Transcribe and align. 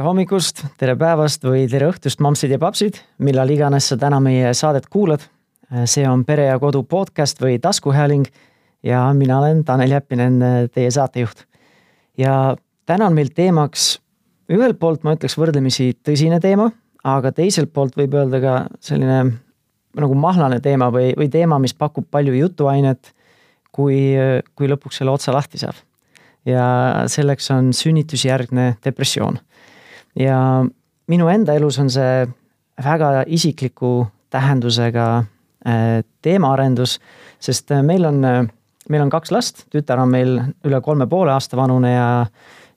tere 0.00 0.08
hommikust, 0.08 0.62
tere 0.80 0.94
päevast 0.96 1.42
või 1.44 1.66
tere 1.68 1.90
õhtust, 1.90 2.22
mammsid 2.24 2.54
ja 2.54 2.56
papsid, 2.56 2.96
millal 3.20 3.50
iganes 3.52 3.90
sa 3.90 3.98
täna 4.00 4.16
meie 4.24 4.54
saadet 4.56 4.86
kuulad. 4.88 5.20
see 5.84 6.06
on 6.08 6.24
Pere 6.24 6.46
ja 6.46 6.58
Kodu 6.58 6.82
podcast 6.82 7.36
või 7.42 7.58
taskuhääling 7.60 8.24
ja 8.82 9.02
mina 9.12 9.38
olen 9.38 9.60
Tanel 9.64 9.90
Jeppinen, 9.90 10.40
teie 10.72 10.90
saatejuht. 10.90 11.44
ja 12.16 12.56
täna 12.86 13.06
on 13.06 13.12
meil 13.12 13.28
teemaks 13.28 14.00
ühelt 14.48 14.78
poolt 14.78 15.04
ma 15.04 15.12
ütleks 15.12 15.36
võrdlemisi 15.36 15.92
tõsine 16.02 16.40
teema, 16.40 16.70
aga 17.04 17.32
teiselt 17.32 17.70
poolt 17.72 17.92
võib 17.94 18.14
öelda 18.14 18.40
ka 18.40 18.56
selline 18.80 19.36
nagu 20.00 20.14
mahlane 20.14 20.60
teema 20.60 20.88
või, 20.88 21.12
või 21.12 21.28
teema, 21.28 21.58
mis 21.58 21.74
pakub 21.74 22.08
palju 22.10 22.32
jutuainet, 22.32 23.12
kui, 23.70 24.16
kui 24.54 24.66
lõpuks 24.66 24.96
selle 24.96 25.10
otsa 25.10 25.32
lahti 25.32 25.58
saab. 25.58 25.76
ja 26.46 27.04
selleks 27.06 27.50
on 27.50 27.72
sünnitusjärgne 27.76 28.78
depressioon 28.84 29.38
ja 30.18 30.64
minu 31.10 31.28
enda 31.28 31.54
elus 31.58 31.78
on 31.78 31.90
see 31.90 32.26
väga 32.84 33.24
isikliku 33.26 34.06
tähendusega 34.30 35.06
äh, 35.66 36.00
teemaarendus, 36.22 36.98
sest 37.42 37.70
äh, 37.74 37.82
meil 37.82 38.06
on, 38.08 38.24
äh, 38.24 38.46
meil 38.88 39.04
on 39.04 39.12
kaks 39.12 39.32
last, 39.34 39.66
tütar 39.74 40.02
on 40.02 40.12
meil 40.12 40.38
üle 40.66 40.80
kolme 40.84 41.06
poole 41.10 41.34
aasta 41.34 41.58
vanune 41.58 41.94
ja 41.94 42.08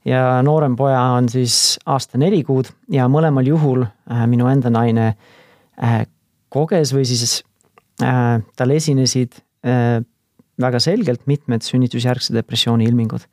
ja 0.04 0.42
noorem 0.44 0.74
poja 0.76 1.00
on 1.16 1.30
siis 1.32 1.78
aasta 1.88 2.20
neli 2.20 2.42
kuud 2.44 2.68
ja 2.92 3.06
mõlemal 3.08 3.48
juhul 3.48 3.86
minu 4.28 4.50
enda 4.52 4.68
naine 4.68 5.14
koges 6.52 6.92
või 6.92 7.06
siis 7.08 7.38
tal 7.96 8.74
esinesid 8.76 9.40
väga 10.60 10.82
selgelt 10.84 11.24
mitmed 11.32 11.64
sünnitusjärgse 11.64 12.36
depressiooni 12.36 12.84
ilmingud. 12.84 13.24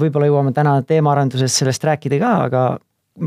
võib-olla 0.00 0.30
jõuame 0.30 0.54
täna 0.56 0.78
teemaarenduses 0.80 1.58
sellest 1.60 1.84
rääkida 1.84 2.22
ka, 2.24 2.32
aga 2.48 2.64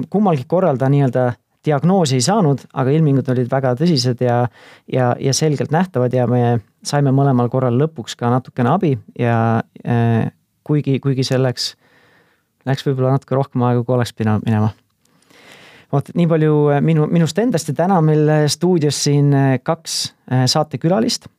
kummalgi 0.09 0.45
korral 0.47 0.77
ta 0.77 0.89
nii-öelda 0.89 1.31
diagnoosi 1.65 2.15
ei 2.15 2.23
saanud, 2.23 2.61
aga 2.73 2.91
ilmingud 2.95 3.27
olid 3.33 3.49
väga 3.51 3.73
tõsised 3.79 4.21
ja, 4.23 4.45
ja, 4.87 5.11
ja 5.19 5.33
selgelt 5.35 5.73
nähtavad 5.75 6.13
ja 6.15 6.27
me 6.27 6.59
saime 6.87 7.11
mõlemal 7.11 7.49
korral 7.51 7.75
lõpuks 7.81 8.15
ka 8.19 8.31
natukene 8.31 8.71
abi 8.71 8.93
ja 9.19 9.35
äh, 9.83 10.29
kuigi, 10.69 10.99
kuigi 11.03 11.25
selleks 11.27 11.73
läks 12.69 12.85
võib-olla 12.85 13.15
natuke 13.15 13.37
rohkem 13.37 13.65
aega, 13.65 13.83
kui 13.83 13.95
oleks 13.95 14.13
pidanud 14.15 14.45
minema. 14.47 14.71
vot 15.91 16.11
nii 16.15 16.27
palju 16.29 16.55
äh, 16.69 16.81
minu, 16.85 17.07
minust 17.09 17.39
endast 17.41 17.71
ja 17.71 17.77
täna 17.81 17.99
meil 18.05 18.29
stuudios 18.51 19.03
siin 19.03 19.33
äh, 19.33 19.53
kaks 19.63 20.01
äh, 20.31 20.45
saatekülalist. 20.45 21.29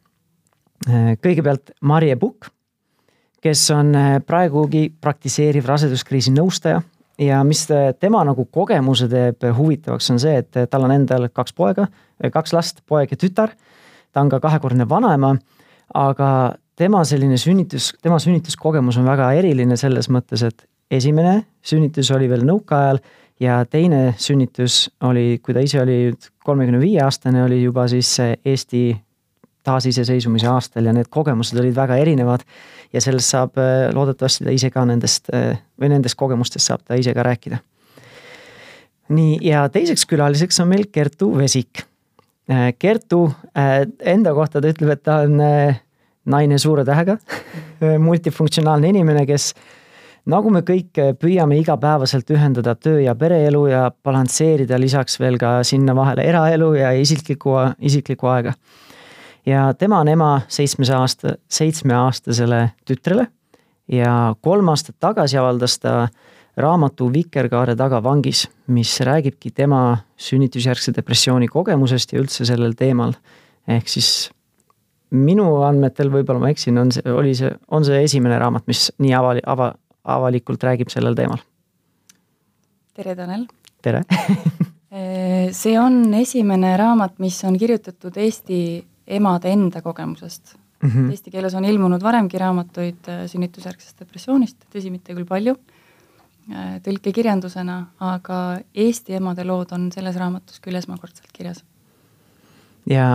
kõigepealt 1.20 1.74
Marje 1.84 2.14
Pukk, 2.16 2.46
kes 3.44 3.66
on 3.74 3.90
praegugi 4.24 4.86
praktiseeriv 4.96 5.66
raseduskriisi 5.68 6.32
nõustaja 6.32 6.78
ja 7.20 7.42
mis 7.44 7.66
tema 8.00 8.22
nagu 8.24 8.46
kogemuse 8.52 9.08
teeb 9.10 9.44
huvitavaks, 9.56 10.10
on 10.14 10.20
see, 10.22 10.38
et 10.40 10.62
tal 10.70 10.86
on 10.86 10.94
endal 10.94 11.28
kaks 11.32 11.54
poega, 11.56 11.86
kaks 12.32 12.54
last, 12.56 12.80
poeg 12.88 13.12
ja 13.12 13.20
tütar. 13.20 13.54
ta 14.12 14.20
on 14.20 14.28
ka 14.28 14.40
kahekordne 14.40 14.88
vanaema, 14.88 15.36
aga 15.94 16.30
tema 16.76 17.04
selline 17.04 17.36
sünnitus, 17.38 17.92
tema 18.02 18.18
sünnituskogemus 18.18 18.98
on 18.98 19.06
väga 19.06 19.32
eriline 19.38 19.76
selles 19.76 20.08
mõttes, 20.10 20.42
et 20.42 20.64
esimene 20.90 21.44
sünnitus 21.62 22.10
oli 22.10 22.28
veel 22.30 22.42
nõukaajal 22.48 22.98
ja 23.40 23.60
teine 23.70 24.14
sünnitus 24.18 24.88
oli, 25.06 25.38
kui 25.42 25.54
ta 25.54 25.62
ise 25.64 25.80
oli 25.82 26.00
kolmekümne 26.44 26.80
viie 26.80 27.00
aastane, 27.04 27.44
oli 27.44 27.62
juba 27.62 27.86
siis 27.88 28.16
Eesti 28.44 28.82
taasiseseisvumise 29.66 30.48
aastal 30.48 30.88
ja 30.88 30.94
need 30.96 31.10
kogemused 31.12 31.58
olid 31.60 31.76
väga 31.76 32.00
erinevad. 32.00 32.44
Ja 32.92 33.02
sellest 33.02 33.34
saab 33.34 33.58
äh, 33.60 33.88
loodetavasti 33.94 34.46
ta 34.46 34.54
ise 34.54 34.70
ka 34.74 34.84
nendest 34.88 35.30
äh, 35.34 35.58
või 35.80 35.92
nendest 35.92 36.18
kogemustest 36.18 36.70
saab 36.70 36.84
ta 36.86 36.98
ise 36.98 37.14
ka 37.14 37.24
rääkida. 37.26 37.60
nii, 39.10 39.38
ja 39.46 39.68
teiseks 39.68 40.06
külaliseks 40.06 40.60
on 40.62 40.68
meil 40.70 40.86
Kertu 40.92 41.32
Vesik. 41.38 41.84
Äh, 42.50 42.72
Kertu 42.78 43.28
enda 43.54 44.34
kohta 44.34 44.60
ta 44.60 44.70
ütleb, 44.70 44.94
et 44.94 45.02
ta 45.02 45.22
on 45.26 45.38
naine 46.30 46.58
suure 46.58 46.84
tähega 46.84 47.16
multifunktsionaalne 48.06 48.90
inimene, 48.92 49.24
kes 49.26 49.54
nagu 50.30 50.50
me 50.52 50.60
kõik 50.66 50.98
püüame 51.18 51.58
igapäevaselt 51.62 52.28
ühendada 52.30 52.74
töö 52.76 53.00
ja 53.00 53.14
pereelu 53.14 53.64
ja 53.70 53.88
balansseerida 54.04 54.78
lisaks 54.78 55.18
veel 55.20 55.38
ka 55.40 55.60
sinna 55.64 55.94
vahele 55.96 56.26
eraelu 56.28 56.74
ja 56.76 56.92
isiklikku, 56.92 57.56
isiklikku 57.78 58.28
aega 58.30 58.54
ja 59.46 59.74
tema 59.74 60.00
on 60.00 60.08
ema 60.08 60.40
seitsmese 60.48 60.94
aasta, 60.94 61.36
seitsmeaastasele 61.48 62.70
tütrele 62.86 63.26
ja 63.92 64.34
kolm 64.40 64.68
aastat 64.68 64.96
tagasi 65.00 65.38
avaldas 65.40 65.78
ta 65.78 66.08
raamatu 66.60 67.08
Vikerkaare 67.12 67.76
taga 67.76 68.02
vangis, 68.02 68.44
mis 68.66 68.98
räägibki 69.06 69.52
tema 69.54 69.98
sünnitusjärgse 70.20 70.92
depressiooni 70.96 71.48
kogemusest 71.48 72.12
ja 72.12 72.20
üldse 72.20 72.44
sellel 72.44 72.74
teemal. 72.78 73.14
ehk 73.68 73.88
siis 73.88 74.30
minu 75.10 75.62
andmetel, 75.66 76.10
võib-olla 76.10 76.40
ma 76.40 76.50
eksin, 76.50 76.78
on 76.78 76.90
see, 76.94 77.02
oli 77.10 77.34
see, 77.34 77.50
on 77.70 77.84
see 77.86 78.02
esimene 78.04 78.38
raamat, 78.38 78.66
mis 78.70 78.90
nii 78.98 79.14
avali-, 79.14 79.44
ava-, 79.46 79.74
avalikult 80.04 80.62
räägib 80.64 80.90
sellel 80.90 81.16
teemal. 81.18 81.40
tere, 82.94 83.16
Tanel! 83.16 83.46
tere 83.82 84.04
see 85.60 85.78
on 85.80 86.14
esimene 86.14 86.76
raamat, 86.76 87.18
mis 87.22 87.38
on 87.44 87.58
kirjutatud 87.58 88.16
eesti 88.20 88.60
emade 89.10 89.50
enda 89.52 89.82
kogemusest 89.82 90.54
mm. 90.82 90.90
-hmm. 90.90 91.10
Eesti 91.10 91.30
keeles 91.30 91.54
on 91.54 91.64
ilmunud 91.64 92.02
varemgi 92.02 92.38
raamatuid 92.38 93.08
äh, 93.08 93.24
sünnitusjärgsest 93.26 94.00
depressioonist, 94.00 94.56
tõsi, 94.74 94.90
mitte 94.90 95.14
küll 95.14 95.28
palju, 95.28 95.56
äh, 96.52 96.78
tõlkekirjandusena, 96.84 97.80
aga 98.00 98.60
Eesti 98.74 99.18
emade 99.18 99.44
lood 99.44 99.72
on 99.72 99.90
selles 99.92 100.16
raamatus 100.16 100.60
küll 100.60 100.80
esmakordselt 100.80 101.32
kirjas 101.32 101.64
ja 102.90 103.06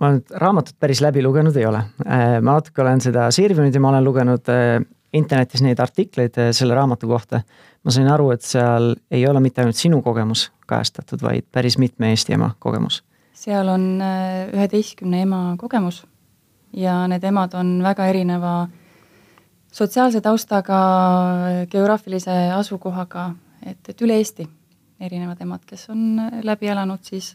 ma 0.00 0.10
nüüd 0.12 0.34
raamatut 0.36 0.76
päris 0.78 1.00
läbi 1.00 1.22
lugenud 1.22 1.56
ei 1.56 1.66
ole. 1.66 1.80
Äh, 2.06 2.40
ma 2.40 2.58
natuke 2.58 2.82
olen 2.82 3.00
seda 3.00 3.30
sirvinud 3.30 3.74
ja 3.74 3.80
ma 3.80 3.94
olen 3.94 4.04
lugenud 4.04 4.52
internetis 5.14 5.62
neid 5.62 5.78
artikleid 5.80 6.36
selle 6.52 6.74
raamatu 6.74 7.08
kohta. 7.08 7.40
ma 7.84 7.90
sain 7.90 8.08
aru, 8.08 8.30
et 8.30 8.42
seal 8.42 8.94
ei 9.10 9.26
ole 9.28 9.40
mitte 9.40 9.60
ainult 9.60 9.76
sinu 9.76 10.02
kogemus 10.02 10.52
kajastatud, 10.66 11.22
vaid 11.22 11.44
päris 11.52 11.78
mitme 11.78 12.10
Eesti 12.10 12.32
ema 12.32 12.54
kogemus 12.58 13.02
seal 13.34 13.68
on 13.68 13.84
äh, 14.02 14.48
üheteistkümne 14.54 15.22
ema 15.24 15.42
kogemus 15.58 16.04
ja 16.72 17.04
need 17.10 17.24
emad 17.24 17.54
on 17.58 17.76
väga 17.82 18.06
erineva 18.10 18.54
sotsiaalse 19.74 20.20
taustaga, 20.22 20.78
geograafilise 21.70 22.34
asukohaga, 22.54 23.32
et, 23.66 23.80
et 23.88 24.02
üle 24.06 24.18
Eesti 24.20 24.46
erinevad 25.02 25.40
emad, 25.42 25.64
kes 25.66 25.88
on 25.90 26.20
läbi 26.46 26.70
elanud 26.70 27.02
siis 27.02 27.34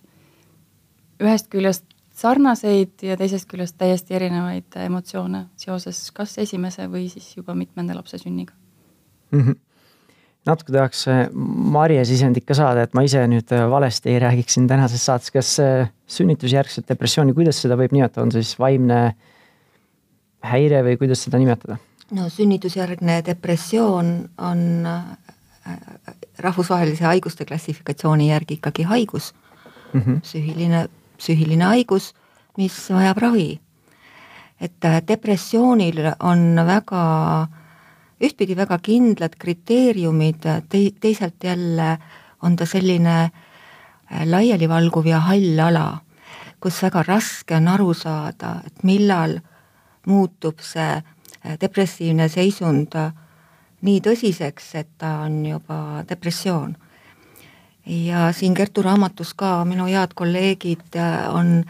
ühest 1.19 1.49
küljest 1.51 1.85
sarnaseid 2.15 3.03
ja 3.03 3.17
teisest 3.19 3.47
küljest 3.51 3.77
täiesti 3.79 4.15
erinevaid 4.15 4.75
emotsioone 4.85 5.45
seoses 5.59 6.09
kas 6.15 6.37
esimese 6.39 6.87
või 6.91 7.07
siis 7.11 7.31
juba 7.37 7.55
mitmenda 7.55 7.95
lapse 7.95 8.17
sünniga 8.17 8.53
mm. 9.31 9.41
-hmm 9.41 9.68
natuke 10.49 10.73
tahaks 10.73 11.05
äh, 11.09 11.21
Marje 11.33 12.03
sisendit 12.07 12.45
ka 12.47 12.57
saada, 12.57 12.85
et 12.85 12.95
ma 12.97 13.03
ise 13.05 13.21
nüüd 13.29 13.51
äh, 13.55 13.65
valesti 13.71 14.13
ei 14.13 14.21
räägiks 14.23 14.57
siin 14.57 14.67
tänases 14.69 15.05
saates, 15.05 15.33
kas 15.33 15.51
äh, 15.63 15.89
sünnitusjärgset 16.09 16.89
depressiooni, 16.89 17.35
kuidas 17.37 17.61
seda 17.63 17.77
võib 17.79 17.93
nimetada, 17.95 18.25
on 18.25 18.33
see 18.33 18.45
siis 18.45 18.59
vaimne 18.61 18.99
häire 20.49 20.83
või 20.87 20.97
kuidas 21.01 21.25
seda 21.27 21.41
nimetada? 21.41 21.79
no 22.15 22.25
sünnitusjärgne 22.33 23.19
depressioon 23.21 24.07
on 24.41 24.61
rahvusvahelise 26.41 27.05
haiguste 27.05 27.45
klassifikatsiooni 27.45 28.31
järgi 28.31 28.55
ikkagi 28.57 28.87
haigus 28.89 29.27
mm, 29.93 30.01
-hmm. 30.01 30.21
psüühiline, 30.25 30.87
psüühiline 31.21 31.67
haigus, 31.69 32.13
mis 32.57 32.79
vajab 32.89 33.21
ravi. 33.21 33.59
et 34.59 34.89
depressioonil 35.07 36.01
on 36.19 36.55
väga 36.65 37.03
äh, 37.43 37.58
ühtpidi 38.19 38.55
väga 38.55 38.77
kindlad 38.83 39.35
kriteeriumid, 39.39 40.45
tei-, 40.69 40.93
teisalt 40.99 41.43
jälle 41.43 41.97
on 42.41 42.55
ta 42.55 42.65
selline 42.65 43.17
äh, 43.23 44.25
laialivalguv 44.25 45.07
ja 45.07 45.19
hall 45.19 45.59
ala, 45.59 46.01
kus 46.59 46.81
väga 46.83 47.03
raske 47.07 47.55
on 47.55 47.67
aru 47.67 47.93
saada, 47.93 48.59
et 48.67 48.83
millal 48.83 49.39
muutub 50.05 50.59
see 50.63 50.91
äh, 50.99 51.55
depressiivne 51.61 52.29
seisund 52.29 52.95
äh, 52.95 53.11
nii 53.81 53.99
tõsiseks, 54.03 54.73
et 54.75 54.89
ta 54.97 55.19
on 55.25 55.45
juba 55.45 56.03
depressioon. 56.09 56.75
ja 57.85 58.31
siin 58.33 58.53
Kertu 58.53 58.81
raamatus 58.81 59.33
ka 59.33 59.65
minu 59.65 59.85
head 59.85 60.11
kolleegid 60.13 60.97
on 61.33 61.63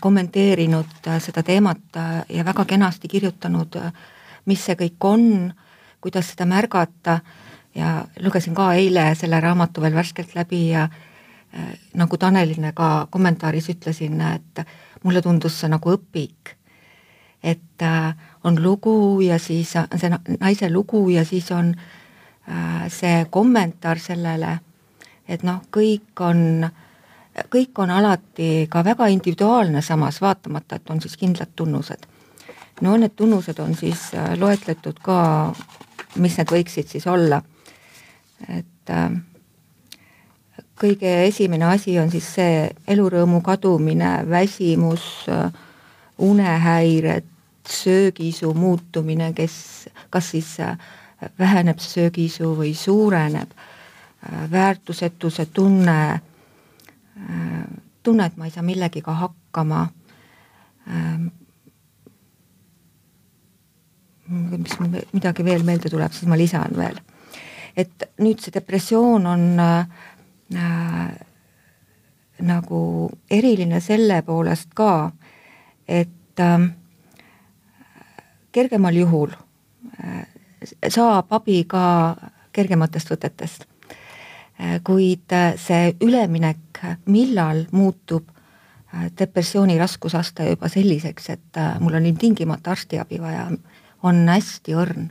kommenteerinud 0.00 1.08
seda 1.18 1.42
teemat 1.42 1.96
ja 2.28 2.44
väga 2.44 2.64
kenasti 2.64 3.08
kirjutanud 3.08 3.76
äh, 3.76 3.92
mis 4.46 4.64
see 4.64 4.76
kõik 4.78 5.08
on, 5.08 5.52
kuidas 6.00 6.32
seda 6.32 6.46
märgata 6.46 7.20
ja 7.74 8.04
lugesin 8.20 8.54
ka 8.54 8.72
eile 8.74 9.14
selle 9.18 9.40
raamatu 9.40 9.82
veel 9.82 9.94
värskelt 9.94 10.34
läbi 10.34 10.68
ja 10.70 10.84
äh, 10.88 11.72
nagu 11.94 12.16
Tanelile 12.16 12.72
ka 12.72 13.06
kommentaaris 13.10 13.70
ütlesin, 13.72 14.20
et 14.34 14.66
mulle 15.02 15.22
tundus 15.22 15.60
see 15.60 15.72
nagu 15.72 15.96
õpik. 15.96 16.56
et 17.42 17.82
äh, 17.82 18.14
on 18.44 18.62
lugu 18.62 19.20
ja 19.20 19.38
siis 19.38 19.76
on 19.76 19.98
see 19.98 20.10
naise 20.40 20.70
lugu 20.70 21.08
ja 21.08 21.24
siis 21.24 21.50
on 21.52 21.74
äh, 22.48 22.88
see 22.88 23.26
kommentaar 23.30 23.98
sellele 23.98 24.58
et 25.28 25.44
noh, 25.44 25.62
kõik 25.72 26.20
on, 26.24 26.66
kõik 27.52 27.80
on 27.82 27.92
alati 27.92 28.66
ka 28.70 28.84
väga 28.84 29.08
individuaalne 29.12 29.82
samas, 29.82 30.20
vaatamata, 30.22 30.76
et 30.76 30.90
on 30.90 31.00
siis 31.00 31.16
kindlad 31.20 31.54
tunnused. 31.56 32.06
No 32.80 32.96
need 32.96 33.14
tunnused 33.16 33.58
on 33.58 33.74
siis 33.74 34.10
äh, 34.14 34.34
loetletud 34.38 34.98
ka, 35.02 35.18
mis 36.16 36.38
need 36.38 36.50
võiksid 36.50 36.90
siis 36.90 37.06
olla. 37.06 37.42
et 38.48 38.90
äh, 38.90 39.10
kõige 40.80 41.12
esimene 41.26 41.64
asi 41.70 41.98
on 41.98 42.10
siis 42.10 42.26
see 42.34 42.66
elurõõmu 42.88 43.40
kadumine, 43.42 44.24
väsimus, 44.28 45.06
äh, 45.28 45.52
unehäired, 46.18 47.30
söögiisu 47.68 48.52
muutumine, 48.54 49.32
kes, 49.32 49.88
kas 50.10 50.30
siis 50.34 50.58
äh, 50.60 50.76
väheneb 51.38 51.78
söögiisu 51.78 52.54
või 52.58 52.74
suureneb, 52.74 53.50
väärtusetuse 54.50 55.46
tunne, 55.52 56.20
tunne, 58.02 58.26
et 58.26 58.36
ma 58.36 58.46
ei 58.48 58.52
saa 58.52 58.62
millegiga 58.64 59.12
hakkama. 59.20 59.82
Mis 64.28 64.78
midagi 65.12 65.44
veel 65.44 65.64
meelde 65.64 65.90
tuleb, 65.92 66.12
siis 66.12 66.28
ma 66.28 66.38
lisan 66.38 66.76
veel. 66.76 67.00
et 67.76 68.04
nüüd 68.22 68.38
see 68.38 68.54
depressioon 68.54 69.26
on 69.26 69.60
äh, 69.60 69.86
äh, 70.54 71.14
nagu 72.46 73.10
eriline 73.30 73.80
selle 73.80 74.22
poolest 74.22 74.70
ka, 74.74 75.10
et 75.88 76.40
äh, 76.40 76.68
kergemal 78.54 78.94
juhul 78.94 79.34
äh, 79.98 80.26
saab 80.88 81.32
abi 81.34 81.64
ka 81.68 81.84
kergematest 82.54 83.10
võtetest 83.10 83.66
äh,. 83.66 84.78
kuid 84.86 85.34
äh, 85.34 85.56
see 85.58 85.96
üleminek, 86.00 86.82
millal 87.10 87.64
muutub 87.72 88.28
äh, 88.30 89.10
depressiooni 89.18 89.78
raskusaste 89.78 90.46
juba 90.52 90.70
selliseks, 90.70 91.30
et 91.34 91.62
mul 91.80 91.98
on 91.98 92.06
ilmtingimata 92.06 92.76
arstiabi 92.76 93.18
vaja, 93.22 93.48
on 94.04 94.24
hästi 94.28 94.76
õrn. 94.76 95.10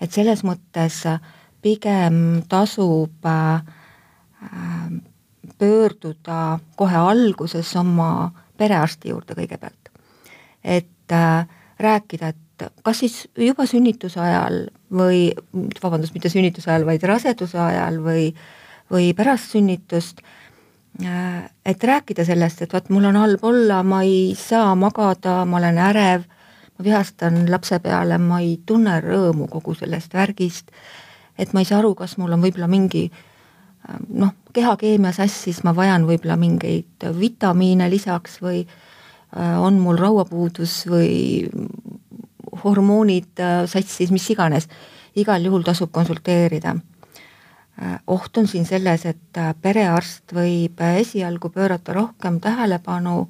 et 0.00 0.10
selles 0.10 0.42
mõttes 0.42 1.04
äh, 1.06 1.20
pigem 1.62 2.42
tasub 2.50 3.26
äh, 3.28 3.62
pöörduda 5.58 6.58
kohe 6.76 6.96
alguses 6.96 7.76
oma 7.76 8.32
perearsti 8.58 9.12
juurde 9.12 9.36
kõigepealt. 9.38 9.92
et 10.64 11.12
äh, 11.12 11.46
rääkida, 11.78 12.28
et 12.28 12.68
kas 12.82 12.98
siis 12.98 13.28
juba 13.36 13.66
sünnituse 13.66 14.20
ajal 14.20 14.66
või 14.92 15.32
vabandust, 15.82 16.14
mitte 16.14 16.30
sünnituse 16.30 16.70
ajal, 16.70 16.86
vaid 16.86 17.02
raseduse 17.02 17.58
ajal 17.58 17.98
või, 18.04 18.28
või 18.90 19.10
pärast 19.14 19.50
sünnitust 19.56 20.22
et 21.66 21.84
rääkida 21.84 22.24
sellest, 22.24 22.62
et 22.62 22.72
vot 22.72 22.90
mul 22.92 23.08
on 23.08 23.16
halb 23.16 23.44
olla, 23.48 23.80
ma 23.82 24.02
ei 24.04 24.34
saa 24.38 24.74
magada, 24.76 25.42
ma 25.48 25.56
olen 25.56 25.78
ärev, 25.80 26.26
vihastan 26.84 27.44
lapse 27.50 27.78
peale, 27.82 28.18
ma 28.18 28.40
ei 28.42 28.56
tunne 28.66 28.98
rõõmu 29.04 29.48
kogu 29.50 29.74
sellest 29.78 30.14
värgist, 30.14 30.70
et 31.38 31.52
ma 31.52 31.62
ei 31.62 31.68
saa 31.68 31.80
aru, 31.80 31.94
kas 31.98 32.16
mul 32.20 32.34
on 32.36 32.42
võib-olla 32.44 32.68
mingi 32.70 33.06
äh, 33.08 33.98
noh, 34.08 34.34
kehakeemia 34.52 35.12
sassis, 35.16 35.62
ma 35.64 35.74
vajan 35.76 36.06
võib-olla 36.08 36.36
mingeid 36.40 37.08
vitamiine 37.18 37.88
lisaks 37.90 38.40
või 38.42 38.62
äh, 38.62 39.58
on 39.60 39.80
mul 39.82 40.00
rauapuudus 40.00 40.82
või 40.90 41.48
hormoonid 42.64 43.40
äh, 43.40 43.62
sassis, 43.70 44.12
mis 44.12 44.28
iganes, 44.30 44.68
igal 45.18 45.44
juhul 45.44 45.64
tasub 45.66 45.92
konsulteerida. 45.92 46.76
Oht 48.12 48.36
on 48.36 48.44
siin 48.46 48.66
selles, 48.68 49.06
et 49.08 49.38
perearst 49.64 50.34
võib 50.36 50.78
esialgu 50.84 51.48
pöörata 51.50 51.94
rohkem 51.96 52.36
tähelepanu 52.40 53.24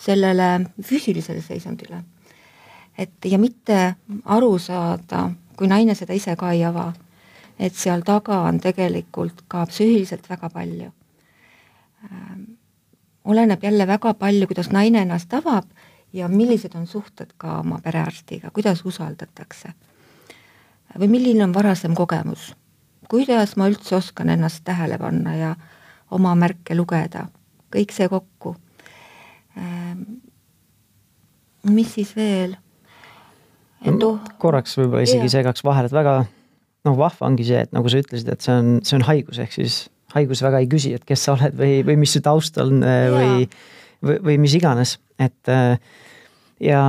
sellele 0.00 0.70
füüsilisele 0.82 1.42
seisundile. 1.44 2.00
Et 2.98 3.24
ja 3.24 3.38
mitte 3.38 3.94
aru 4.24 4.58
saada, 4.58 5.30
kui 5.56 5.66
naine 5.68 5.94
seda 5.94 6.14
ise 6.14 6.36
ka 6.36 6.52
ei 6.52 6.64
ava 6.64 6.92
et 7.58 7.74
seal 7.74 8.02
taga 8.06 8.40
on 8.48 8.58
tegelikult 8.62 9.44
ka 9.48 9.64
psüühiliselt 9.70 10.26
väga 10.30 10.50
palju. 10.50 10.90
Ähm, 12.10 12.42
oleneb 13.24 13.62
jälle 13.62 13.86
väga 13.86 14.14
palju, 14.14 14.46
kuidas 14.46 14.70
naine 14.70 15.02
ennast 15.02 15.34
avab 15.34 15.68
ja 16.12 16.28
millised 16.28 16.74
on 16.74 16.86
suhted 16.86 17.34
ka 17.38 17.60
oma 17.60 17.80
perearstiga, 17.82 18.50
kuidas 18.50 18.84
usaldatakse. 18.84 19.72
või 20.98 21.08
milline 21.10 21.44
on 21.44 21.54
varasem 21.54 21.94
kogemus, 21.94 22.54
kuidas 23.10 23.56
ma 23.56 23.66
üldse 23.66 23.96
oskan 23.96 24.28
ennast 24.28 24.60
tähele 24.64 24.98
panna 24.98 25.34
ja 25.34 25.56
oma 26.10 26.34
märke 26.34 26.74
lugeda, 26.74 27.26
kõik 27.74 27.90
see 27.90 28.08
kokku. 28.08 28.54
Ähm, 29.58 30.02
mis 31.64 31.94
siis 31.94 32.16
veel? 32.16 32.56
No, 33.84 34.14
korraks 34.40 34.78
võib-olla 34.78 35.04
isegi 35.04 35.28
segaks 35.32 35.64
vahele, 35.64 35.90
et 35.90 35.96
väga 35.96 36.14
noh, 36.84 36.96
vahva 36.98 37.28
ongi 37.28 37.46
see, 37.48 37.64
et 37.66 37.72
nagu 37.74 37.90
sa 37.90 38.00
ütlesid, 38.00 38.30
et 38.32 38.44
see 38.44 38.54
on, 38.54 38.70
see 38.84 38.98
on 38.98 39.04
haigus, 39.08 39.40
ehk 39.42 39.56
siis 39.56 39.84
haigus 40.14 40.42
väga 40.44 40.62
ei 40.62 40.70
küsi, 40.70 40.94
et 40.96 41.04
kes 41.08 41.26
sa 41.26 41.34
oled 41.34 41.56
või, 41.58 41.78
või 41.86 41.98
mis 42.04 42.14
su 42.14 42.22
taust 42.24 42.58
on 42.62 42.84
äh, 42.86 43.06
või, 43.12 43.46
või, 44.04 44.18
või 44.28 44.38
mis 44.44 44.54
iganes, 44.58 44.98
et 45.20 45.52
äh, 45.52 45.76
ja 46.62 46.82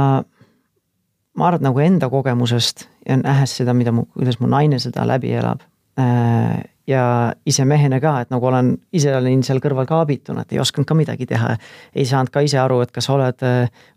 ma 1.36 1.48
arvan, 1.48 1.62
et 1.62 1.68
nagu 1.68 1.84
enda 1.84 2.12
kogemusest 2.12 2.88
ja 3.08 3.18
nähes 3.22 3.58
seda, 3.60 3.76
mida 3.78 3.94
mu, 3.96 4.06
kuidas 4.16 4.40
mu 4.42 4.52
naine 4.52 4.80
seda 4.84 5.08
läbi 5.08 5.34
elab 5.40 5.64
äh, 6.02 6.62
ja 6.90 7.06
ise 7.50 7.66
mehena 7.66 7.98
ka, 8.04 8.20
et 8.22 8.32
nagu 8.34 8.46
olen, 8.52 8.76
ise 8.94 9.16
olin 9.18 9.42
seal 9.48 9.60
kõrval 9.64 9.88
ka 9.90 10.04
abituna, 10.06 10.46
et 10.46 10.54
ei 10.54 10.62
osanud 10.62 10.86
ka 10.86 10.98
midagi 10.98 11.26
teha. 11.32 11.56
ei 11.96 12.06
saanud 12.06 12.30
ka 12.30 12.44
ise 12.46 12.60
aru, 12.62 12.84
et 12.86 12.94
kas 12.94 13.10
oled, 13.10 13.42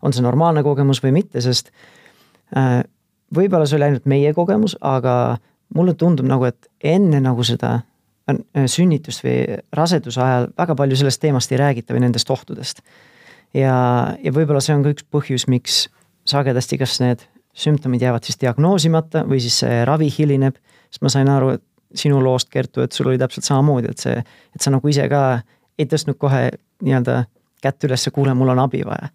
on 0.01 0.15
see 0.15 0.25
normaalne 0.25 0.65
kogemus 0.65 1.03
või 1.03 1.13
mitte, 1.19 1.43
sest 1.45 1.69
võib-olla 3.35 3.67
see 3.67 3.77
oli 3.77 3.89
ainult 3.89 4.09
meie 4.09 4.33
kogemus, 4.33 4.75
aga 4.81 5.37
mulle 5.75 5.93
tundub 5.97 6.27
nagu, 6.29 6.47
et 6.49 6.69
enne 6.81 7.21
nagu 7.23 7.45
seda 7.45 7.75
äh, 8.29 8.65
sünnitust 8.65 9.23
või 9.25 9.59
raseduse 9.75 10.21
ajal 10.23 10.49
väga 10.57 10.75
palju 10.79 10.99
sellest 10.99 11.21
teemast 11.21 11.53
ei 11.53 11.61
räägita 11.61 11.95
või 11.95 12.05
nendest 12.07 12.29
ohtudest. 12.29 12.81
ja, 13.53 13.75
ja 14.23 14.33
võib-olla 14.33 14.61
see 14.63 14.75
on 14.75 14.85
ka 14.85 14.93
üks 14.95 15.05
põhjus, 15.11 15.47
miks 15.47 15.87
sagedasti 16.29 16.77
kas 16.77 16.99
need 17.03 17.25
sümptomid 17.59 18.01
jäävad 18.01 18.25
siis 18.25 18.39
diagnoosimata 18.41 19.25
või 19.27 19.41
siis 19.43 19.61
see 19.63 19.83
ravi 19.85 20.09
hilineb, 20.13 20.57
sest 20.89 21.03
ma 21.05 21.11
sain 21.13 21.29
aru, 21.29 21.57
et 21.57 21.65
sinu 21.97 22.19
loost, 22.21 22.49
Kertu, 22.53 22.83
et 22.85 22.93
sul 22.93 23.09
oli 23.09 23.17
täpselt 23.17 23.47
samamoodi, 23.47 23.89
et 23.89 24.01
see, 24.01 24.19
et 24.55 24.61
sa 24.61 24.69
nagu 24.69 24.89
ise 24.89 25.07
ka 25.09 25.41
ei 25.79 25.87
tõstnud 25.89 26.19
kohe 26.21 26.51
nii-öelda 26.85 27.23
kätt 27.63 27.83
üles, 27.87 28.05
kuule, 28.13 28.33
mul 28.37 28.53
on 28.53 28.61
abi 28.61 28.83
vaja 28.85 29.09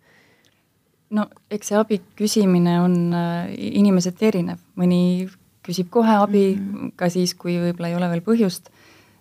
no 1.11 1.27
eks 1.53 1.71
see 1.71 1.79
abi 1.79 2.01
küsimine 2.19 2.79
on 2.83 2.97
äh, 3.17 3.53
inimeseti 3.81 4.29
erinev, 4.31 4.63
mõni 4.81 5.29
küsib 5.65 5.91
kohe 5.93 6.17
abi 6.21 6.47
mm, 6.55 6.65
-hmm. 6.65 6.95
ka 6.97 7.09
siis, 7.13 7.35
kui 7.35 7.57
võib-olla 7.61 7.91
ei 7.91 7.99
ole 7.99 8.11
veel 8.13 8.25
põhjust. 8.25 8.71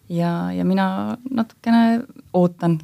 ja, 0.10 0.52
ja 0.52 0.66
mina 0.66 1.18
natukene 1.30 2.04
ootan, 2.34 2.80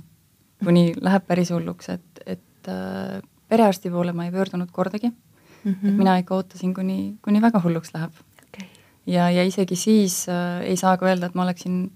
kuni 0.63 0.93
läheb 1.01 1.25
päris 1.27 1.51
hulluks, 1.51 1.89
et, 1.89 2.23
et 2.25 2.67
äh, 2.67 3.19
perearsti 3.47 3.89
poole 3.89 4.13
ma 4.13 4.25
ei 4.25 4.31
pöördunud 4.31 4.71
kordagi 4.71 5.09
mm. 5.09 5.73
-hmm. 5.73 5.87
et 5.87 5.97
mina 5.97 6.17
ikka 6.17 6.35
ootasin, 6.35 6.73
kuni, 6.73 7.17
kuni 7.21 7.41
väga 7.41 7.61
hulluks 7.63 7.93
läheb 7.93 8.11
okay.. 8.43 8.67
ja, 9.05 9.29
ja 9.29 9.43
isegi 9.43 9.75
siis 9.75 10.27
äh, 10.29 10.61
ei 10.61 10.77
saa 10.77 10.97
ka 10.97 11.05
öelda, 11.05 11.25
et 11.25 11.35
ma 11.35 11.43
oleksin 11.43 11.91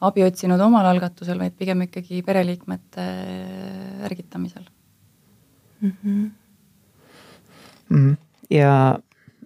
abi 0.00 0.22
otsinud 0.24 0.60
omal 0.60 0.86
algatusel, 0.86 1.38
vaid 1.38 1.52
pigem 1.58 1.82
ikkagi 1.82 2.22
pereliikmete 2.22 3.06
ärgitamisel 4.06 4.66
mm. 5.80 5.92
-hmm. 6.04 6.30
Mm 7.88 8.16
ja 8.50 8.72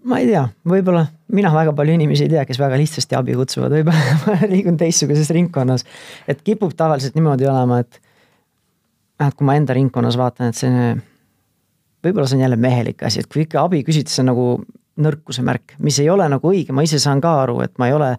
ma 0.07 0.19
ei 0.23 0.29
tea, 0.29 0.43
võib-olla 0.69 1.05
mina 1.35 1.53
väga 1.55 1.75
palju 1.77 1.95
inimesi 1.97 2.27
ei 2.27 2.33
tea, 2.33 2.45
kes 2.47 2.61
väga 2.61 2.79
lihtsasti 2.81 3.17
abi 3.19 3.37
kutsuvad, 3.39 3.75
võib-olla 3.75 4.19
ma 4.27 4.51
liigun 4.51 4.79
teistsuguses 4.81 5.31
ringkonnas. 5.35 5.87
et 6.29 6.43
kipub 6.43 6.75
tavaliselt 6.79 7.17
niimoodi 7.19 7.49
olema, 7.51 7.81
et 7.83 8.01
vähemalt 9.19 9.39
kui 9.39 9.49
ma 9.49 9.57
enda 9.59 9.77
ringkonnas 9.79 10.19
vaatan, 10.19 10.53
et 10.53 10.59
see, 10.59 10.93
võib-olla 12.05 12.29
see 12.29 12.39
on 12.39 12.47
jälle 12.47 12.61
mehelik 12.61 13.03
asi, 13.07 13.23
et 13.23 13.31
kui 13.31 13.47
ikka 13.47 13.67
abi 13.67 13.83
küsida, 13.87 14.11
see 14.11 14.25
on 14.25 14.33
nagu 14.33 14.47
nõrkuse 15.03 15.45
märk, 15.47 15.77
mis 15.81 15.99
ei 16.03 16.11
ole 16.13 16.27
nagu 16.29 16.51
õige, 16.51 16.75
ma 16.75 16.85
ise 16.85 17.01
saan 17.03 17.23
ka 17.23 17.39
aru, 17.45 17.61
et 17.65 17.75
ma 17.81 17.89
ei 17.89 17.97
ole, 17.97 18.15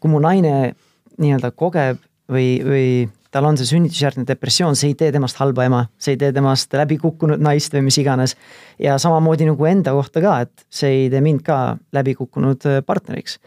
kui 0.00 0.12
mu 0.12 0.20
naine 0.22 0.72
nii-öelda 1.20 1.50
kogeb 1.52 2.00
või, 2.30 2.46
või 2.64 2.86
tal 3.30 3.46
on 3.46 3.58
see 3.58 3.68
sünnitusjärgne 3.68 4.24
depressioon, 4.26 4.76
see 4.78 4.90
ei 4.92 4.96
tee 4.98 5.10
temast 5.14 5.38
halba 5.40 5.66
ema, 5.68 5.84
see 6.00 6.16
ei 6.16 6.20
tee 6.20 6.32
temast 6.34 6.74
läbikukkunud 6.74 7.42
naist 7.42 7.74
või 7.74 7.86
mis 7.86 7.98
iganes. 8.02 8.36
ja 8.78 8.98
samamoodi 8.98 9.46
nagu 9.46 9.66
enda 9.70 9.94
kohta 9.94 10.22
ka, 10.24 10.36
et 10.46 10.66
see 10.70 11.04
ei 11.04 11.10
tee 11.12 11.22
mind 11.24 11.44
ka 11.46 11.78
läbikukkunud 11.96 12.66
äh, 12.66 12.80
partneriks. 12.86 13.38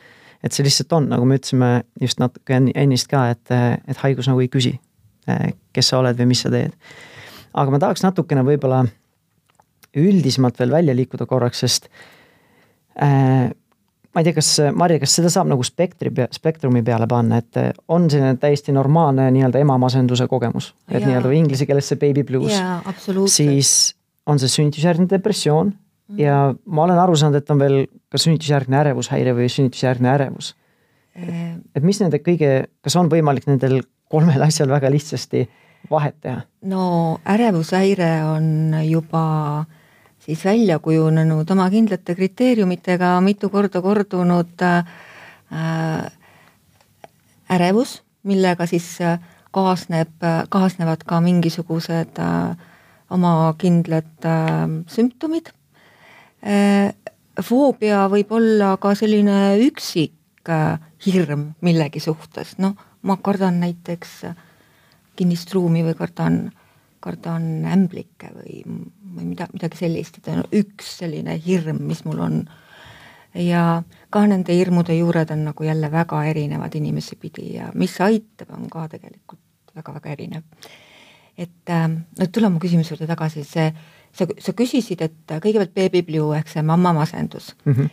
et 0.43 0.51
see 0.51 0.65
lihtsalt 0.65 0.93
on, 0.93 1.09
nagu 1.11 1.25
me 1.25 1.39
ütlesime 1.39 1.71
just 2.01 2.19
natuke 2.19 2.61
ennist 2.75 3.11
ka, 3.11 3.29
et, 3.35 3.51
äh, 3.51 3.77
et 3.87 4.03
haigus 4.05 4.31
nagu 4.31 4.43
ei 4.43 4.51
küsi, 4.51 4.77
äh, 5.29 5.51
kes 5.73 5.91
sa 5.91 5.99
oled 5.99 6.19
või 6.19 6.31
mis 6.31 6.45
sa 6.45 6.51
teed. 6.53 6.75
aga 7.53 7.71
ma 7.71 7.79
tahaks 7.83 8.03
natukene 8.07 8.45
võib-olla 8.47 8.85
üldisemalt 9.93 10.59
veel 10.59 10.71
välja 10.71 10.95
liikuda 10.95 11.27
korraks, 11.29 11.59
sest 11.59 11.89
äh, 12.95 13.51
ma 14.13 14.22
ei 14.22 14.27
tea, 14.27 14.36
kas 14.38 14.50
Marje, 14.77 15.00
kas 15.01 15.15
seda 15.17 15.32
saab 15.34 15.50
nagu 15.50 15.65
spektri, 15.65 16.12
spektrumi 16.34 16.84
peale 16.86 17.08
panna, 17.10 17.41
et 17.41 17.82
on 17.91 18.08
selline 18.12 18.38
täiesti 18.41 18.75
normaalne 18.75 19.29
nii-öelda 19.34 19.62
emamasenduse 19.63 20.27
kogemus, 20.32 20.72
et 20.89 21.03
nii-öelda 21.05 21.34
inglise 21.38 21.67
keeles 21.70 21.89
see 21.89 22.01
baby 22.01 22.25
blues. 22.27 22.53
siis 23.34 23.96
on 24.29 24.39
see 24.39 24.51
sünnitusjärgne 24.60 25.10
depressioon 25.10 25.74
mm 25.74 25.79
ja 26.20 26.53
ma 26.65 26.84
olen 26.84 27.00
aru 27.00 27.15
saanud, 27.17 27.39
et 27.39 27.50
on 27.50 27.58
veel 27.58 27.77
ka 28.12 28.20
sünnitusjärgne 28.22 28.75
ärevushäire 28.77 29.32
või 29.34 29.48
sünnitusjärgne 29.50 30.10
ärevus. 30.12 30.51
et 31.15 31.82
mis 31.82 32.01
nende 32.01 32.20
kõige, 32.20 32.67
kas 32.84 32.96
on 33.00 33.10
võimalik 33.10 33.48
nendel 33.48 33.79
kolmel 34.12 34.43
asjal 34.46 34.70
väga 34.70 34.91
lihtsasti 34.91 35.48
vahet 35.89 36.20
teha? 36.22 36.43
no 36.70 37.17
ärevushäire 37.25 38.12
on 38.29 38.75
juba 38.84 39.24
äh, 39.63 39.79
siis 40.25 40.46
välja 40.46 40.80
kujunenud 40.80 41.50
oma 41.51 41.70
kindlate 41.70 42.15
kriteeriumitega 42.15 43.15
mitu 43.22 43.50
korda 43.50 43.82
kordunud 43.82 44.63
äh, 44.63 44.86
ärevus, 47.50 48.01
millega 48.24 48.65
siis 48.70 48.96
äh, 49.01 49.20
kaasneb, 49.53 50.15
kaasnevad 50.50 51.03
ka 51.06 51.20
mingisugused 51.22 52.20
äh, 52.20 52.56
oma 53.13 53.53
kindlad 53.58 54.25
äh, 54.25 54.65
sümptomid 54.88 55.53
äh,. 56.42 56.94
foobia 57.42 58.03
võib 58.13 58.30
olla 58.38 58.75
ka 58.77 58.92
selline 58.94 59.58
üksik 59.65 60.50
äh, 60.50 60.77
hirm 61.06 61.53
millegi 61.65 62.00
suhtes, 62.00 62.58
noh, 62.62 62.75
ma 63.01 63.18
kardan 63.18 63.60
näiteks 63.62 64.20
kinnist 65.18 65.53
ruumi 65.53 65.82
või 65.86 65.96
kardan, 65.98 66.38
kardan 67.03 67.65
ämblikke 67.67 68.31
või 68.36 68.62
või 69.13 69.29
mida, 69.31 69.48
midagi 69.53 69.79
sellist, 69.79 70.19
et 70.19 70.29
on 70.33 70.43
üks 70.55 70.98
selline 71.00 71.36
hirm, 71.45 71.81
mis 71.88 72.03
mul 72.07 72.22
on. 72.24 72.43
ja 73.33 73.81
ka 74.13 74.27
nende 74.29 74.53
hirmude 74.53 74.93
juured 74.93 75.31
on 75.33 75.45
nagu 75.48 75.63
jälle 75.65 75.91
väga 75.91 76.24
erinevad 76.29 76.75
inimesi 76.75 77.15
pidi 77.15 77.55
ja 77.55 77.72
mis 77.74 77.95
aitab, 78.01 78.51
on 78.53 78.69
ka 78.69 78.88
tegelikult 78.88 79.39
väga-väga 79.75 80.10
erinev. 80.10 80.43
et 81.38 81.69
äh, 81.69 81.89
nüüd 81.89 82.31
tuleme 82.31 82.60
küsimuse 82.60 82.93
juurde 82.93 83.07
tagasi, 83.10 83.43
see, 83.43 83.74
sa, 84.13 84.27
sa 84.39 84.53
küsisid, 84.53 85.01
et 85.01 85.31
kõigepealt 85.41 85.74
baby 85.74 86.03
blue 86.05 86.38
ehk 86.38 86.50
see 86.50 86.62
mammamasendus 86.62 87.55
mm. 87.65 87.74
-hmm. 87.74 87.89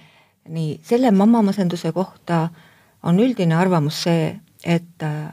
nii, 0.49 0.81
selle 0.85 1.11
mammamasenduse 1.11 1.93
kohta 1.93 2.49
on 3.03 3.21
üldine 3.21 3.57
arvamus 3.57 4.03
see, 4.03 4.41
et 4.65 5.03
äh, 5.03 5.33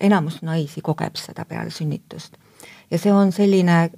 enamus 0.00 0.42
naisi 0.42 0.80
kogeb 0.80 1.16
seda 1.16 1.44
peale 1.44 1.70
sünnitust 1.70 2.38
ja 2.90 2.98
see 2.98 3.12
on 3.12 3.32
selline 3.32 3.90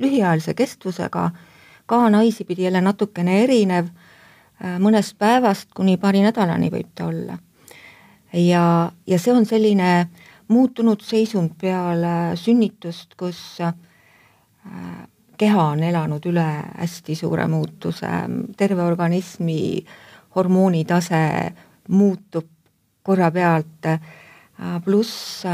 lühiajalise 0.00 0.54
kestvusega, 0.54 1.30
ka 1.86 2.10
naisipidi 2.10 2.64
jälle 2.64 2.80
natukene 2.80 3.42
erinev, 3.44 3.90
äh, 4.64 4.78
mõnest 4.78 5.16
päevast 5.18 5.72
kuni 5.76 5.96
paari 5.96 6.22
nädalani 6.24 6.70
võib 6.72 6.90
ta 6.94 7.06
olla. 7.06 7.38
ja, 8.32 8.92
ja 9.06 9.18
see 9.18 9.32
on 9.32 9.46
selline 9.46 10.08
muutunud 10.48 11.00
seisund 11.00 11.56
peale 11.60 12.36
sünnitust, 12.36 13.14
kus 13.16 13.60
äh, 13.60 13.74
keha 15.38 15.64
on 15.72 15.82
elanud 15.82 16.24
üle 16.26 16.46
hästi 16.78 17.14
suure 17.14 17.46
muutuse, 17.46 18.10
terve 18.56 18.82
organismi 18.82 19.84
hormoonitase 20.34 21.24
muutub 21.88 22.46
korra 23.02 23.30
pealt, 23.30 23.86
äh, 23.86 24.00
pluss 24.84 25.44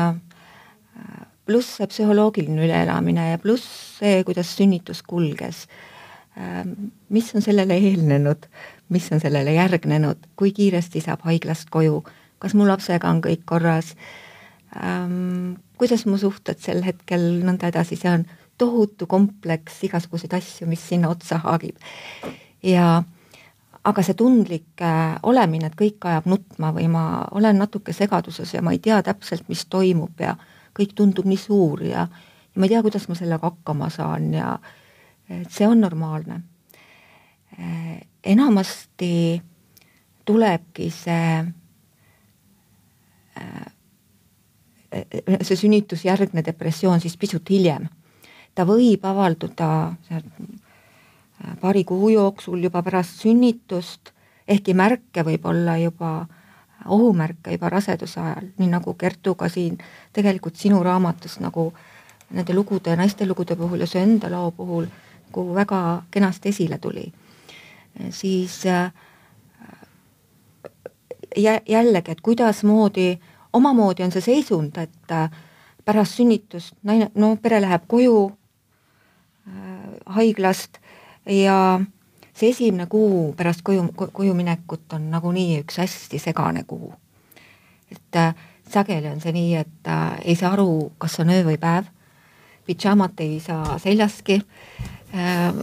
pluss 1.46 1.78
see 1.78 1.88
psühholoogiline 1.90 2.64
üleelamine 2.66 3.30
ja 3.32 3.40
pluss 3.42 3.66
see, 3.98 4.22
kuidas 4.26 4.54
sünnitus 4.56 5.02
kulges. 5.06 5.66
Ähm, 6.38 6.90
mis 7.14 7.30
on 7.34 7.44
sellele 7.44 7.76
eelnenud, 7.78 8.48
mis 8.88 9.10
on 9.12 9.20
sellele 9.22 9.54
järgnenud, 9.54 10.26
kui 10.36 10.52
kiiresti 10.56 11.04
saab 11.04 11.22
haiglast 11.28 11.70
koju, 11.70 12.02
kas 12.42 12.56
mu 12.58 12.66
lapsega 12.68 13.10
on 13.10 13.20
kõik 13.24 13.44
korras, 13.46 13.92
ähm, 14.80 15.54
kuidas 15.78 16.06
mu 16.10 16.18
suhted 16.18 16.58
sel 16.62 16.82
hetkel, 16.86 17.28
nõnda 17.44 17.70
edasi, 17.72 18.00
see 18.00 18.10
on? 18.10 18.26
Tohutu 18.58 19.08
kompleks 19.10 19.80
igasuguseid 19.82 20.36
asju, 20.36 20.68
mis 20.70 20.82
sinna 20.86 21.08
otsa 21.10 21.40
haagib. 21.42 21.74
ja 22.62 23.02
aga 23.84 24.02
see 24.02 24.16
tundlik 24.16 24.80
äh, 24.80 25.16
olemine, 25.22 25.68
et 25.68 25.76
kõik 25.78 26.06
ajab 26.08 26.28
nutma 26.30 26.70
või 26.72 26.86
ma 26.88 27.04
olen 27.36 27.58
natuke 27.60 27.92
segaduses 27.92 28.54
ja 28.54 28.62
ma 28.62 28.72
ei 28.72 28.80
tea 28.82 29.02
täpselt, 29.04 29.48
mis 29.48 29.66
toimub 29.68 30.22
ja 30.22 30.36
kõik 30.74 30.94
tundub 30.94 31.26
nii 31.28 31.38
suur 31.38 31.82
ja, 31.86 32.06
ja 32.08 32.60
ma 32.60 32.66
ei 32.66 32.74
tea, 32.74 32.82
kuidas 32.82 33.08
ma 33.08 33.16
sellega 33.18 33.50
hakkama 33.50 33.90
saan 33.92 34.32
ja 34.34 34.58
et 35.30 35.50
see 35.50 35.66
on 35.68 35.80
normaalne. 35.80 36.40
enamasti 38.24 39.42
tulebki 40.24 40.90
see, 40.90 41.44
see 45.42 45.56
sünnitusjärgne 45.56 46.42
depressioon 46.44 47.00
siis 47.00 47.16
pisut 47.16 47.50
hiljem. 47.50 47.88
ta 48.54 48.66
võib 48.66 49.04
avalduda 49.04 49.94
paari 51.60 51.84
kuu 51.84 52.08
jooksul 52.08 52.62
juba 52.62 52.82
pärast 52.82 53.22
sünnitust, 53.22 54.10
ehkki 54.48 54.74
märke 54.74 55.24
võib 55.26 55.46
olla 55.46 55.76
juba 55.78 56.20
äh, 56.20 56.43
ohumärke 56.86 57.52
juba 57.52 57.68
raseduse 57.70 58.20
ajal, 58.20 58.48
nii 58.58 58.68
nagu 58.68 58.94
Kertu 58.94 59.34
ka 59.34 59.48
siin 59.48 59.78
tegelikult 60.12 60.56
sinu 60.56 60.82
raamatus 60.82 61.38
nagu 61.40 61.72
nende 62.30 62.54
lugude, 62.54 62.96
naiste 62.96 63.26
lugude 63.26 63.56
puhul 63.56 63.80
ja 63.80 63.86
su 63.86 63.98
enda 63.98 64.30
loo 64.30 64.50
puhul 64.50 64.86
nagu 65.26 65.54
väga 65.54 66.02
kenasti 66.10 66.48
esile 66.48 66.78
tuli. 66.78 67.12
siis 68.10 68.66
äh, 68.66 68.92
jällegi, 71.66 72.10
et 72.10 72.20
kuidasmoodi, 72.20 73.20
omamoodi 73.52 74.02
on 74.02 74.12
see 74.12 74.20
seisund, 74.20 74.76
et 74.76 75.12
äh, 75.12 75.30
pärast 75.84 76.18
sünnitust 76.18 76.74
naine, 76.82 77.10
no 77.14 77.36
pere 77.42 77.60
läheb 77.60 77.86
koju 77.88 78.32
äh, 79.46 79.54
haiglast 80.06 80.78
ja 81.26 81.80
see 82.34 82.50
esimene 82.50 82.86
kuu 82.90 83.32
pärast 83.36 83.62
koju, 83.62 83.88
koju 84.12 84.34
minekut 84.34 84.92
on 84.92 85.10
nagunii 85.10 85.60
üks 85.62 85.78
hästi 85.78 86.18
segane 86.18 86.64
kuu. 86.66 86.92
et 87.90 88.16
äh, 88.16 88.34
sageli 88.70 89.08
on 89.08 89.20
see 89.20 89.32
nii, 89.32 89.54
et 89.54 89.88
äh, 89.88 90.18
ei 90.24 90.36
saa 90.36 90.52
aru, 90.56 90.92
kas 90.98 91.20
on 91.20 91.30
öö 91.30 91.44
või 91.46 91.58
päev, 91.60 91.86
pidžaamat 92.66 93.20
ei 93.20 93.38
saa 93.40 93.78
seljaski 93.78 94.40
äh,. 95.14 95.54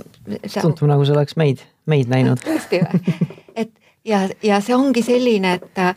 tundub 0.61 0.87
nagu 0.87 1.05
see 1.05 1.15
oleks 1.17 1.35
meid, 1.35 1.65
meid 1.85 2.11
näinud. 2.11 2.39
tõesti 2.47 2.81
või? 2.85 3.17
et 3.55 3.73
ja, 4.05 4.27
ja 4.43 4.61
see 4.61 4.75
ongi 4.75 5.03
selline, 5.03 5.57
et 5.59 5.81
äh, 5.81 5.95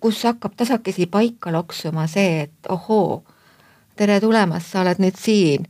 kus 0.00 0.22
hakkab 0.28 0.56
tasakesi 0.56 1.06
paika 1.06 1.52
loksuma 1.52 2.06
see, 2.10 2.42
et 2.46 2.70
ohoo, 2.70 3.22
tere 3.96 4.20
tulemast, 4.20 4.68
sa 4.72 4.84
oled 4.84 5.00
nüüd 5.00 5.16
siin 5.16 5.64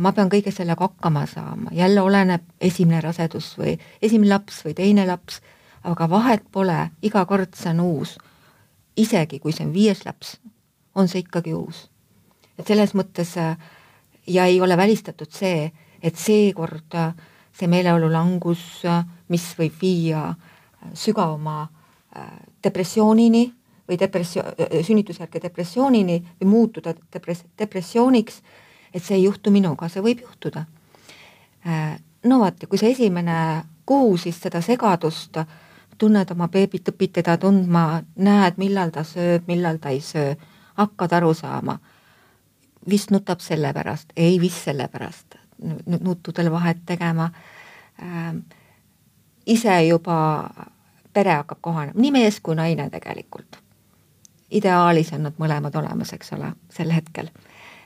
ma 0.00 0.12
pean 0.12 0.30
kõige 0.30 0.52
sellega 0.54 0.86
hakkama 0.86 1.24
saama, 1.26 1.70
jälle 1.74 2.00
oleneb 2.00 2.44
esimene 2.60 3.00
rasedus 3.00 3.52
või 3.58 3.76
esimene 4.02 4.30
laps 4.30 4.62
või 4.66 4.74
teine 4.78 5.06
laps, 5.06 5.40
aga 5.82 6.08
vahet 6.10 6.44
pole, 6.52 6.90
iga 7.02 7.24
kord 7.26 7.54
see 7.58 7.72
on 7.72 7.80
uus. 7.80 8.18
isegi 8.96 9.38
kui 9.40 9.52
see 9.52 9.64
on 9.66 9.72
viies 9.72 10.04
laps, 10.04 10.36
on 10.94 11.08
see 11.08 11.24
ikkagi 11.24 11.54
uus. 11.54 11.88
et 12.58 12.66
selles 12.66 12.94
mõttes 12.94 13.36
äh, 13.38 13.56
ja 14.26 14.46
ei 14.46 14.60
ole 14.60 14.76
välistatud 14.76 15.30
see, 15.30 15.72
et 16.02 16.16
seekord 16.16 16.94
äh, 16.94 17.14
see 17.52 17.68
meeleolu 17.68 18.12
langus, 18.12 18.82
mis 19.28 19.54
võib 19.58 19.74
viia 19.80 20.34
sügavama 20.94 21.68
depressioonini 22.64 23.52
või 23.88 23.98
depressio-, 23.98 24.44
sünnitusjärgne 24.82 25.40
depressioonini 25.42 26.18
või 26.40 26.48
muutuda 26.48 26.94
depress-, 27.14 27.46
depressiooniks 27.58 28.42
et 28.94 29.04
see 29.04 29.16
ei 29.16 29.24
juhtu 29.24 29.50
minuga, 29.50 29.88
see 29.88 30.02
võib 30.04 30.22
juhtuda. 30.24 30.64
Äh, 31.66 31.98
no 32.24 32.40
vaata, 32.40 32.66
kui 32.66 32.78
see 32.78 32.92
esimene 32.92 33.64
kuu 33.86 34.16
siis 34.16 34.40
seda 34.40 34.60
segadust, 34.62 35.38
tunned 35.98 36.30
oma 36.34 36.48
beebit, 36.48 36.88
õpid 36.92 37.18
teda 37.20 37.36
tundma, 37.38 38.02
näed, 38.16 38.58
millal 38.58 38.90
ta 38.94 39.04
sööb, 39.06 39.46
millal 39.50 39.78
ta 39.82 39.92
ei 39.94 40.00
söö, 40.00 40.34
hakkad 40.78 41.18
aru 41.18 41.34
saama. 41.34 41.78
vist 42.90 43.10
nutab 43.10 43.40
sellepärast, 43.40 44.12
ei 44.16 44.40
vist 44.40 44.64
sellepärast, 44.64 45.36
nuttudel 46.00 46.50
vahet 46.50 46.80
tegema 46.86 47.30
äh,. 48.02 48.34
ise 49.46 49.86
juba 49.86 50.50
pere 51.12 51.32
hakkab 51.32 51.58
kohanema, 51.60 52.00
nii 52.00 52.10
mees 52.10 52.40
kui 52.40 52.54
naine 52.54 52.90
tegelikult. 52.90 53.56
ideaalis 54.50 55.12
on 55.12 55.22
nad 55.22 55.38
mõlemad 55.38 55.76
olemas, 55.78 56.12
eks 56.12 56.32
ole, 56.32 56.52
sel 56.70 56.90
hetkel 56.90 57.30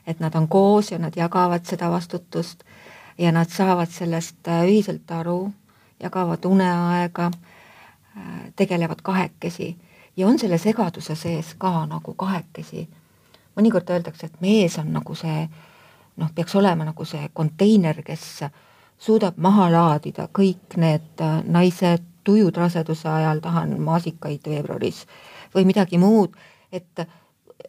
et 0.06 0.20
nad 0.20 0.34
on 0.34 0.48
koos 0.48 0.90
ja 0.92 0.98
nad 0.98 1.16
jagavad 1.16 1.64
seda 1.64 1.90
vastutust 1.90 2.64
ja 3.18 3.32
nad 3.32 3.50
saavad 3.50 3.90
sellest 3.90 4.48
äh, 4.48 4.64
ühiselt 4.64 5.10
aru, 5.10 5.50
jagavad 6.00 6.44
uneaega, 6.44 7.30
äh, 7.30 8.52
tegelevad 8.56 9.02
kahekesi 9.02 9.76
ja 10.16 10.26
on 10.26 10.38
selle 10.38 10.58
segaduse 10.58 11.14
sees 11.14 11.54
ka 11.58 11.86
nagu 11.86 12.14
kahekesi. 12.14 12.88
mõnikord 13.56 13.90
öeldakse, 13.90 14.26
et 14.26 14.40
mees 14.40 14.78
on 14.78 14.92
nagu 14.92 15.14
see 15.14 15.48
noh, 16.16 16.32
peaks 16.34 16.54
olema 16.54 16.84
nagu 16.84 17.04
see 17.04 17.28
konteiner, 17.32 18.02
kes 18.04 18.44
suudab 18.98 19.38
maha 19.40 19.70
laadida 19.72 20.28
kõik 20.32 20.76
need 20.76 21.22
äh, 21.24 21.40
naised, 21.44 22.04
tujud 22.26 22.56
raseduse 22.56 23.08
ajal, 23.08 23.40
tahan 23.40 23.76
maasikaid 23.80 24.48
veebruaris 24.50 25.04
või 25.54 25.64
midagi 25.68 25.98
muud, 25.98 26.34
et, 26.72 27.06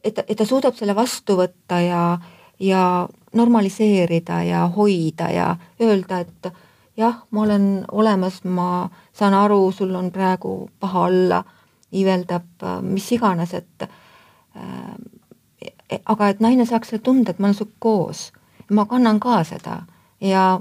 et, 0.04 0.20
et 0.28 0.38
ta 0.38 0.46
suudab 0.46 0.76
selle 0.76 0.96
vastu 0.96 1.38
võtta 1.38 1.80
ja, 1.82 2.18
ja 2.60 3.08
normaliseerida 3.36 4.42
ja 4.44 4.68
hoida 4.76 5.30
ja 5.32 5.56
öelda, 5.82 6.20
et 6.20 6.52
jah, 6.98 7.22
ma 7.32 7.42
olen 7.42 7.86
olemas, 7.92 8.44
ma 8.44 8.90
saan 9.14 9.34
aru, 9.34 9.72
sul 9.72 9.96
on 9.96 10.12
praegu 10.12 10.70
paha 10.80 11.06
olla, 11.10 11.44
iiveldab 11.92 12.66
mis 12.82 13.12
iganes, 13.16 13.54
et 13.54 13.88
äh, 13.88 16.00
aga 16.06 16.30
et 16.30 16.44
naine 16.44 16.66
saaks 16.66 16.92
selle 16.92 17.04
tunde, 17.04 17.32
et 17.32 17.40
ma 17.40 17.48
olen 17.48 17.58
sinuga 17.58 17.76
koos, 17.80 18.32
ma 18.72 18.86
kannan 18.86 19.20
ka 19.24 19.42
seda. 19.48 19.82
Ja 20.22 20.60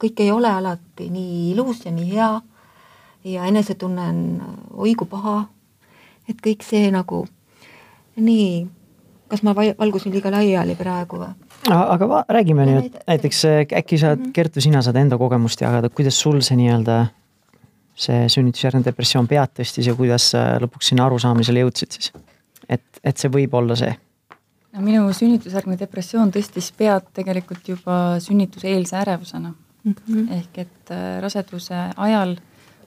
kõik 0.00 0.20
ei 0.20 0.30
ole 0.32 0.50
alati 0.50 1.08
nii 1.12 1.52
ilus 1.52 1.84
ja 1.84 1.92
nii 1.94 2.10
hea. 2.10 2.30
Ja 3.24 3.46
enesetunne 3.48 4.08
on 4.08 4.18
oi 4.84 4.94
kui 4.94 5.08
paha. 5.08 5.44
et 6.28 6.40
kõik 6.40 6.62
see 6.64 6.90
nagu 6.90 7.26
nii, 8.16 8.66
kas 9.28 9.42
ma 9.42 9.54
valgusin 9.56 10.12
liiga 10.14 10.30
laiali 10.34 10.76
praegu 10.78 11.20
või? 11.22 11.32
aga 11.70 12.08
va, 12.08 12.22
räägime 12.28 12.66
nüüd 12.68 12.96
näiteks 13.06 13.44
äkki 13.64 13.98
sa 13.98 14.14
mm, 14.14 14.22
-hmm. 14.22 14.32
Kertu, 14.36 14.60
sina 14.60 14.82
saad 14.82 14.96
enda 15.00 15.18
kogemust 15.18 15.60
jagada, 15.60 15.88
kuidas 15.88 16.20
sul 16.20 16.40
see 16.40 16.56
nii-öelda 16.60 17.06
see 17.94 18.28
sünnitusjärgne 18.28 18.84
depressioon 18.84 19.28
pead 19.30 19.54
tõstis 19.58 19.86
ja 19.86 19.94
kuidas 19.94 20.30
sa 20.34 20.58
lõpuks 20.62 20.90
sinna 20.90 21.06
arusaamisele 21.06 21.62
jõudsid 21.62 21.98
siis? 21.98 22.12
et, 22.68 22.84
et 23.04 23.16
see 23.16 23.30
võib 23.30 23.54
olla 23.54 23.76
see 23.78 23.92
no 24.74 24.82
minu 24.82 25.06
sünnitusjärgne 25.14 25.78
depressioon 25.78 26.32
tõstis 26.34 26.72
pead 26.76 27.06
tegelikult 27.14 27.68
juba 27.68 27.98
sünnituseelse 28.20 28.96
ärevusena 28.98 29.54
mm. 29.84 29.94
-hmm. 29.94 30.32
ehk 30.38 30.58
et 30.58 30.90
äh, 30.90 31.20
raseduse 31.22 31.74
ajal 31.96 32.36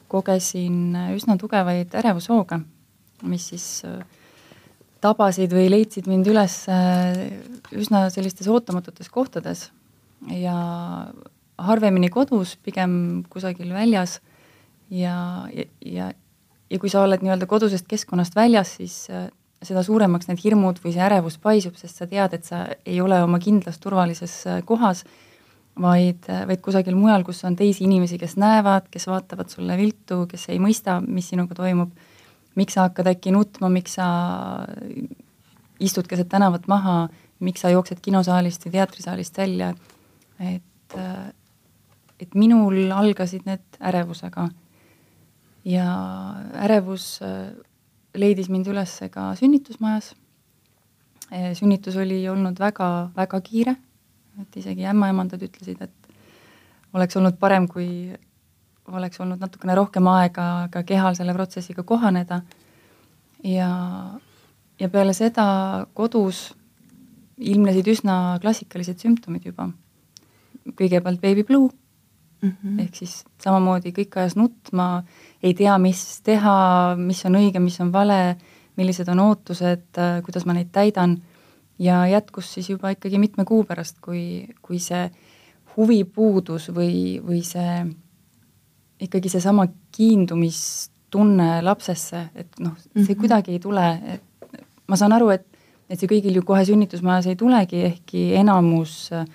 kogesin 0.07 0.95
äh, 0.95 1.13
üsna 1.15 1.37
tugevaid 1.37 1.95
ärevushooge, 1.95 2.59
mis 3.23 3.47
siis 3.49 3.85
äh, 3.85 4.05
tabasid 5.03 5.53
või 5.53 5.69
leidsid 5.71 6.07
mind 6.09 6.27
üles 6.31 6.59
üsna 7.75 8.07
sellistes 8.13 8.49
ootamatutes 8.49 9.11
kohtades. 9.13 9.67
Ja 10.33 10.57
harvemini 11.57 12.09
kodus, 12.13 12.55
pigem 12.65 13.23
kusagil 13.29 13.69
väljas. 13.73 14.19
Ja, 14.89 15.45
ja, 15.53 15.67
ja, 15.85 16.11
ja 16.69 16.79
kui 16.79 16.89
sa 16.89 17.03
oled 17.05 17.21
nii-öelda 17.21 17.49
kodusest 17.49 17.89
keskkonnast 17.89 18.37
väljas, 18.37 18.77
siis 18.79 19.05
seda 19.65 19.83
suuremaks 19.85 20.29
need 20.29 20.41
hirmud 20.43 20.81
või 20.83 20.93
see 20.93 21.03
ärevus 21.03 21.37
paisub, 21.41 21.77
sest 21.79 22.01
sa 22.01 22.07
tead, 22.09 22.35
et 22.37 22.45
sa 22.45 22.63
ei 22.85 22.99
ole 23.01 23.19
oma 23.23 23.39
kindlas 23.41 23.79
turvalises 23.81 24.35
äh, 24.49 24.59
kohas, 24.67 25.03
vaid, 25.81 26.27
äh, 26.29 26.43
vaid 26.49 26.61
kusagil 26.65 26.97
mujal, 26.97 27.25
kus 27.25 27.43
on 27.47 27.57
teisi 27.57 27.85
inimesi, 27.87 28.19
kes 28.21 28.37
näevad, 28.41 28.89
kes 28.93 29.07
vaatavad 29.09 29.49
sulle 29.53 29.77
viltu, 29.79 30.25
kes 30.29 30.47
ei 30.53 30.61
mõista, 30.61 30.99
mis 31.01 31.31
sinuga 31.33 31.57
toimub, 31.57 31.93
miks 32.57 32.77
sa 32.77 32.87
hakkad 32.87 33.11
äkki 33.13 33.33
nutma, 33.35 33.69
miks 33.69 33.97
sa 33.99 34.07
istud 35.79 36.07
keset 36.09 36.29
tänavat 36.29 36.67
maha, 36.67 37.07
miks 37.39 37.61
sa 37.61 37.69
jooksed 37.69 38.01
kinosaalist 38.01 38.65
või 38.65 38.77
teatrisaalist 38.79 39.37
välja, 39.37 39.73
et, 40.39 40.97
äh, 40.97 41.27
et 42.19 42.33
minul 42.35 42.91
algasid 42.91 43.45
need 43.45 43.81
ärevusega. 43.81 44.49
ja 45.67 45.83
ärevus 46.63 47.19
leidis 48.15 48.49
mind 48.49 48.69
üles 48.71 48.93
ka 49.11 49.31
sünnitusmajas. 49.35 50.13
Eh, 51.31 51.51
sünnitus 51.59 51.97
oli 51.99 52.21
olnud 52.31 52.59
väga-väga 52.59 53.39
kiire, 53.43 53.75
et 54.41 54.57
isegi 54.61 54.85
ämmaemandad 54.87 55.43
ütlesid, 55.43 55.81
et 55.83 56.93
oleks 56.95 57.17
olnud 57.19 57.35
parem, 57.39 57.67
kui 57.67 58.15
oleks 58.91 59.19
olnud 59.19 59.41
natukene 59.41 59.75
rohkem 59.75 60.07
aega 60.11 60.67
ka 60.71 60.83
kehal 60.87 61.15
selle 61.17 61.33
protsessiga 61.35 61.83
kohaneda. 61.83 62.41
ja, 63.43 63.69
ja 64.79 64.89
peale 64.89 65.13
seda 65.13 65.87
kodus 65.93 66.53
ilmnesid 67.37 67.87
üsna 67.87 68.37
klassikalised 68.41 69.03
sümptomid 69.03 69.45
juba. 69.45 69.69
kõigepealt 70.67 71.21
baby 71.21 71.43
blue 71.43 71.69
mm 72.41 72.51
-hmm. 72.51 72.81
ehk 72.81 72.95
siis 72.95 73.23
samamoodi 73.43 73.91
kõik 73.91 74.17
ajas 74.19 74.35
nutma, 74.35 75.03
ei 75.43 75.53
tea, 75.53 75.77
mis 75.77 76.21
teha, 76.21 76.95
mis 76.97 77.25
on 77.25 77.35
õige, 77.35 77.59
mis 77.59 77.79
on 77.81 77.91
vale, 77.91 78.37
millised 78.75 79.07
on 79.07 79.19
ootused, 79.19 79.87
kuidas 80.25 80.45
ma 80.45 80.53
neid 80.53 80.71
täidan 80.71 81.21
ja 81.79 82.07
jätkus 82.07 82.53
siis 82.53 82.69
juba 82.69 82.89
ikkagi 82.89 83.17
mitme 83.17 83.45
kuu 83.45 83.63
pärast, 83.63 83.97
kui, 84.01 84.47
kui 84.61 84.79
see 84.79 85.09
huvi 85.77 86.03
puudus 86.03 86.69
või, 86.69 87.21
või 87.23 87.43
see 87.45 87.85
ikkagi 89.01 89.29
seesama 89.29 89.67
kiindumistunne 89.95 91.49
lapsesse, 91.65 92.29
et 92.35 92.59
noh, 92.59 92.73
see 92.77 92.91
mm 92.95 93.03
-hmm. 93.03 93.19
kuidagi 93.19 93.51
ei 93.51 93.59
tule, 93.59 93.85
et 94.13 94.63
ma 94.87 94.95
saan 94.95 95.13
aru, 95.13 95.29
et, 95.29 95.45
et 95.89 95.99
see 95.99 96.09
kõigil 96.09 96.39
ju 96.39 96.43
kohe 96.43 96.65
sünnitusmajas 96.65 97.27
ei 97.27 97.35
tulegi, 97.35 97.83
ehkki 97.91 98.33
enamus 98.35 99.11
äh, 99.13 99.25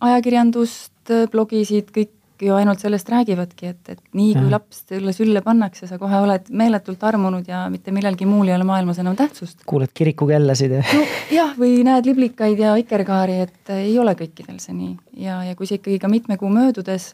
ajakirjandust, 0.00 1.14
blogisid, 1.30 1.90
kõik 1.94 2.12
ju 2.42 2.54
ainult 2.56 2.82
sellest 2.82 3.10
räägivadki, 3.12 3.70
et, 3.70 3.88
et 3.92 4.00
nii 4.18 4.32
kui 4.34 4.50
laps 4.50 4.82
sulle 4.88 5.12
sülle 5.14 5.42
pannakse, 5.44 5.86
sa 5.86 5.98
kohe 6.00 6.20
oled 6.24 6.48
meeletult 6.50 7.02
armunud 7.06 7.46
ja 7.48 7.64
mitte 7.70 7.94
millelgi 7.94 8.26
muul 8.26 8.50
ei 8.50 8.56
ole 8.56 8.66
maailmas 8.66 8.98
enam 9.02 9.16
tähtsust. 9.18 9.62
kuuled 9.68 9.92
kirikukellasid 9.94 10.74
ja 10.78 10.82
no 10.82 11.04
jah, 11.38 11.52
või 11.58 11.82
näed 11.86 12.08
liblikaid 12.10 12.58
ja 12.58 12.74
vikerkaari, 12.78 13.38
et 13.46 13.74
ei 13.76 13.94
ole 13.98 14.16
kõikidel 14.18 14.58
see 14.62 14.74
nii 14.74 14.96
ja, 15.26 15.42
ja 15.46 15.54
kui 15.58 15.70
see 15.70 15.78
ikkagi 15.78 16.00
ka 16.02 16.10
mitme 16.10 16.38
kuu 16.40 16.50
möödudes, 16.52 17.12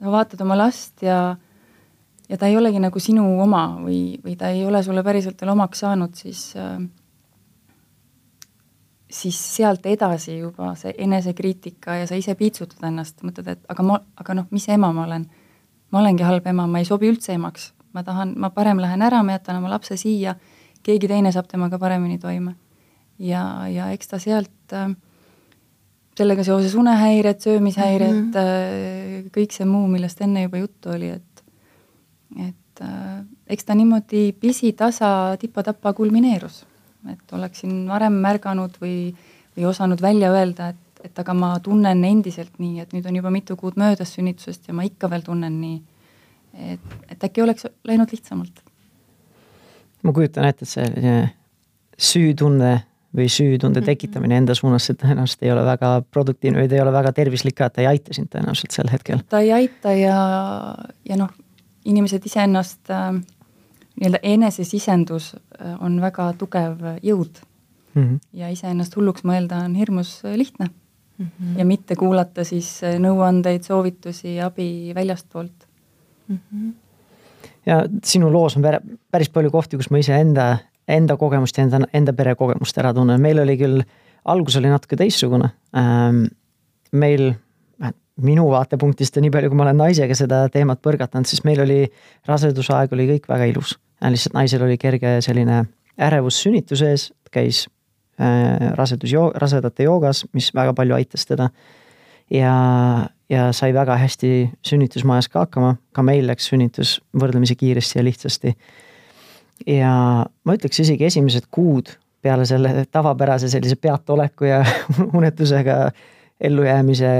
sa 0.00 0.12
vaatad 0.12 0.40
oma 0.40 0.56
last 0.58 1.02
ja 1.02 1.36
ja 2.30 2.38
ta 2.38 2.46
ei 2.46 2.56
olegi 2.56 2.78
nagu 2.78 3.00
sinu 3.02 3.24
oma 3.42 3.64
või, 3.82 4.20
või 4.24 4.36
ta 4.38 4.52
ei 4.54 4.64
ole 4.64 4.82
sulle 4.82 5.02
päriselt 5.02 5.40
veel 5.40 5.50
omaks 5.52 5.82
saanud, 5.82 6.14
siis 6.14 6.52
äh, 6.56 6.78
siis 9.10 9.56
sealt 9.56 9.86
edasi 9.86 10.38
juba 10.38 10.74
see 10.78 10.94
enesekriitika 10.98 11.96
ja 12.00 12.06
sa 12.06 12.18
ise 12.18 12.34
piitsutad 12.38 12.84
ennast, 12.86 13.24
mõtled, 13.26 13.48
et 13.50 13.72
aga 13.72 13.84
ma, 13.86 13.98
aga 14.20 14.36
noh, 14.38 14.48
mis 14.54 14.68
ema 14.70 14.92
ma 14.94 15.04
olen. 15.08 15.26
ma 15.90 15.98
olengi 15.98 16.22
halb 16.22 16.46
ema, 16.46 16.68
ma 16.70 16.78
ei 16.78 16.86
sobi 16.86 17.08
üldse 17.10 17.34
emaks, 17.34 17.72
ma 17.92 18.04
tahan, 18.06 18.36
ma 18.38 18.52
parem 18.54 18.78
lähen 18.78 19.02
ära, 19.02 19.24
ma 19.26 19.34
jätan 19.34 19.56
oma 19.58 19.72
lapse 19.72 19.96
siia, 19.98 20.36
keegi 20.86 21.08
teine 21.10 21.32
saab 21.34 21.48
temaga 21.50 21.78
paremini 21.78 22.18
toime. 22.18 22.54
ja, 23.18 23.66
ja 23.68 23.90
eks 23.90 24.08
ta 24.08 24.18
sealt 24.22 24.72
äh, 24.72 24.94
sellega 26.20 26.44
seoses 26.44 26.74
unehäired, 26.76 27.40
söömishäired 27.40 28.12
mm, 28.12 28.32
-hmm. 28.32 29.28
kõik 29.34 29.56
see 29.56 29.68
muu, 29.68 29.86
millest 29.88 30.20
enne 30.20 30.46
juba 30.46 30.60
juttu 30.60 30.92
oli, 30.94 31.14
et, 31.16 31.44
et 32.48 32.84
äh, 32.84 33.22
eks 33.48 33.64
ta 33.64 33.74
niimoodi 33.74 34.32
pisitasa 34.40 35.36
tipa-tapa 35.40 35.92
kulmineerus 35.96 36.64
et 37.08 37.32
oleksin 37.32 37.84
varem 37.88 38.18
märganud 38.20 38.76
või, 38.82 39.12
või 39.56 39.66
osanud 39.70 40.02
välja 40.02 40.32
öelda, 40.34 40.70
et, 40.74 41.04
et 41.04 41.22
aga 41.22 41.34
ma 41.34 41.52
tunnen 41.62 42.04
endiselt 42.04 42.58
nii, 42.58 42.80
et 42.82 42.92
nüüd 42.96 43.06
on 43.08 43.16
juba 43.20 43.32
mitu 43.32 43.56
kuud 43.56 43.78
möödas 43.80 44.14
sünnitusest 44.16 44.68
ja 44.68 44.76
ma 44.76 44.84
ikka 44.86 45.10
veel 45.10 45.24
tunnen 45.26 45.60
nii. 45.60 45.78
et, 46.74 46.96
et 47.08 47.24
äkki 47.24 47.42
oleks 47.42 47.66
läinud 47.86 48.12
lihtsamalt. 48.12 48.62
ma 50.02 50.12
kujutan 50.12 50.48
ette, 50.48 50.64
et 50.64 50.68
selline 50.68 51.16
süütunne 51.98 52.80
või 53.16 53.26
süütunde 53.28 53.80
mhm. 53.80 53.86
tekitamine 53.86 54.36
enda 54.38 54.54
suunas, 54.54 54.86
see 54.86 54.98
tõenäoliselt 54.98 55.42
ei 55.42 55.52
ole 55.52 55.64
väga 55.66 55.92
produktiivne 56.10 56.62
või 56.62 56.70
ta 56.70 56.78
ei 56.78 56.84
ole 56.84 56.92
väga 56.94 57.12
tervislik 57.12 57.56
ka, 57.58 57.66
et 57.66 57.78
ta 57.78 57.82
ei 57.84 57.90
aita 57.90 58.14
sind 58.14 58.30
tõenäoliselt 58.30 58.76
sel 58.76 58.90
hetkel. 58.92 59.22
ta 59.28 59.42
ei 59.42 59.52
aita 59.52 59.92
ja, 59.98 60.18
ja 61.08 61.18
noh, 61.18 61.32
inimesed 61.84 62.26
iseennast 62.26 62.92
äh, 62.94 63.20
nii-öelda 64.00 64.20
enesesisendus 64.22 65.34
äh, 65.34 65.74
on 65.82 66.00
väga 66.00 66.32
tugev 66.38 66.78
jõud 67.02 67.40
mm. 67.94 68.02
-hmm. 68.02 68.20
ja 68.32 68.48
iseennast 68.48 68.96
hulluks 68.96 69.24
mõelda 69.24 69.64
on 69.64 69.74
hirmus 69.74 70.20
äh, 70.24 70.36
lihtne 70.36 70.70
mm. 71.18 71.26
-hmm. 71.26 71.58
ja 71.58 71.64
mitte 71.64 71.96
kuulata 71.96 72.44
siis 72.44 72.82
äh, 72.84 72.98
nõuandeid, 72.98 73.62
soovitusi, 73.62 74.40
abi 74.40 74.92
väljastpoolt 74.94 75.66
mm. 76.28 76.38
-hmm. 76.38 76.72
ja 77.66 77.84
sinu 78.04 78.32
loos 78.32 78.56
on 78.56 78.64
päris 79.10 79.28
palju 79.28 79.50
kohti, 79.50 79.76
kus 79.76 79.90
ma 79.90 79.98
iseenda, 79.98 80.58
enda 80.88 81.16
kogemust 81.16 81.58
ja 81.58 81.64
enda, 81.64 81.84
enda 81.92 82.12
pere 82.16 82.34
kogemust 82.34 82.78
ära 82.78 82.94
tunnen, 82.94 83.20
meil 83.20 83.38
oli 83.42 83.56
küll, 83.60 83.82
algus 84.24 84.56
oli 84.60 84.72
natuke 84.72 84.96
teistsugune 85.00 85.52
ähm,. 85.76 86.26
meil 86.92 87.34
minu 88.24 88.46
vaatepunktist 88.50 89.16
ja 89.16 89.22
nii 89.24 89.32
palju, 89.32 89.50
kui 89.50 89.58
ma 89.58 89.66
olen 89.66 89.80
naisega 89.80 90.16
seda 90.18 90.42
teemat 90.52 90.80
põrgatanud, 90.84 91.28
siis 91.28 91.44
meil 91.46 91.62
oli 91.64 91.84
rasedusaeg 92.28 92.92
oli 92.96 93.06
kõik 93.14 93.28
väga 93.30 93.50
ilus. 93.52 93.76
lihtsalt 94.00 94.34
naisel 94.34 94.64
oli 94.66 94.78
kerge 94.78 95.18
selline 95.24 95.64
ärevus 96.00 96.40
sünnituse 96.42 96.90
ees, 96.90 97.10
käis 97.32 97.66
äh, 98.20 98.72
rasedus, 98.76 99.12
rasedate 99.34 99.86
joogas, 99.88 100.24
mis 100.32 100.50
väga 100.54 100.74
palju 100.74 100.94
aitas 100.94 101.26
teda. 101.26 101.50
ja, 102.30 102.54
ja 103.28 103.52
sai 103.52 103.74
väga 103.74 103.96
hästi 103.96 104.50
sünnitusmajas 104.66 105.28
ka 105.28 105.46
hakkama, 105.46 105.76
ka 105.92 106.02
meil 106.02 106.26
läks 106.26 106.50
sünnitus 106.52 107.00
võrdlemisi 107.12 107.56
kiiresti 107.56 107.98
ja 107.98 108.04
lihtsasti. 108.04 108.56
Ja 109.66 109.92
ma 110.44 110.56
ütleks 110.56 110.80
isegi 110.84 111.06
esimesed 111.08 111.48
kuud 111.50 111.92
peale 112.22 112.44
selle 112.46 112.84
tavapärase 112.92 113.48
sellise 113.48 113.76
peataoleku 113.76 114.44
ja 114.44 114.64
unetusega 115.18 115.90
ellujäämise 116.40 117.12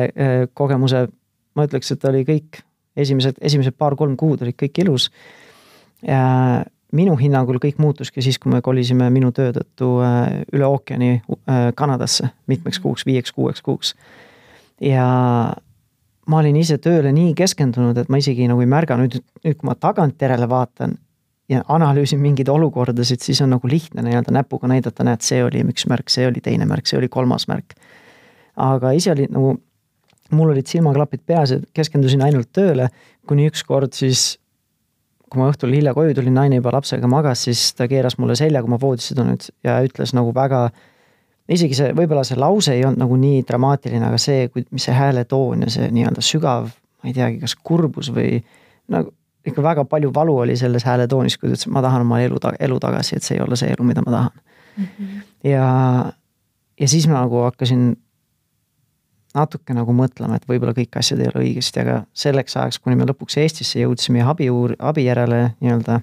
kogemuse, 0.54 1.06
ma 1.54 1.64
ütleks, 1.68 1.92
et 1.92 2.04
oli 2.08 2.24
kõik 2.24 2.60
esimesed, 2.96 3.40
esimesed 3.40 3.76
paar-kolm 3.78 4.16
kuud 4.16 4.42
olid 4.44 4.56
kõik 4.60 4.82
ilus. 4.84 5.10
minu 6.92 7.16
hinnangul 7.16 7.60
kõik 7.62 7.78
muutuski 7.78 8.22
siis, 8.22 8.38
kui 8.38 8.52
me 8.52 8.62
kolisime 8.62 9.10
minu 9.10 9.32
töö 9.32 9.52
tõttu 9.52 9.90
üle 10.52 10.66
ookeani 10.66 11.22
Kanadasse 11.74 12.30
mitmeks 12.46 12.78
mhm. 12.78 12.82
kuuks, 12.82 13.06
viieks-kuueks 13.06 13.62
kuuks. 13.62 13.94
ja 14.80 15.06
ma 16.26 16.38
olin 16.38 16.56
ise 16.56 16.78
tööle 16.78 17.12
nii 17.12 17.34
keskendunud, 17.34 17.98
et 17.98 18.08
ma 18.08 18.18
isegi 18.18 18.48
nagu 18.48 18.60
ei 18.60 18.70
märganud, 18.70 19.20
nüüd 19.44 19.56
kui 19.56 19.68
ma 19.68 19.74
tagantjärele 19.74 20.48
vaatan 20.48 20.96
ja 21.50 21.62
analüüsin 21.68 22.20
mingeid 22.22 22.48
olukordasid, 22.48 23.22
siis 23.24 23.40
on 23.42 23.50
nagu 23.56 23.68
lihtne 23.68 24.04
nii-öelda 24.06 24.34
näpuga 24.34 24.70
näidata, 24.70 25.04
näed, 25.06 25.24
see 25.26 25.42
oli 25.44 25.64
üks 25.66 25.88
märk, 25.90 26.12
see 26.12 26.28
oli 26.28 26.42
teine 26.44 26.68
märk, 26.70 26.86
see 26.86 26.98
oli 27.00 27.08
kolmas 27.10 27.48
märk. 27.50 27.74
aga 28.60 28.92
ise 28.94 29.10
oli 29.14 29.26
nagu, 29.30 29.56
mul 30.36 30.52
olid 30.52 30.68
silmaklapid 30.70 31.24
peas 31.26 31.54
ja 31.54 31.58
keskendusin 31.74 32.22
ainult 32.22 32.52
tööle, 32.54 32.90
kuni 33.26 33.48
ükskord 33.50 33.96
siis 33.96 34.36
kui 35.30 35.38
ma 35.38 35.50
õhtul 35.50 35.74
hilja 35.74 35.94
koju 35.94 36.14
tulin, 36.18 36.34
naine 36.34 36.58
juba 36.58 36.72
lapsega 36.74 37.06
magas, 37.10 37.44
siis 37.46 37.68
ta 37.78 37.86
keeras 37.90 38.16
mulle 38.18 38.34
selja, 38.38 38.62
kui 38.62 38.72
ma 38.72 38.80
voodisse 38.82 39.14
tulnud 39.14 39.46
ja 39.66 39.78
ütles 39.86 40.14
nagu 40.16 40.32
väga 40.34 40.64
isegi 41.50 41.76
see, 41.78 41.92
võib-olla 41.96 42.24
see 42.26 42.38
lause 42.38 42.74
ei 42.74 42.82
olnud 42.86 43.02
nagu 43.04 43.18
nii 43.18 43.44
dramaatiline, 43.46 44.06
aga 44.06 44.18
see, 44.22 44.48
mis 44.70 44.86
see 44.86 44.94
hääletoon 44.94 45.66
ja 45.66 45.70
see 45.72 45.86
nii-öelda 45.94 46.24
sügav, 46.24 46.70
ma 47.00 47.10
ei 47.10 47.16
teagi, 47.16 47.40
kas 47.42 47.54
kurbus 47.54 48.10
või 48.14 48.40
nagu 48.90 49.14
ikka 49.46 49.62
väga 49.62 49.84
palju 49.84 50.12
valu 50.14 50.36
oli 50.44 50.56
selles 50.56 50.84
hääletoonis, 50.84 51.38
kui 51.38 51.48
ta 51.48 51.54
ütles, 51.54 51.66
et 51.66 51.72
ma 51.72 51.82
tahan 51.84 52.04
oma 52.04 52.20
elu, 52.20 52.38
elu 52.60 52.78
tagasi, 52.80 53.16
et 53.16 53.26
see 53.26 53.38
ei 53.38 53.44
ole 53.44 53.56
see 53.56 53.70
elu, 53.72 53.86
mida 53.86 54.04
ma 54.06 54.12
tahan 54.16 54.30
mm. 54.76 54.84
-hmm. 54.84 55.22
ja, 55.50 55.66
ja 56.80 56.88
siis 56.88 57.08
ma 57.08 57.20
nagu 57.20 57.42
hakkasin 57.46 57.96
natuke 59.34 59.74
nagu 59.74 59.92
mõtlema, 59.94 60.36
et 60.36 60.46
võib-olla 60.48 60.74
kõik 60.74 60.98
asjad 60.98 61.20
ei 61.22 61.30
ole 61.30 61.44
õigesti, 61.44 61.80
aga 61.84 62.02
selleks 62.12 62.56
ajaks, 62.56 62.78
kuni 62.78 62.96
me 62.98 63.06
lõpuks 63.06 63.38
Eestisse 63.38 63.80
jõudsime 63.80 64.18
ja 64.18 64.30
abi 64.30 64.50
uur-, 64.50 64.76
abi 64.78 65.04
järele 65.06 65.54
nii-öelda 65.60 66.00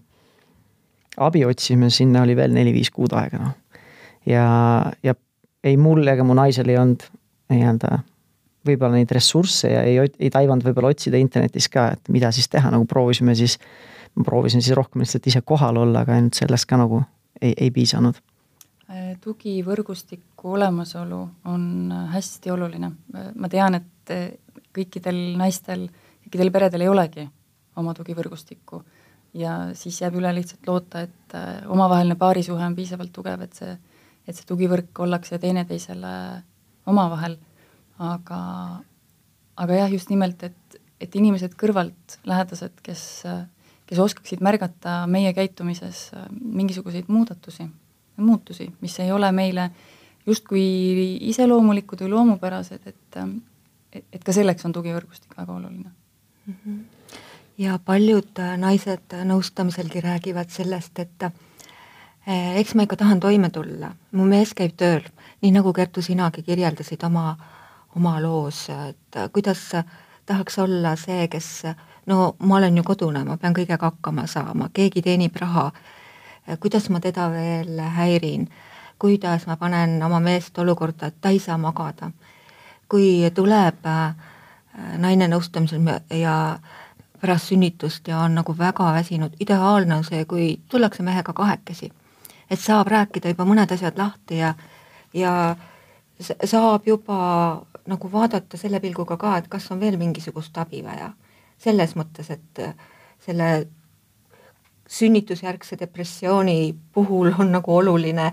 abi 1.18 1.46
otsime, 1.46 1.90
sinna 1.90 2.22
oli 2.22 2.36
veel 2.36 2.54
neli-viis 2.54 2.92
kuud 2.94 3.14
aega, 3.18 3.42
noh. 3.42 3.82
ja, 4.26 4.46
ja 5.04 5.16
ei 5.64 5.78
mul 5.78 6.08
ega 6.08 6.24
mu 6.24 6.38
naisel 6.38 6.70
ei 6.70 6.78
olnud 6.78 7.04
nii-öelda 7.52 8.00
võib-olla 8.68 8.98
neid 9.00 9.12
ressursse 9.16 9.72
ja 9.72 9.84
ei, 9.88 10.00
ei 10.20 10.32
taibanud 10.34 10.66
võib-olla 10.66 10.92
otsida 10.94 11.20
internetis 11.22 11.70
ka, 11.74 11.90
et 11.96 12.12
mida 12.14 12.32
siis 12.36 12.50
teha, 12.52 12.72
nagu 12.74 12.88
proovisime 12.90 13.36
siis, 13.38 13.58
proovisin 14.18 14.64
siis 14.64 14.76
rohkem 14.78 15.04
lihtsalt 15.04 15.30
ise 15.30 15.42
kohal 15.46 15.80
olla, 15.84 16.04
aga 16.06 16.18
ainult 16.18 16.40
sellest 16.40 16.70
ka 16.70 16.80
nagu 16.82 17.02
ei, 17.42 17.54
ei 17.54 17.72
piisanud. 17.72 18.20
tugivõrgustiku 19.24 20.54
olemasolu 20.58 21.22
on 21.46 21.94
hästi 22.14 22.52
oluline. 22.52 22.92
ma 23.36 23.50
tean, 23.50 23.76
et 23.76 24.14
kõikidel 24.74 25.38
naistel, 25.38 25.90
kõikidel 26.24 26.52
peredel 26.52 26.86
ei 26.86 26.94
olegi 26.94 27.28
oma 27.78 27.94
tugivõrgustikku 27.94 28.82
ja 29.34 29.58
siis 29.74 30.02
jääb 30.02 30.16
üle 30.16 30.32
lihtsalt 30.34 30.68
loota, 30.68 31.02
et 31.02 31.38
omavaheline 31.68 32.16
paarisuhe 32.16 32.66
on 32.66 32.76
piisavalt 32.76 33.14
tugev, 33.14 33.42
et 33.42 33.54
see 33.54 33.78
et 34.28 34.36
see 34.36 34.48
tugivõrk 34.48 35.00
ollakse 35.04 35.40
teineteisele 35.40 36.14
omavahel, 36.88 37.38
aga, 38.00 38.40
aga 39.58 39.80
jah, 39.82 39.92
just 39.92 40.12
nimelt, 40.14 40.44
et, 40.44 40.80
et 41.02 41.16
inimesed 41.16 41.56
kõrvalt, 41.60 42.20
lähedased, 42.28 42.80
kes, 42.86 43.04
kes 43.90 44.02
oskaksid 44.04 44.44
märgata 44.46 45.00
meie 45.10 45.34
käitumises 45.34 46.10
mingisuguseid 46.32 47.10
muudatusi, 47.12 47.68
muutusi, 48.18 48.72
mis 48.82 49.00
ei 49.00 49.12
ole 49.12 49.32
meile 49.32 49.70
justkui 50.28 51.18
iseloomulikud 51.30 52.04
või 52.04 52.14
loomupärased, 52.14 52.88
et, 52.90 53.20
et, 53.94 54.06
et 54.14 54.24
ka 54.24 54.36
selleks 54.36 54.66
on 54.68 54.76
tugivõrgustik 54.76 55.38
väga 55.38 55.54
oluline 55.54 55.90
mm. 55.90 56.54
-hmm. 56.54 56.80
ja 57.64 57.80
paljud 57.86 58.42
naised 58.58 59.16
nõustamiselgi 59.24 60.02
räägivad 60.04 60.50
sellest, 60.52 61.00
et 61.00 61.30
eks 62.28 62.76
ma 62.76 62.84
ikka 62.84 62.96
tahan 62.96 63.20
toime 63.20 63.50
tulla, 63.50 63.94
mu 64.12 64.26
mees 64.28 64.54
käib 64.54 64.76
tööl, 64.78 65.06
nii 65.42 65.52
nagu 65.56 65.74
Kertu, 65.74 66.02
sinagi 66.02 66.44
kirjeldasid 66.44 67.04
oma, 67.08 67.38
oma 67.98 68.18
loos, 68.22 68.68
et 68.70 69.20
kuidas 69.34 69.72
tahaks 70.26 70.60
olla 70.60 70.96
see, 71.00 71.28
kes 71.32 71.50
no 72.06 72.36
ma 72.40 72.60
olen 72.60 72.78
ju 72.78 72.84
kodune, 72.88 73.24
ma 73.26 73.38
pean 73.42 73.56
kõigega 73.58 73.92
hakkama 73.92 74.28
saama, 74.30 74.70
keegi 74.74 75.02
teenib 75.02 75.36
raha, 75.42 75.72
kuidas 76.60 76.90
ma 76.94 77.02
teda 77.04 77.30
veel 77.34 77.82
häirin, 77.98 78.48
kuidas 79.00 79.48
ma 79.48 79.58
panen 79.58 79.98
oma 80.04 80.20
meest 80.24 80.58
olukorda, 80.58 81.12
et 81.12 81.22
ta 81.22 81.34
ei 81.34 81.40
saa 81.40 81.58
magada. 81.58 82.12
kui 82.88 83.32
tuleb 83.36 83.86
äh, 83.86 84.16
naine 84.98 85.28
nõustamisel 85.28 85.82
ja 86.16 86.60
pärast 87.20 87.50
sünnitust 87.52 88.08
ja 88.08 88.20
on 88.20 88.36
nagu 88.36 88.56
väga 88.58 88.94
väsinud, 88.94 89.34
ideaalne 89.40 89.96
on 89.96 90.04
see, 90.04 90.26
kui 90.26 90.60
tullakse 90.70 91.04
mehega 91.04 91.34
kahekesi 91.34 91.92
et 92.50 92.60
saab 92.60 92.88
rääkida 92.92 93.34
juba 93.34 93.46
mõned 93.48 93.72
asjad 93.74 93.98
lahti 94.00 94.42
ja, 94.42 94.54
ja 95.14 95.32
saab 96.20 96.88
juba 96.88 97.18
nagu 97.88 98.12
vaadata 98.12 98.58
selle 98.58 98.80
pilguga 98.80 99.18
ka, 99.18 99.38
et 99.38 99.48
kas 99.48 99.72
on 99.72 99.80
veel 99.80 99.98
mingisugust 99.98 100.58
abi 100.58 100.84
vaja. 100.84 101.14
selles 101.58 101.96
mõttes, 101.98 102.28
et 102.30 102.60
selle 103.26 103.68
sünnitusjärgse 104.88 105.80
depressiooni 105.80 106.76
puhul 106.94 107.32
on 107.40 107.52
nagu 107.52 107.76
oluline, 107.76 108.28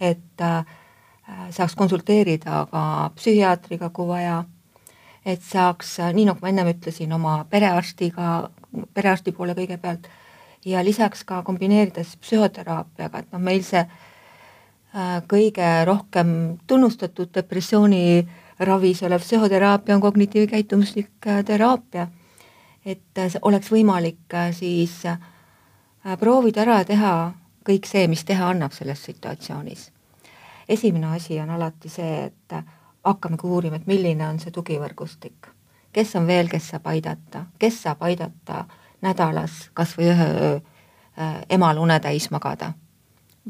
et 0.00 0.40
äh, 0.40 0.64
saaks 1.50 1.74
konsulteerida 1.74 2.66
ka 2.70 3.10
psühhiaatriga, 3.16 3.90
kui 3.90 4.06
vaja, 4.06 4.44
et 5.26 5.42
saaks, 5.42 5.98
nii 6.14 6.28
nagu 6.30 6.38
ma 6.42 6.52
ennem 6.52 6.70
ütlesin, 6.70 7.12
oma 7.12 7.44
perearstiga, 7.50 8.50
perearsti 8.94 9.32
poole 9.32 9.58
kõigepealt 9.58 10.06
ja 10.64 10.84
lisaks 10.84 11.24
ka 11.24 11.42
kombineerides 11.42 12.16
psühhoteraapiaga, 12.22 13.18
et 13.18 13.34
noh, 13.34 13.42
meil 13.42 13.66
see 13.66 13.82
äh, 13.82 14.09
kõige 15.30 15.84
rohkem 15.86 16.58
tunnustatud 16.66 17.28
depressiooni 17.34 18.26
ravis 18.58 19.02
olev 19.02 19.22
psühhoteraapia 19.22 19.94
on 19.94 20.00
kognitiivkäitumuslik 20.00 21.26
äh, 21.26 21.44
teraapia. 21.44 22.08
et 22.84 23.18
äh, 23.18 23.32
oleks 23.42 23.70
võimalik 23.70 24.34
siis 24.52 25.02
proovida 26.20 26.62
ära 26.62 26.84
teha 26.84 27.32
kõik 27.68 27.86
see, 27.86 28.08
mis 28.08 28.24
teha 28.24 28.48
annab 28.50 28.72
selles 28.72 29.04
situatsioonis. 29.04 29.92
esimene 30.68 31.06
asi 31.06 31.40
on 31.40 31.50
alati 31.50 31.88
see, 31.88 32.24
et 32.24 32.64
hakkamegi 33.04 33.46
uurima, 33.46 33.76
et 33.76 33.86
milline 33.86 34.28
on 34.28 34.38
see 34.38 34.50
tugivõrgustik, 34.50 35.46
kes 35.92 36.16
on 36.16 36.26
veel, 36.26 36.48
kes 36.48 36.68
saab 36.68 36.86
aidata, 36.86 37.46
kes 37.58 37.82
saab 37.82 38.02
aidata 38.02 38.58
äh, 38.58 38.76
nädalas 39.00 39.70
kas 39.74 39.96
või 39.98 40.10
ühe 40.12 40.28
öö 40.28 40.54
äh, 40.56 41.36
emal 41.48 41.78
une 41.78 42.00
täis 42.00 42.30
magada. 42.30 42.72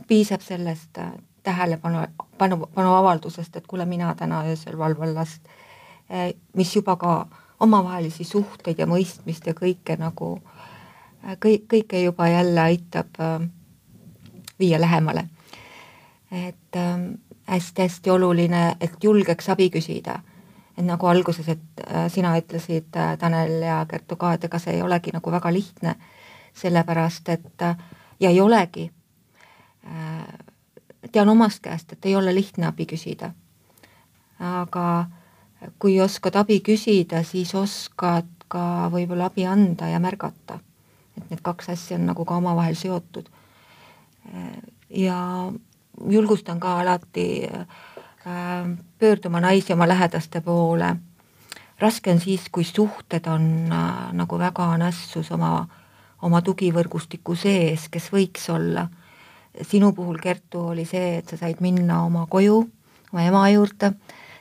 piisab 0.08 0.40
sellest 0.40 0.98
äh, 0.98 1.12
tähelepanu, 1.42 1.98
panu, 2.38 2.66
panuavaldusest, 2.74 3.56
et 3.56 3.66
kuule, 3.66 3.84
mina 3.84 4.14
täna 4.14 4.42
öösel 4.48 4.78
valvan 4.78 5.14
last, 5.14 5.42
äh, 6.10 6.32
mis 6.56 6.76
juba 6.76 6.96
ka 6.96 7.26
omavahelisi 7.60 8.24
suhteid 8.24 8.78
ja 8.78 8.86
mõistmist 8.86 9.46
ja 9.46 9.54
kõike 9.54 9.96
nagu, 10.00 10.40
kõik, 11.44 11.66
kõike 11.68 12.00
juba 12.02 12.28
jälle 12.28 12.60
aitab 12.60 13.20
viia 14.58 14.80
lähemale. 14.80 15.28
et 16.30 16.76
hästi-hästi 17.46 18.10
oluline, 18.10 18.76
et 18.80 19.04
julgeks 19.04 19.48
abi 19.48 19.70
küsida 19.70 20.20
et 20.80 20.86
nagu 20.86 21.06
alguses, 21.06 21.48
et 21.48 21.82
sina 22.12 22.32
ütlesid, 22.38 22.96
Tanel 23.18 23.62
ja 23.62 23.82
Kertu 23.88 24.16
ka, 24.16 24.34
et 24.34 24.44
ega 24.48 24.60
see 24.62 24.78
ei 24.78 24.82
olegi 24.82 25.12
nagu 25.14 25.32
väga 25.32 25.52
lihtne, 25.52 25.94
sellepärast 26.56 27.28
et 27.34 27.66
ja 28.20 28.30
ei 28.30 28.40
olegi, 28.40 28.88
tean 31.12 31.28
omast 31.28 31.62
käest, 31.62 31.92
et 31.92 32.06
ei 32.06 32.16
ole 32.16 32.34
lihtne 32.34 32.66
abi 32.66 32.86
küsida. 32.86 33.32
aga 34.40 35.06
kui 35.78 36.00
oskad 36.00 36.36
abi 36.36 36.60
küsida, 36.64 37.22
siis 37.24 37.54
oskad 37.54 38.28
ka 38.48 38.88
võib-olla 38.92 39.28
abi 39.30 39.46
anda 39.46 39.88
ja 39.88 40.00
märgata. 40.00 40.58
et 41.16 41.30
need 41.30 41.42
kaks 41.42 41.68
asja 41.68 41.98
on 41.98 42.06
nagu 42.06 42.24
ka 42.24 42.36
omavahel 42.36 42.74
seotud. 42.74 43.28
ja 44.90 45.18
julgustan 46.08 46.60
ka 46.60 46.80
alati 46.80 47.48
äh, 47.54 47.66
pöörduma 48.98 49.40
naisi 49.40 49.72
oma 49.72 49.88
lähedaste 49.88 50.40
poole. 50.40 50.96
raske 51.78 52.12
on 52.12 52.20
siis, 52.20 52.48
kui 52.52 52.64
suhted 52.64 53.26
on 53.26 53.72
äh, 53.72 54.12
nagu 54.12 54.38
väga 54.38 54.76
nässus 54.78 55.32
oma, 55.32 55.68
oma 56.22 56.42
tugivõrgustiku 56.42 57.36
sees, 57.36 57.88
kes 57.88 58.12
võiks 58.12 58.50
olla. 58.52 58.88
Sinu 59.62 59.92
puhul, 59.92 60.18
Kertu, 60.22 60.66
oli 60.74 60.84
see, 60.84 61.18
et 61.18 61.28
sa 61.28 61.36
said 61.36 61.60
minna 61.60 62.02
oma 62.04 62.26
koju, 62.30 62.60
oma 63.12 63.24
ema 63.24 63.48
juurde 63.48 63.92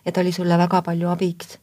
ja 0.06 0.12
ta 0.12 0.22
oli 0.22 0.32
sulle 0.32 0.58
väga 0.58 0.82
palju 0.82 1.10
abiks. 1.10 1.58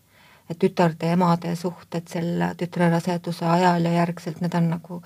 et 0.51 0.59
tütarde 0.59 1.09
emade 1.11 1.57
suhted 1.57 2.07
selle 2.07 2.53
tütre 2.55 2.87
raseduse 2.91 3.47
ajal 3.47 3.85
ja 3.85 3.93
järgselt, 3.93 4.41
need 4.41 4.55
on 4.55 4.69
nagu 4.71 5.03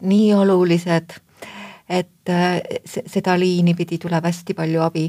nii 0.00 0.32
olulised, 0.34 1.12
et 1.88 2.28
äh, 2.28 2.62
seda 2.86 3.38
liini 3.38 3.74
pidi 3.74 3.98
tuleb 3.98 4.24
hästi 4.24 4.54
palju 4.54 4.80
abi 4.82 5.04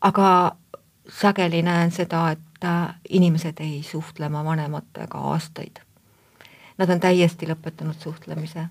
aga 0.00 0.56
sageli 1.08 1.62
näen 1.62 1.90
seda, 1.90 2.30
et 2.30 2.38
inimesed 3.08 3.60
ei 3.60 3.82
suhtle 3.82 4.26
oma 4.26 4.44
vanematega 4.44 5.18
aastaid. 5.18 5.80
nad 6.78 6.90
on 6.90 7.00
täiesti 7.00 7.46
lõpetanud 7.46 7.98
suhtlemise. 7.98 8.66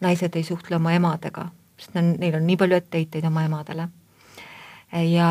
naised 0.00 0.36
ei 0.36 0.42
suhtle 0.42 0.76
oma 0.76 0.92
emadega, 0.92 1.48
sest 1.78 1.96
on, 1.96 2.14
neil 2.18 2.34
on 2.34 2.46
nii 2.46 2.56
palju 2.56 2.76
etteheiteid 2.76 3.24
oma 3.24 3.44
emadele. 3.46 3.88
ja 4.92 5.30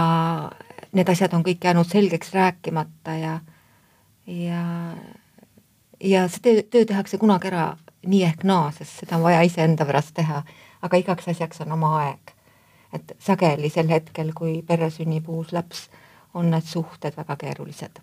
need 0.93 1.09
asjad 1.09 1.33
on 1.33 1.43
kõik 1.43 1.63
jäänud 1.63 1.87
selgeks 1.89 2.33
rääkimata 2.33 3.15
ja, 3.17 3.39
ja, 4.27 4.63
ja 5.99 6.27
see 6.27 6.41
töö, 6.41 6.63
töö 6.71 6.85
tehakse 6.85 7.17
kunagi 7.17 7.51
ära 7.51 7.71
nii 8.07 8.23
ehk 8.23 8.43
naa, 8.47 8.71
sest 8.71 9.01
seda 9.01 9.17
on 9.17 9.25
vaja 9.25 9.41
iseenda 9.45 9.85
pärast 9.85 10.13
teha, 10.17 10.41
aga 10.81 10.99
igaks 11.01 11.27
asjaks 11.27 11.61
on 11.65 11.71
oma 11.77 11.93
aeg. 12.01 12.33
et 12.93 13.11
sageli 13.19 13.69
sel 13.69 13.89
hetkel, 13.91 14.31
kui 14.33 14.61
perre 14.63 14.87
sünnib 14.89 15.27
uus 15.29 15.51
laps, 15.51 15.89
on 16.33 16.47
need 16.51 16.63
suhted 16.63 17.17
väga 17.17 17.35
keerulised. 17.35 17.99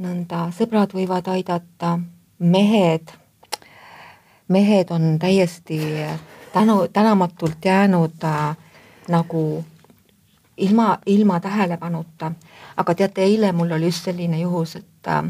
nõnda, 0.00 0.48
sõbrad 0.56 0.94
võivad 0.96 1.28
aidata, 1.28 1.98
mehed, 2.38 3.10
mehed 4.48 4.90
on 4.90 5.18
täiesti 5.18 5.80
tänu, 6.52 6.88
tänamatult 6.92 7.64
jäänud 7.64 8.24
äh, 8.24 8.56
nagu 9.08 9.64
ilma, 10.60 10.98
ilma 11.06 11.40
tähelepanuta. 11.40 12.32
aga 12.76 12.94
teate, 12.94 13.22
eile 13.22 13.52
mul 13.52 13.70
oli 13.70 13.84
just 13.84 14.04
selline 14.04 14.40
juhus, 14.40 14.76
et 14.76 15.08
äh, 15.08 15.22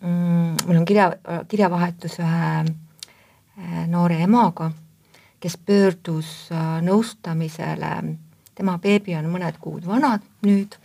mm, 0.00 0.56
mul 0.66 0.76
on 0.76 0.84
kirja, 0.84 1.12
kirjavahetus 1.48 2.18
ühe 2.18 2.52
äh, 2.60 3.88
noore 3.88 4.22
emaga, 4.22 4.70
kes 5.40 5.58
pöördus 5.66 6.48
äh, 6.52 6.78
nõustamisele, 6.82 7.90
tema 8.54 8.78
beebi 8.78 9.16
on 9.16 9.28
mõned 9.32 9.60
kuud 9.60 9.86
vanad 9.86 10.24
nüüd, 10.46 10.76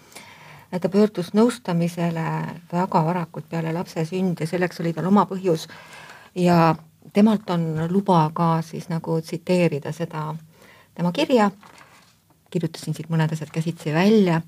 ta 0.82 0.90
pöördus 0.92 1.32
nõustamisele 1.34 2.26
väga 2.72 3.06
varakult 3.06 3.48
peale 3.50 3.72
lapse 3.74 4.04
sündi 4.06 4.48
selleks 4.48 4.82
oli 4.84 4.92
tal 4.94 5.08
oma 5.08 5.24
põhjus. 5.30 5.70
Ja 6.36 6.76
temalt 7.14 7.50
on 7.50 7.88
luba 7.90 8.30
ka 8.34 8.62
siis 8.62 8.90
nagu 8.90 9.22
tsiteerida 9.22 9.92
seda 9.92 10.36
tema 10.96 11.12
kirja, 11.12 11.52
kirjutasin 12.52 12.96
siit 12.96 13.10
mõned 13.12 13.34
asjad 13.36 13.52
käsitsi 13.52 13.94
välja. 13.94 14.42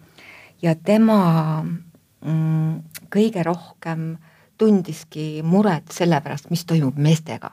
Ja 0.61 0.75
tema 0.75 1.63
mm, 1.63 2.79
kõige 3.13 3.43
rohkem 3.45 4.15
tundiski 4.57 5.43
muret 5.43 5.91
selle 5.93 6.21
pärast, 6.21 6.49
mis 6.49 6.65
toimub 6.65 6.97
meestega. 6.97 7.51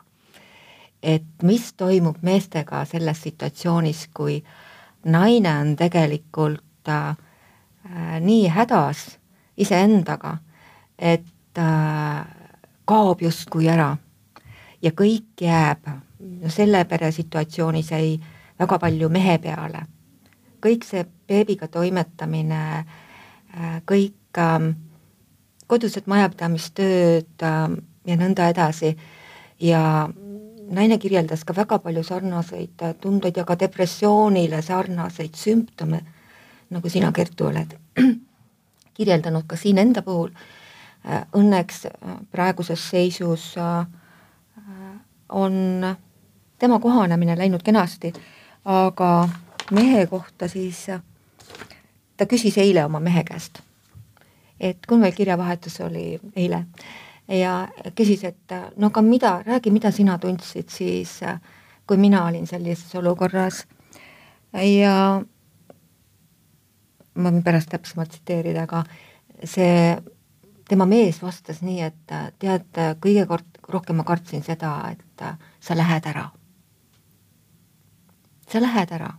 et 1.05 1.43
mis 1.43 1.73
toimub 1.77 2.17
meestega 2.25 2.79
selles 2.89 3.19
situatsioonis, 3.23 4.07
kui 4.15 4.39
naine 5.05 5.51
on 5.61 5.75
tegelikult 5.77 6.89
äh, 6.89 7.17
nii 8.21 8.49
hädas 8.49 9.19
iseendaga, 9.57 10.39
et 10.99 11.59
äh, 11.61 12.25
kaob 12.85 13.21
justkui 13.21 13.69
ära 13.69 13.97
ja 14.85 14.93
kõik 14.93 15.41
jääb 15.41 15.89
selle 16.53 16.85
pere 16.85 17.11
situatsioonis 17.13 17.91
jäi 17.91 18.19
väga 18.59 18.79
palju 18.79 19.09
mehe 19.09 19.39
peale. 19.39 19.87
kõik 20.65 20.85
see 20.85 21.05
beebiga 21.29 21.69
toimetamine, 21.69 22.85
äh, 23.53 23.83
kõik 23.85 24.39
ähm, 24.39 24.71
kodused 25.67 26.07
majapidamistööd 26.07 27.43
ähm, 27.43 27.75
ja 28.07 28.17
nõnda 28.17 28.49
edasi 28.49 28.95
ja 29.61 30.09
naine 30.71 30.99
kirjeldas 30.99 31.45
ka 31.45 31.57
väga 31.57 31.79
palju 31.79 32.03
sarnaseid 32.03 32.81
äh, 32.83 32.95
tundeid 33.01 33.37
ja 33.37 33.45
ka 33.45 33.59
depressioonile 33.61 34.63
sarnaseid 34.63 35.37
sümptome, 35.37 36.01
nagu 36.71 36.89
sina, 36.89 37.13
Kertu, 37.13 37.51
oled 37.51 37.77
kirjeldanud 38.97 39.45
ka 39.47 39.57
siin 39.57 39.79
enda 39.79 40.03
puhul. 40.03 40.33
Äh, 41.05 41.27
õnneks 41.37 41.87
praeguses 42.33 42.89
seisus 42.91 43.53
on 45.29 45.97
tema 46.59 46.79
kohanemine 46.79 47.39
läinud 47.39 47.63
kenasti 47.63 48.13
aga 48.65 49.29
mehe 49.71 50.07
kohta 50.07 50.49
siis 50.49 50.87
ta 52.17 52.27
küsis 52.27 52.59
eile 52.59 52.85
oma 52.85 53.01
mehe 53.01 53.25
käest, 53.25 53.61
et 54.61 54.87
kui 54.87 54.99
meil 54.99 55.13
kirjavahetus 55.13 55.81
oli 55.85 56.21
eile 56.37 56.65
ja 57.29 57.69
küsis, 57.97 58.25
et 58.25 58.57
no 58.77 58.93
aga 58.93 59.03
mida, 59.03 59.37
räägi, 59.47 59.73
mida 59.73 59.91
sina 59.91 60.19
tundsid 60.19 60.69
siis, 60.73 61.19
kui 61.87 61.97
mina 61.97 62.25
olin 62.27 62.47
sellises 62.47 62.95
olukorras. 62.95 63.65
ja 64.53 65.23
ma 67.15 67.31
võin 67.31 67.43
pärast 67.45 67.69
täpsemalt 67.71 68.11
tsiteerida, 68.11 68.63
aga 68.63 68.85
see 69.45 69.97
tema 70.69 70.87
mees 70.87 71.23
vastas 71.23 71.61
nii, 71.63 71.81
et 71.83 72.15
tead, 72.39 72.81
kõige 73.01 73.27
kord 73.27 73.61
rohkem 73.69 73.97
ma 73.97 74.05
kartsin 74.05 74.43
seda, 74.43 74.77
et 74.93 75.27
sa 75.61 75.77
lähed 75.77 76.07
ära 76.07 76.31
sa 78.55 78.61
lähed 78.61 78.93
ära. 78.93 79.11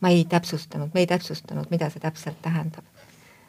ma 0.00 0.08
ei 0.08 0.24
täpsustanud, 0.24 0.90
me 0.94 1.00
ei 1.00 1.06
täpsustanud, 1.06 1.66
mida 1.70 1.90
see 1.90 2.00
täpselt 2.00 2.42
tähendab. 2.42 2.84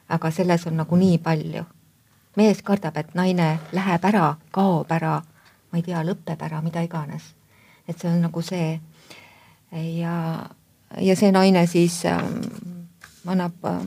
aga 0.09 0.31
selles 0.31 0.67
on 0.67 0.77
nagu 0.77 0.95
nii 0.95 1.17
palju. 1.17 1.63
mees 2.35 2.61
kardab, 2.61 2.97
et 2.97 3.15
naine 3.15 3.59
läheb 3.71 4.05
ära, 4.05 4.35
kaob 4.51 4.91
ära, 4.91 5.21
ma 5.71 5.77
ei 5.77 5.83
tea, 5.83 6.03
lõpeb 6.03 6.41
ära, 6.41 6.61
mida 6.61 6.81
iganes. 6.81 7.35
et 7.87 7.99
see 7.99 8.11
on 8.11 8.21
nagu 8.21 8.41
see 8.41 8.81
ja, 9.99 10.49
ja 10.97 11.15
see 11.15 11.31
naine 11.31 11.67
siis 11.67 12.05
ähm, 12.05 12.41
annab 13.25 13.65
äh, 13.65 13.85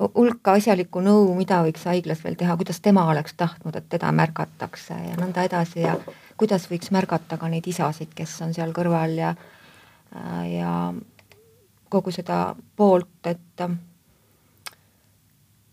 hulka 0.00 0.56
asjalikku 0.56 1.00
nõu, 1.04 1.34
mida 1.36 1.60
võiks 1.66 1.84
haiglas 1.86 2.22
veel 2.24 2.36
teha, 2.38 2.56
kuidas 2.56 2.80
tema 2.80 3.04
oleks 3.10 3.34
tahtnud, 3.38 3.76
et 3.76 3.88
teda 3.92 4.12
märgatakse 4.12 4.96
ja 4.96 5.16
nõnda 5.20 5.44
edasi 5.46 5.84
ja 5.84 5.96
kuidas 6.40 6.66
võiks 6.70 6.90
märgata 6.94 7.38
ka 7.38 7.48
neid 7.52 7.66
isasid, 7.68 8.12
kes 8.14 8.34
on 8.42 8.54
seal 8.56 8.72
kõrval 8.76 9.16
ja 9.18 9.34
ja 10.48 10.72
kogu 11.92 12.12
seda 12.12 12.54
poolt, 12.76 13.26
et 13.26 13.64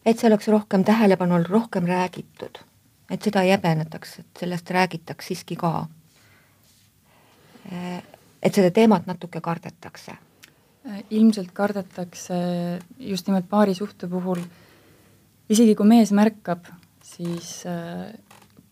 et 0.06 0.18
see 0.20 0.30
oleks 0.30 0.48
rohkem 0.48 0.84
tähelepanu 0.84 1.36
all, 1.36 1.48
rohkem 1.50 1.88
räägitud, 1.88 2.62
et 3.12 3.22
seda 3.22 3.44
ei 3.44 3.52
häbenetaks, 3.52 4.20
et 4.20 4.44
sellest 4.44 4.72
räägitaks 4.72 5.32
siiski 5.32 5.56
ka. 5.60 5.88
et 8.44 8.56
seda 8.56 8.72
teemat 8.72 9.06
natuke 9.06 9.42
kardetakse 9.42 10.16
ilmselt 11.10 11.52
kardetakse 11.54 12.36
just 13.00 13.28
nimelt 13.28 13.50
paarisuhte 13.50 14.08
puhul, 14.08 14.42
isegi 15.50 15.76
kui 15.76 15.88
mees 15.88 16.12
märkab, 16.16 16.68
siis 17.04 17.64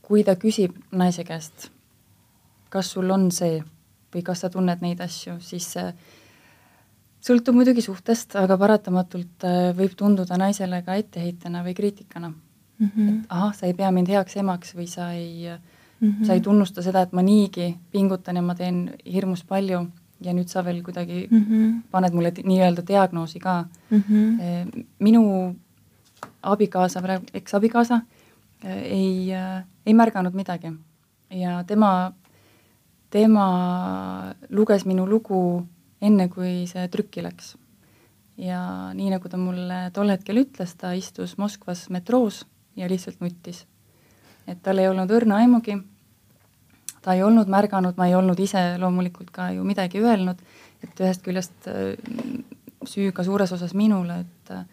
kui 0.01 0.23
ta 0.23 0.38
küsib 0.39 0.77
naise 0.91 1.25
käest, 1.27 1.69
kas 2.69 2.93
sul 2.95 3.10
on 3.12 3.30
see 3.32 3.60
või 4.13 4.23
kas 4.23 4.43
sa 4.43 4.49
tunned 4.49 4.82
neid 4.82 5.01
asju, 5.03 5.38
siis 5.43 5.67
see 5.75 5.88
sõltub 7.27 7.58
muidugi 7.58 7.84
suhtest, 7.84 8.38
aga 8.39 8.58
paratamatult 8.60 9.47
võib 9.77 9.95
tunduda 9.99 10.38
naisele 10.39 10.82
ka 10.86 10.95
etteheitena 10.99 11.63
või 11.65 11.75
kriitikana 11.75 12.30
mm. 12.30 12.88
-hmm. 12.88 13.10
et 13.10 13.25
ahah, 13.30 13.56
sa 13.56 13.67
ei 13.67 13.73
pea 13.73 13.91
mind 13.91 14.10
heaks 14.13 14.38
emaks 14.38 14.75
või 14.75 14.88
sa 14.88 15.12
ei 15.12 15.49
mm, 15.49 16.08
-hmm. 16.08 16.25
sa 16.25 16.34
ei 16.34 16.41
tunnusta 16.41 16.82
seda, 16.82 17.01
et 17.01 17.13
ma 17.13 17.21
niigi 17.21 17.75
pingutan 17.91 18.36
ja 18.36 18.41
ma 18.41 18.56
teen 18.56 18.93
hirmus 19.06 19.43
palju 19.43 19.88
ja 20.21 20.34
nüüd 20.34 20.49
sa 20.49 20.65
veel 20.65 20.82
kuidagi 20.84 21.27
mm 21.32 21.43
-hmm. 21.43 21.82
paned 21.91 22.13
mulle 22.13 22.32
nii-öelda 22.43 22.88
diagnoosi 22.88 23.39
ka 23.39 23.65
mm. 23.89 24.03
-hmm. 24.10 24.86
minu 24.99 25.56
abikaasa, 26.41 27.01
eksabikaasa, 27.34 28.01
ei, 28.63 29.32
ei 29.86 29.93
märganud 29.93 30.34
midagi 30.34 30.71
ja 31.30 31.63
tema, 31.63 32.13
tema 33.10 33.47
luges 34.49 34.86
minu 34.86 35.08
lugu 35.10 35.67
enne, 36.01 36.27
kui 36.30 36.67
see 36.67 36.88
trükki 36.88 37.23
läks. 37.23 37.56
ja 38.38 38.93
nii, 38.93 39.10
nagu 39.10 39.30
ta 39.30 39.38
mulle 39.38 39.91
tol 39.93 40.10
hetkel 40.10 40.38
ütles, 40.38 40.75
ta 40.77 40.91
istus 40.93 41.38
Moskvas 41.38 41.89
metroos 41.89 42.45
ja 42.75 42.89
lihtsalt 42.89 43.21
nuttis. 43.21 43.65
et 44.47 44.62
tal 44.63 44.77
ei 44.77 44.88
olnud 44.88 45.12
õrna 45.12 45.36
aimugi 45.36 45.77
ta 47.01 47.13
ei 47.13 47.23
olnud 47.23 47.49
märganud, 47.51 47.97
ma 47.97 48.07
ei 48.07 48.15
olnud 48.15 48.39
ise 48.39 48.63
loomulikult 48.81 49.31
ka 49.31 49.51
ju 49.55 49.63
midagi 49.67 50.01
öelnud, 50.03 50.41
et 50.83 50.99
ühest 51.03 51.23
küljest 51.25 51.69
äh, 51.71 51.93
süü 52.88 53.12
ka 53.15 53.23
suures 53.23 53.51
osas 53.53 53.73
minule, 53.77 54.21
et 54.25 54.51
äh, 54.55 54.65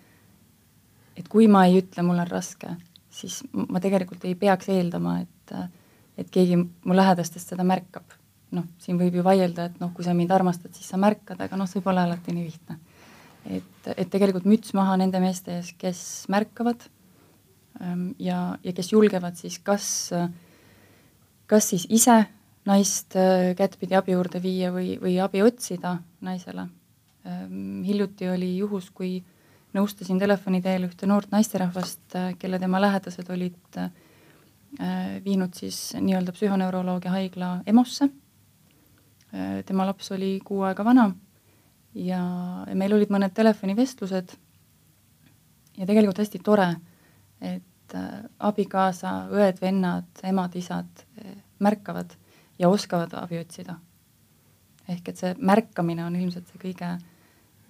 et 1.17 1.29
kui 1.31 1.47
ma 1.49 1.65
ei 1.69 1.79
ütle, 1.79 2.03
mul 2.03 2.19
on 2.19 2.29
raske, 2.29 2.73
siis 3.15 3.43
ma 3.55 3.81
tegelikult 3.83 4.25
ei 4.27 4.35
peaks 4.39 4.69
eeldama, 4.75 5.21
et 5.23 5.55
äh, 5.55 5.69
et 6.19 6.31
keegi 6.31 6.57
mu 6.59 6.95
lähedastest 6.97 7.55
seda 7.55 7.67
märkab. 7.67 8.05
noh, 8.55 8.69
siin 8.79 8.95
võib 9.01 9.17
ju 9.19 9.23
vaielda, 9.27 9.65
et 9.67 9.81
noh, 9.83 9.89
kui 9.91 10.05
sa 10.07 10.13
mind 10.15 10.31
armastad, 10.31 10.71
siis 10.77 10.87
sa 10.87 10.99
märkad, 11.01 11.41
aga 11.43 11.57
noh, 11.59 11.67
see 11.67 11.83
pole 11.83 11.99
alati 11.99 12.31
nii 12.31 12.45
lihtne. 12.45 12.77
et, 13.51 13.89
et 13.97 14.11
tegelikult 14.11 14.47
müts 14.47 14.71
maha 14.79 14.95
nende 14.97 15.19
meeste 15.21 15.57
ees, 15.57 15.73
kes 15.79 15.99
märkavad 16.31 16.87
ähm, 17.83 18.13
ja, 18.19 18.57
ja 18.63 18.73
kes 18.73 18.93
julgevad 18.93 19.37
siis 19.37 19.59
kas 19.59 19.89
äh, 20.15 20.31
kas 21.47 21.69
siis 21.73 21.87
ise 21.91 22.25
naist 22.69 23.17
äh, 23.17 23.53
kättpidi 23.57 23.97
abi 23.99 24.15
juurde 24.15 24.41
viia 24.43 24.73
või, 24.73 24.95
või 25.01 25.19
abi 25.23 25.43
otsida 25.45 25.99
naisele. 26.25 26.69
Ähm, 27.29 27.83
hiljuti 27.85 28.29
oli 28.33 28.55
juhus, 28.57 28.91
kui 28.91 29.19
nõustasin 29.77 30.21
telefoni 30.21 30.63
teel 30.65 30.87
ühte 30.89 31.09
noort 31.09 31.33
naisterahvast, 31.35 32.07
äh, 32.17 32.33
kelle 32.41 32.61
tema 32.63 32.81
lähedased 32.81 33.29
olid 33.35 33.81
äh, 33.81 33.91
viinud 35.25 35.55
siis 35.55 35.93
nii-öelda 36.01 36.33
psühhoneuroloogia 36.35 37.13
haigla 37.15 37.59
EMO-sse. 37.67 38.11
tema 39.67 39.83
laps 39.87 40.13
oli 40.15 40.41
kuu 40.45 40.61
aega 40.63 40.85
vana 40.87 41.09
ja, 41.95 42.19
ja 42.69 42.75
meil 42.79 42.93
olid 42.95 43.11
mõned 43.11 43.33
telefonivestlused 43.35 44.35
ja 45.79 45.87
tegelikult 45.87 46.21
hästi 46.23 46.39
tore, 46.39 46.69
et 47.41 47.65
abikaasa, 48.39 49.15
õed-vennad, 49.33 50.23
emad-isad 50.23 51.05
märkavad 51.65 52.15
ja 52.59 52.69
oskavad 52.69 53.15
abi 53.19 53.39
otsida. 53.39 53.77
ehk 54.89 55.09
et 55.09 55.17
see 55.17 55.31
märkamine 55.41 56.05
on 56.05 56.17
ilmselt 56.17 56.49
see 56.51 56.61
kõige, 56.61 56.89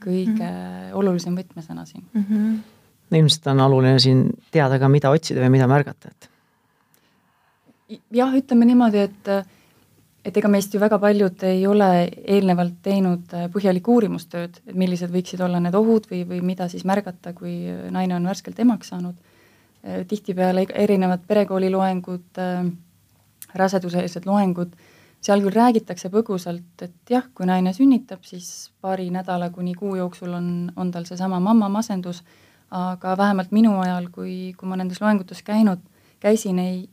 kõige 0.02 0.32
mm 0.34 0.38
-hmm. 0.38 0.94
olulisem 0.98 1.36
võtmesõna 1.38 1.84
siin 1.86 2.02
mm. 2.12 2.24
-hmm. 2.28 3.18
ilmselt 3.18 3.46
on 3.46 3.60
oluline 3.60 3.98
siin 3.98 4.30
teada 4.50 4.78
ka, 4.78 4.88
mida 4.88 5.10
otsida 5.10 5.40
või 5.40 5.50
mida 5.50 5.68
märgata, 5.70 6.08
et. 6.10 6.30
jah, 8.10 8.34
ütleme 8.34 8.64
niimoodi, 8.64 8.98
et, 8.98 9.28
et 10.24 10.36
ega 10.36 10.48
meist 10.48 10.74
ju 10.74 10.80
väga 10.80 10.98
paljud 10.98 11.42
ei 11.42 11.66
ole 11.66 12.10
eelnevalt 12.24 12.82
teinud 12.82 13.36
põhjalikku 13.52 13.94
uurimustööd, 13.94 14.60
et 14.66 14.74
millised 14.74 15.10
võiksid 15.10 15.40
olla 15.44 15.60
need 15.60 15.74
ohud 15.74 16.10
või, 16.10 16.24
või 16.28 16.40
mida 16.42 16.68
siis 16.68 16.84
märgata, 16.84 17.32
kui 17.32 17.70
naine 17.90 18.16
on 18.16 18.26
värskelt 18.26 18.58
emaks 18.58 18.88
saanud. 18.88 19.14
Tihtipeale 20.08 20.66
erinevad 20.74 21.26
perekooli 21.28 21.70
loengud 21.70 22.40
äh, 22.40 22.64
raseduseelsed 23.54 24.26
loengud, 24.26 24.74
seal 25.24 25.42
küll 25.44 25.54
räägitakse 25.54 26.10
põgusalt, 26.12 26.84
et 26.84 27.10
jah, 27.10 27.26
kui 27.34 27.46
naine 27.48 27.72
sünnitab, 27.76 28.24
siis 28.26 28.70
paari 28.84 29.08
nädala 29.14 29.50
kuni 29.54 29.74
kuu 29.78 29.94
jooksul 29.96 30.34
on, 30.36 30.48
on 30.76 30.90
tal 30.92 31.06
seesama 31.08 31.40
mammamasendus, 31.40 32.22
aga 32.74 33.16
vähemalt 33.16 33.52
minu 33.54 33.76
ajal, 33.80 34.10
kui, 34.12 34.54
kui 34.58 34.68
ma 34.68 34.78
nendes 34.80 35.00
loengutes 35.00 35.42
käinud, 35.46 35.82
käisin, 36.20 36.58
ei, 36.58 36.88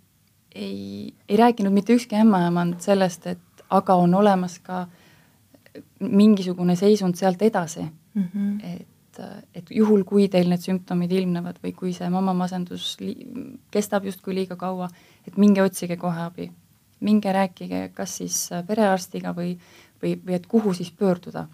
ei, 0.55 1.13
ei 1.29 1.39
rääkinud 1.39 1.73
mitte 1.73 1.95
ükski 1.97 2.19
ämmaemand 2.21 2.79
sellest, 2.83 3.27
et 3.27 3.65
aga 3.71 3.95
on 3.95 4.13
olemas 4.15 4.59
ka 4.59 4.85
mingisugune 5.99 6.75
seisund 6.75 7.15
sealt 7.15 7.41
edasi 7.41 7.81
mm. 7.81 8.23
-hmm. 8.23 8.73
et, 8.73 8.87
et 9.55 9.71
juhul, 9.71 10.03
kui 10.07 10.27
teil 10.31 10.49
need 10.49 10.63
sümptomid 10.63 11.11
ilmnevad 11.11 11.59
või 11.63 11.73
kui 11.75 11.93
see 11.95 12.09
mammamasendus 12.09 12.95
kestab 13.73 14.05
justkui 14.07 14.35
liiga 14.35 14.55
kaua, 14.59 14.89
et 15.27 15.37
minge 15.41 15.63
otsige 15.63 15.97
kohe 15.97 16.27
abi. 16.27 16.51
minge 17.01 17.31
rääkige 17.33 17.89
kas 17.93 18.17
siis 18.17 18.35
perearstiga 18.67 19.31
või, 19.33 19.55
või, 20.03 20.19
või 20.25 20.35
et 20.37 20.45
kuhu 20.47 20.73
siis 20.73 20.91
pöörduda. 20.91 21.47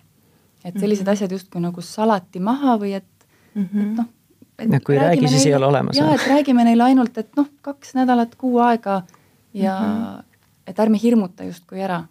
et 0.64 0.80
sellised 0.80 1.04
mm 1.04 1.08
-hmm. 1.08 1.14
asjad 1.14 1.32
justkui 1.32 1.62
nagu 1.62 1.82
salati 1.82 2.40
maha 2.40 2.78
või 2.78 2.94
et 2.94 3.28
mm, 3.54 3.70
-hmm. 3.74 3.82
et 3.82 3.96
noh. 3.98 4.06
et 4.76 4.84
kui 4.84 4.96
ei 4.96 5.02
räägi, 5.02 5.28
siis 5.28 5.46
neile, 5.46 5.50
ei 5.50 5.56
ole 5.56 5.66
olemas. 5.66 5.98
jaa, 5.98 6.14
et 6.14 6.28
räägime 6.28 6.64
neile 6.64 6.84
ainult, 6.84 7.18
et 7.18 7.36
noh, 7.36 7.48
kaks 7.62 7.94
nädalat, 7.96 8.36
kuu 8.36 8.60
aega 8.60 9.04
ja 9.54 9.80
mm 9.80 9.86
-hmm. 9.86 10.24
et 10.68 10.80
ärme 10.80 11.00
hirmuta 11.04 11.44
justkui 11.44 11.82
ära. 11.82 12.04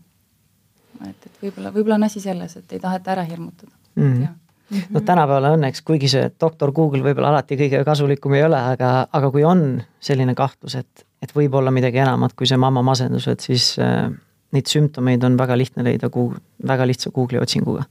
et, 1.08 1.26
et 1.26 1.32
võib-olla, 1.42 1.72
võib-olla 1.72 1.94
on 1.94 2.04
asi 2.04 2.20
selles, 2.20 2.56
et 2.56 2.72
ei 2.72 2.80
taheta 2.80 3.12
ära 3.12 3.22
hirmutada 3.22 3.72
mm. 3.96 4.12
-hmm 4.12 4.45
Mm 4.70 4.78
-hmm. 4.78 4.86
no 4.90 5.00
tänapäeval 5.00 5.44
õnneks, 5.54 5.82
kuigi 5.84 6.08
see 6.08 6.30
doktor 6.40 6.72
Google 6.72 7.02
võib-olla 7.02 7.28
alati 7.28 7.56
kõige 7.56 7.84
kasulikum 7.84 8.34
ei 8.34 8.42
ole, 8.44 8.58
aga, 8.58 9.06
aga 9.12 9.30
kui 9.30 9.44
on 9.44 9.82
selline 10.00 10.34
kahtlus, 10.34 10.74
et, 10.74 11.06
et 11.22 11.34
võib 11.36 11.54
olla 11.54 11.70
midagi 11.70 11.98
enamat 12.02 12.32
kui 12.32 12.46
see 12.46 12.58
mamma 12.58 12.82
masendus, 12.82 13.28
et 13.28 13.40
siis 13.40 13.76
äh, 13.78 14.10
neid 14.52 14.66
sümptomeid 14.66 15.24
on 15.24 15.38
väga 15.38 15.56
lihtne 15.56 15.84
leida 15.84 16.10
Google, 16.10 16.40
väga 16.66 16.86
lihtsa 16.86 17.10
Google'i 17.10 17.42
otsinguga. 17.42 17.84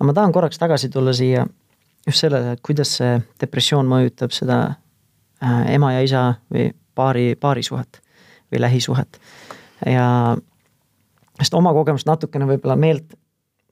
no 0.00 0.06
ma 0.06 0.12
tahan 0.12 0.32
korraks 0.32 0.58
tagasi 0.58 0.88
tulla 0.88 1.12
siia 1.12 1.46
just 2.06 2.18
sellele, 2.18 2.52
et 2.52 2.60
kuidas 2.64 2.96
see 2.96 3.20
depressioon 3.40 3.86
mõjutab 3.86 4.32
seda 4.32 4.58
äh, 5.42 5.74
ema 5.74 5.92
ja 5.92 6.00
isa 6.00 6.34
või 6.54 6.70
paari, 6.94 7.34
paarisuhet 7.40 8.00
või 8.52 8.60
lähisuhet. 8.60 9.20
ja 9.86 10.36
sest 11.38 11.54
oma 11.54 11.72
kogemust 11.72 12.06
natukene 12.06 12.46
võib-olla 12.48 12.76
meelt 12.76 13.14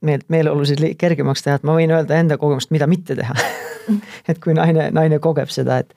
meelt, 0.01 0.27
meeleolusid 0.29 0.83
kergemaks 0.97 1.45
teha, 1.45 1.57
et 1.57 1.65
ma 1.65 1.77
võin 1.77 1.91
öelda 1.93 2.19
enda 2.19 2.37
kogemust, 2.37 2.73
mida 2.73 2.87
mitte 2.87 3.15
teha 3.17 3.33
et 4.29 4.39
kui 4.43 4.55
naine, 4.57 4.89
naine 4.95 5.19
kogeb 5.23 5.51
seda, 5.53 5.81
et 5.83 5.93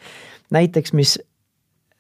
näiteks, 0.54 0.94
mis 0.96 1.16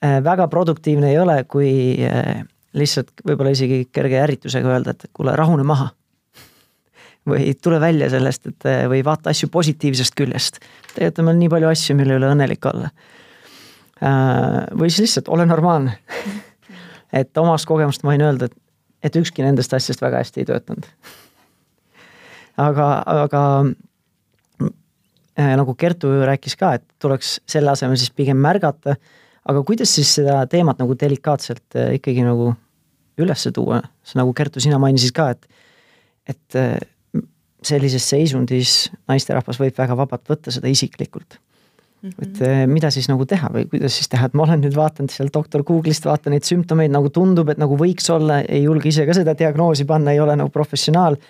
äh, 0.04 0.18
väga 0.24 0.48
produktiivne 0.52 1.12
ei 1.12 1.18
ole, 1.20 1.42
kui 1.50 1.70
äh, 2.06 2.42
lihtsalt 2.76 3.24
võib-olla 3.26 3.54
isegi 3.54 3.84
kerge 3.92 4.20
ärritusega 4.22 4.74
öelda, 4.74 4.94
et 4.94 5.10
kuule, 5.16 5.34
rahune 5.38 5.66
maha. 5.66 5.90
või 7.30 7.52
tule 7.62 7.80
välja 7.82 8.10
sellest, 8.12 8.50
et 8.52 8.68
äh, 8.68 8.84
või 8.90 9.02
vaata 9.06 9.34
asju 9.34 9.50
positiivsest 9.52 10.16
küljest. 10.18 10.60
tegelikult 10.94 11.24
on 11.24 11.30
meil 11.30 11.42
nii 11.44 11.54
palju 11.56 11.72
asju, 11.72 11.98
mille 11.98 12.20
üle 12.20 12.30
õnnelik 12.34 12.70
olla. 12.72 12.92
või 14.80 14.88
siis 14.88 15.02
lihtsalt 15.04 15.26
ole 15.28 15.44
normaalne 15.44 15.98
et 17.12 17.36
omast 17.36 17.66
kogemust 17.68 18.00
ma 18.00 18.14
võin 18.14 18.22
öelda, 18.24 18.46
et, 18.48 18.54
et 19.04 19.16
ükski 19.20 19.44
nendest 19.44 19.74
asjadest 19.76 20.00
väga 20.00 20.22
hästi 20.22 20.40
ei 20.40 20.48
töötanud 20.48 20.88
aga, 22.60 22.88
aga 23.24 23.42
äh, 25.38 25.54
nagu 25.58 25.74
Kertu 25.78 26.12
rääkis 26.26 26.56
ka, 26.60 26.74
et 26.78 26.86
tuleks 27.02 27.38
selle 27.48 27.72
asemel 27.72 27.98
siis 28.00 28.12
pigem 28.14 28.40
märgata, 28.42 28.96
aga 29.48 29.64
kuidas 29.66 29.92
siis 29.96 30.12
seda 30.20 30.42
teemat 30.50 30.80
nagu 30.82 30.96
delikaatselt 30.98 31.78
äh, 31.78 31.94
ikkagi 31.98 32.24
nagu 32.26 32.52
üles 33.20 33.46
tuua, 33.54 33.82
nagu 34.16 34.32
Kertu, 34.36 34.62
sina 34.62 34.80
mainisid 34.80 35.14
ka, 35.16 35.30
et, 35.34 35.62
et 36.30 36.58
äh, 36.58 36.78
sellises 37.66 38.06
seisundis 38.08 38.88
naisterahvas 39.10 39.60
võib 39.60 39.76
väga 39.76 39.96
vabalt 39.98 40.28
võtta 40.30 40.52
seda 40.54 40.70
isiklikult 40.72 41.36
mm. 41.36 42.10
-hmm. 42.10 42.22
et 42.24 42.70
mida 42.70 42.88
siis 42.90 43.10
nagu 43.10 43.26
teha 43.28 43.50
või 43.52 43.66
kuidas 43.68 43.98
siis 44.00 44.08
teha, 44.08 44.30
et 44.30 44.36
ma 44.38 44.46
olen 44.46 44.64
nüüd 44.64 44.76
vaadanud 44.76 45.12
seal 45.12 45.28
doktor 45.34 45.64
Google'ist, 45.68 46.08
vaatan 46.08 46.32
neid 46.32 46.48
sümptomeid, 46.48 46.92
nagu 46.92 47.12
tundub, 47.12 47.52
et 47.52 47.60
nagu 47.60 47.76
võiks 47.76 48.08
olla, 48.12 48.40
ei 48.48 48.62
julge 48.64 48.88
ise 48.88 49.04
ka 49.06 49.16
seda 49.18 49.36
diagnoosi 49.36 49.84
panna, 49.84 50.14
ei 50.16 50.24
ole 50.24 50.38
nagu 50.40 50.48
professionaal 50.54 51.20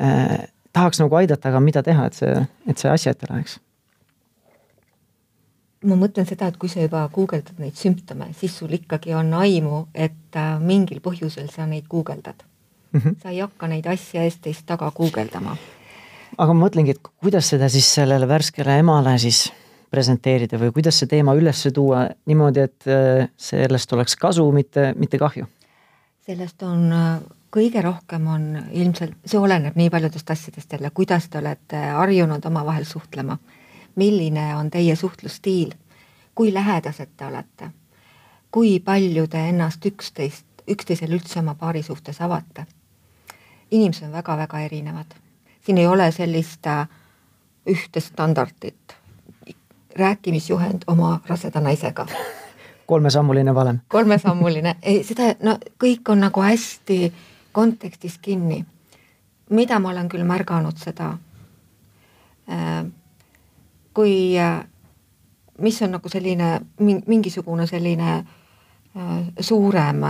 äh, 0.00 0.48
tahaks 0.72 1.02
nagu 1.02 1.16
aidata, 1.16 1.50
aga 1.50 1.60
mida 1.60 1.82
teha, 1.82 2.06
et 2.06 2.18
see, 2.18 2.32
et 2.68 2.78
see 2.78 2.90
asi 2.90 3.10
ette 3.12 3.28
läheks? 3.30 3.58
ma 5.82 5.96
mõtlen 5.98 6.26
seda, 6.28 6.46
et 6.46 6.58
kui 6.62 6.70
sa 6.70 6.84
juba 6.84 7.02
guugeldad 7.10 7.58
neid 7.58 7.74
sümptome, 7.74 8.28
siis 8.38 8.54
sul 8.60 8.70
ikkagi 8.76 9.16
on 9.18 9.32
aimu, 9.34 9.86
et 9.94 10.38
äh, 10.38 10.54
mingil 10.62 11.02
põhjusel 11.02 11.48
sa 11.50 11.66
neid 11.66 11.88
guugeldad 11.90 12.44
mm. 12.92 13.00
-hmm. 13.00 13.16
sa 13.22 13.30
ei 13.30 13.40
hakka 13.42 13.68
neid 13.68 13.86
asja 13.90 14.22
eest-teist 14.22 14.66
taga 14.66 14.90
guugeldama. 14.94 15.56
aga 16.38 16.52
ma 16.52 16.66
mõtlengi, 16.66 16.94
et 16.94 17.02
kuidas 17.20 17.48
seda 17.48 17.68
siis 17.68 17.94
sellele 17.94 18.28
värskele 18.28 18.78
emale 18.78 19.18
siis 19.18 19.52
presenteerida 19.90 20.58
või 20.58 20.72
kuidas 20.72 20.98
see 20.98 21.08
teema 21.08 21.34
üles 21.34 21.66
tuua 21.74 22.06
niimoodi, 22.26 22.60
et 22.60 22.86
äh, 22.86 23.28
sellest 23.36 23.92
oleks 23.92 24.16
kasu, 24.16 24.52
mitte, 24.52 24.92
mitte 24.96 25.18
kahju? 25.18 25.46
sellest 26.26 26.62
on 26.62 26.92
kõige 27.52 27.82
rohkem 27.82 28.26
on 28.26 28.44
ilmselt, 28.70 29.16
see 29.26 29.40
oleneb 29.40 29.76
nii 29.76 29.90
paljudest 29.90 30.30
asjadest 30.30 30.72
jälle, 30.72 30.90
kuidas 30.94 31.28
te 31.28 31.38
olete 31.38 31.76
harjunud 31.76 32.44
omavahel 32.44 32.84
suhtlema, 32.88 33.38
milline 33.96 34.54
on 34.56 34.70
teie 34.70 34.96
suhtlusstiil, 34.96 35.74
kui 36.34 36.54
lähedased 36.54 37.12
te 37.16 37.26
olete, 37.26 37.70
kui 38.50 38.78
palju 38.80 39.26
te 39.28 39.48
ennast 39.48 39.86
üksteist, 39.86 40.46
üksteisele 40.68 41.18
üldse 41.18 41.40
oma 41.40 41.54
paari 41.54 41.82
suhtes 41.82 42.20
avate. 42.20 42.66
inimesed 43.70 44.06
on 44.06 44.12
väga-väga 44.12 44.60
erinevad, 44.60 45.14
siin 45.64 45.78
ei 45.78 45.86
ole 45.86 46.10
sellist 46.12 46.66
äh, 46.66 46.88
ühte 47.66 48.00
standardit, 48.00 48.96
rääkimisjuhend 49.96 50.82
oma 50.86 51.20
raseda 51.26 51.60
naisega. 51.60 52.06
Kolmesammuline 52.86 53.54
valem. 53.54 53.78
kolmesammuline, 53.88 54.76
ei 54.82 55.04
seda, 55.04 55.34
no 55.42 55.58
kõik 55.84 56.08
on 56.08 56.20
nagu 56.20 56.40
hästi 56.40 57.12
kontekstis 57.52 58.18
kinni. 58.18 58.64
mida 59.50 59.78
ma 59.78 59.90
olen 59.90 60.08
küll 60.08 60.24
märganud 60.24 60.78
seda, 60.80 61.10
äh, 62.48 62.84
kui, 63.94 64.38
äh, 64.40 64.64
mis 65.58 65.82
on 65.82 65.92
nagu 65.92 66.08
selline 66.08 66.60
mingisugune 67.06 67.66
selline 67.66 68.14
äh, 68.16 68.24
suurem, 69.40 70.00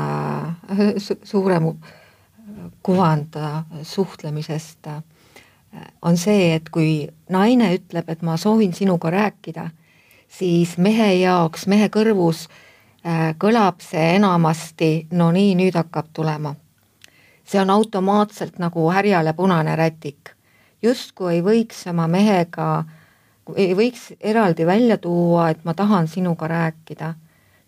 suurem 1.33 1.73
kuvand 2.83 3.35
suhtlemisest, 3.83 4.87
on 6.03 6.17
see, 6.17 6.55
et 6.55 6.69
kui 6.71 7.09
naine 7.31 7.73
ütleb, 7.75 8.11
et 8.13 8.23
ma 8.23 8.37
soovin 8.37 8.75
sinuga 8.75 9.11
rääkida, 9.11 9.71
siis 10.29 10.77
mehe 10.79 11.15
jaoks, 11.15 11.67
mehe 11.67 11.89
kõrvus 11.89 12.49
kõlab 13.41 13.81
see 13.83 14.17
enamasti, 14.19 14.91
no 15.17 15.31
nii, 15.33 15.55
nüüd 15.59 15.79
hakkab 15.79 16.13
tulema 16.13 16.53
see 17.45 17.61
on 17.61 17.71
automaatselt 17.71 18.59
nagu 18.59 18.91
härjale 18.91 19.33
punane 19.33 19.77
rätik. 19.77 20.31
justkui 20.83 21.35
ei 21.35 21.43
võiks 21.43 21.85
oma 21.91 22.09
mehega, 22.09 22.85
ei 23.57 23.75
võiks 23.75 24.13
eraldi 24.21 24.67
välja 24.67 24.97
tuua, 24.99 25.51
et 25.51 25.65
ma 25.65 25.75
tahan 25.75 26.09
sinuga 26.09 26.49
rääkida, 26.49 27.15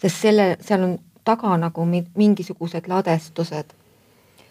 sest 0.03 0.21
selle, 0.21 0.57
seal 0.61 0.83
on 0.83 0.99
taga 1.25 1.57
nagu 1.57 1.87
mingisugused 2.15 2.89
ladestused. 2.89 3.75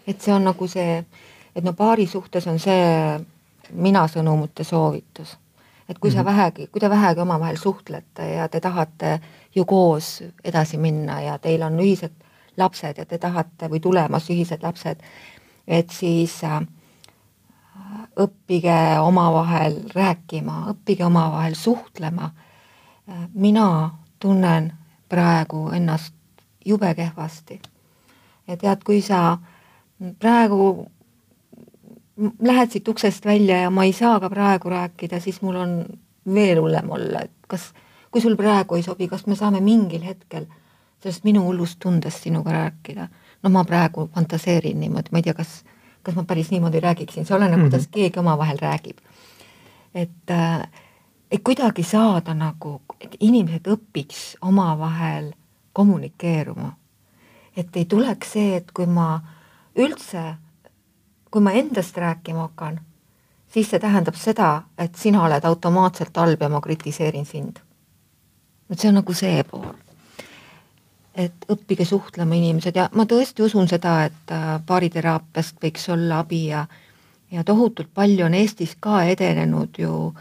et 0.06 0.20
see 0.20 0.34
on 0.34 0.44
nagu 0.44 0.66
see, 0.66 1.04
et 1.56 1.64
no 1.64 1.72
paari 1.72 2.06
suhtes 2.06 2.46
on 2.46 2.58
see 2.58 3.20
mina 3.72 4.06
sõnumite 4.06 4.64
soovitus. 4.64 5.38
et 5.88 5.98
kui 5.98 6.10
mm 6.10 6.14
-hmm. 6.14 6.16
sa 6.16 6.22
Mhm. 6.22 6.36
vähegi, 6.36 6.66
kui 6.66 6.80
te 6.80 6.90
vähegi 6.90 7.20
omavahel 7.20 7.56
suhtlete 7.56 8.28
ja 8.34 8.48
te 8.48 8.60
tahate 8.60 9.20
ju 9.54 9.64
koos 9.64 10.22
edasi 10.44 10.76
minna 10.76 11.20
ja 11.20 11.38
teil 11.38 11.62
on 11.62 11.78
ühised 11.78 12.23
lapsed 12.56 12.98
ja 12.98 13.06
te 13.06 13.18
tahate 13.18 13.68
või 13.70 13.80
tulemas 13.80 14.30
ühised 14.30 14.62
lapsed, 14.62 15.02
et 15.66 15.90
siis 15.90 16.36
äh, 16.44 16.60
õppige 18.20 18.98
omavahel 19.00 19.80
rääkima, 19.94 20.64
õppige 20.74 21.04
omavahel 21.04 21.54
suhtlema. 21.54 22.30
mina 23.34 23.98
tunnen 24.18 24.72
praegu 25.08 25.68
ennast 25.70 26.14
jube 26.64 26.94
kehvasti. 26.94 27.60
ja 28.48 28.56
tead, 28.56 28.84
kui 28.84 29.00
sa 29.00 29.38
praegu 30.18 30.86
lähed 32.40 32.70
siit 32.70 32.88
uksest 32.88 33.24
välja 33.24 33.60
ja 33.60 33.70
ma 33.70 33.84
ei 33.84 33.92
saa 33.92 34.20
ka 34.20 34.30
praegu 34.30 34.68
rääkida, 34.68 35.20
siis 35.20 35.42
mul 35.42 35.56
on 35.56 35.84
veel 36.34 36.60
hullem 36.60 36.90
olla, 36.90 37.20
et 37.20 37.32
kas, 37.48 37.72
kui 38.10 38.20
sul 38.20 38.36
praegu 38.36 38.74
ei 38.74 38.82
sobi, 38.82 39.08
kas 39.08 39.26
me 39.26 39.36
saame 39.36 39.60
mingil 39.60 40.04
hetkel 40.04 40.46
sellest 41.04 41.24
minu 41.24 41.42
hullust 41.44 41.76
tundest 41.82 42.24
sinuga 42.24 42.52
rääkida. 42.52 43.08
no 43.42 43.50
ma 43.50 43.64
praegu 43.64 44.08
fantaseerin 44.14 44.80
niimoodi, 44.80 45.12
ma 45.12 45.20
ei 45.20 45.22
tea, 45.22 45.34
kas, 45.34 45.64
kas 46.02 46.14
ma 46.16 46.24
päris 46.24 46.50
niimoodi 46.50 46.80
räägiksin, 46.80 47.26
see 47.26 47.36
oleneb 47.36 47.58
mm, 47.58 47.64
-hmm. 47.66 47.70
kuidas 47.70 47.88
keegi 47.92 48.18
omavahel 48.18 48.58
räägib. 48.58 48.98
et 49.94 50.30
äh, 50.30 50.68
et 51.30 51.40
kuidagi 51.44 51.82
saada 51.82 52.34
nagu, 52.34 52.80
et 53.00 53.16
inimesed 53.20 53.66
õpiks 53.66 54.36
omavahel 54.40 55.32
kommunikeeruma. 55.72 56.76
et 57.56 57.76
ei 57.76 57.84
tuleks 57.84 58.32
see, 58.32 58.56
et 58.56 58.72
kui 58.72 58.86
ma 58.86 59.20
üldse, 59.76 60.34
kui 61.30 61.40
ma 61.40 61.52
endast 61.52 61.96
rääkima 61.96 62.48
hakkan, 62.48 62.80
siis 63.46 63.70
see 63.70 63.78
tähendab 63.78 64.14
seda, 64.18 64.62
et 64.78 64.94
sina 64.94 65.22
oled 65.22 65.44
automaatselt 65.44 66.16
halb 66.16 66.42
ja 66.42 66.48
ma 66.48 66.60
kritiseerin 66.60 67.26
sind. 67.26 67.58
et 68.70 68.78
see 68.78 68.88
on 68.88 68.94
nagu 68.94 69.14
see 69.14 69.44
pool. 69.44 69.83
Et 71.14 71.46
õppige 71.50 71.84
suhtlema 71.84 72.34
inimesed 72.34 72.76
ja 72.76 72.88
ma 72.92 73.06
tõesti 73.06 73.42
usun 73.42 73.68
seda, 73.70 74.04
et 74.08 74.32
äh, 74.34 74.46
baariteraapiast 74.66 75.60
võiks 75.62 75.88
olla 75.92 76.18
abi 76.24 76.46
ja 76.46 76.66
ja 77.34 77.44
tohutult 77.44 77.88
palju 77.94 78.26
on 78.26 78.34
Eestis 78.34 78.76
ka 78.80 79.02
edenenud 79.10 79.78
ju 79.78 80.14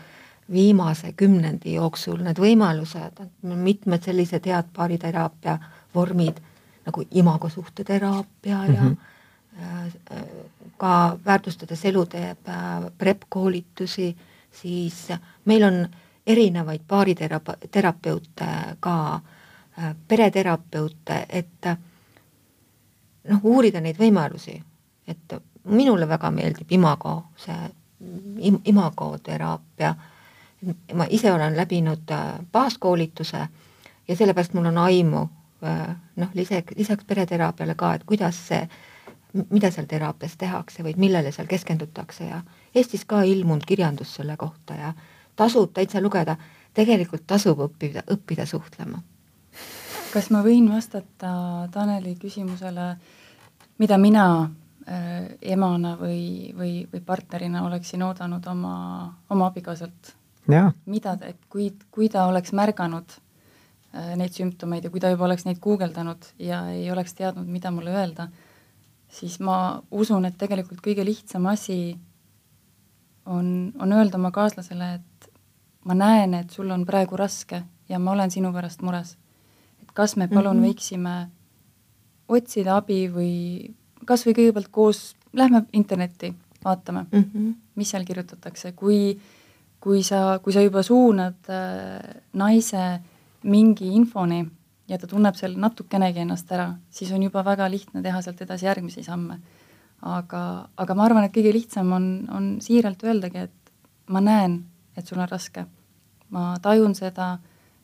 viimase 0.51 1.13
kümnendi 1.13 1.73
jooksul 1.73 2.23
need 2.25 2.39
võimalused, 2.39 3.21
mitmed 3.41 4.03
sellised 4.03 4.47
head 4.49 4.71
baariteraapia 4.75 5.57
vormid 5.95 6.39
nagu 6.85 7.03
imagosuhteteraapia 7.11 8.65
ja 8.65 8.81
mm 8.83 8.97
-hmm. 8.97 10.17
ka 10.77 11.17
väärtustades 11.25 11.85
elu 11.85 12.05
teeb 12.05 12.47
äh, 12.47 12.91
PREP 12.97 13.21
koolitusi, 13.29 14.17
siis 14.51 15.07
meil 15.45 15.63
on 15.63 15.87
erinevaid 16.27 16.81
baariterape-, 16.87 17.67
terapeute 17.71 18.45
ka, 18.79 19.15
äh, 19.15 19.21
pereterapeute, 20.07 21.25
et 21.29 21.69
noh, 23.29 23.39
uurida 23.43 23.81
neid 23.81 23.97
võimalusi, 23.97 24.55
et 25.07 25.35
minule 25.63 26.07
väga 26.07 26.31
meeldib 26.31 26.71
imago, 26.71 27.15
see 27.39 27.57
im-, 28.49 28.61
imagoteraapia, 28.65 29.93
ma 30.93 31.07
ise 31.09 31.31
olen 31.33 31.57
läbinud 31.57 32.11
baaskoolituse 32.51 33.47
ja 34.07 34.15
sellepärast 34.15 34.53
mul 34.53 34.69
on 34.71 34.77
aimu 34.77 35.23
noh, 36.15 36.29
lisaks, 36.33 36.75
lisaks 36.77 37.05
pereteraapiale 37.07 37.75
ka, 37.75 37.93
et 37.93 38.03
kuidas 38.03 38.39
see, 38.47 38.67
mida 39.49 39.71
seal 39.71 39.87
teraapias 39.89 40.35
tehakse 40.37 40.83
või 40.83 40.93
millele 40.97 41.31
seal 41.31 41.47
keskendutakse 41.47 42.27
ja 42.27 42.41
Eestis 42.75 43.05
ka 43.05 43.23
ilmunud 43.23 43.65
kirjandus 43.65 44.15
selle 44.15 44.37
kohta 44.37 44.75
ja 44.77 44.93
tasub 45.35 45.73
täitsa 45.73 46.01
lugeda, 46.01 46.35
tegelikult 46.73 47.25
tasub 47.27 47.59
õppida, 47.65 48.03
õppida 48.13 48.45
suhtlema. 48.45 49.01
Kas 50.13 50.29
ma 50.33 50.43
võin 50.45 50.69
vastata 50.69 51.33
Taneli 51.73 52.15
küsimusele, 52.21 52.87
mida 53.81 53.97
mina 53.97 54.25
äh, 54.43 55.33
emana 55.41 55.95
või, 55.97 56.53
või, 56.57 56.73
või 56.91 57.01
partnerina 57.05 57.65
oleksin 57.65 58.03
oodanud 58.05 58.45
oma, 58.47 58.75
oma 59.29 59.49
abikaasalt? 59.49 60.15
mida, 60.85 61.17
et 61.23 61.39
kui, 61.49 61.69
kui 61.91 62.09
ta 62.11 62.25
oleks 62.27 62.51
märganud 62.51 63.13
Äh, 63.93 64.15
neid 64.17 64.33
sümptomeid 64.33 64.87
ja 64.87 64.89
kui 64.89 65.01
ta 65.01 65.11
juba 65.13 65.27
oleks 65.27 65.43
neid 65.45 65.59
guugeldanud 65.61 66.25
ja 66.41 66.63
ei 66.73 66.87
oleks 66.89 67.13
teadnud, 67.13 67.45
mida 67.45 67.69
mulle 67.69 67.91
öelda, 67.93 68.25
siis 69.05 69.35
ma 69.37 69.83
usun, 69.93 70.25
et 70.25 70.37
tegelikult 70.41 70.81
kõige 70.81 71.05
lihtsam 71.05 71.45
asi 71.51 71.93
on, 73.29 73.69
on 73.77 73.93
öelda 73.93 74.17
oma 74.17 74.31
kaaslasele, 74.33 74.87
et 74.97 75.27
ma 75.85 75.93
näen, 75.93 76.33
et 76.33 76.49
sul 76.49 76.73
on 76.73 76.87
praegu 76.89 77.19
raske 77.21 77.61
ja 77.89 77.99
ma 78.01 78.15
olen 78.15 78.33
sinu 78.33 78.49
pärast 78.55 78.81
mures. 78.81 79.13
Kas 79.93 80.15
me 80.15 80.27
palun 80.27 80.57
mm 80.57 80.63
-hmm. 80.63 80.67
võiksime 80.67 81.29
otsida 82.27 82.77
abi 82.77 83.07
või 83.11 83.73
kas 84.05 84.25
või 84.25 84.35
kõigepealt 84.37 84.71
koos, 84.71 85.15
lähme 85.33 85.63
internetti, 85.73 86.33
vaatame 86.63 87.05
mm, 87.11 87.23
-hmm. 87.23 87.53
mis 87.75 87.89
seal 87.89 88.05
kirjutatakse, 88.05 88.71
kui, 88.71 89.19
kui 89.79 90.03
sa, 90.03 90.39
kui 90.43 90.53
sa 90.53 90.61
juba 90.61 90.83
suunad 90.83 91.49
äh, 91.49 92.21
naise 92.33 92.99
mingi 93.43 93.95
infoni 93.95 94.45
ja 94.87 94.97
ta 94.97 95.07
tunneb 95.07 95.35
seal 95.35 95.55
natukenegi 95.59 96.23
ennast 96.23 96.51
ära, 96.51 96.73
siis 96.89 97.11
on 97.11 97.23
juba 97.23 97.43
väga 97.45 97.69
lihtne 97.71 98.01
teha 98.01 98.21
sealt 98.21 98.41
edasi 98.41 98.65
järgmisi 98.65 99.03
samme. 99.03 99.39
aga, 100.01 100.67
aga 100.77 100.95
ma 100.95 101.05
arvan, 101.05 101.23
et 101.23 101.31
kõige 101.31 101.53
lihtsam 101.53 101.91
on, 101.95 102.27
on 102.31 102.47
siiralt 102.61 103.03
öeldagi, 103.03 103.37
et 103.37 103.71
ma 104.07 104.19
näen, 104.19 104.65
et 104.97 105.07
sul 105.07 105.19
on 105.19 105.29
raske. 105.29 105.65
ma 106.29 106.57
tajun 106.61 106.95
seda, 106.95 107.37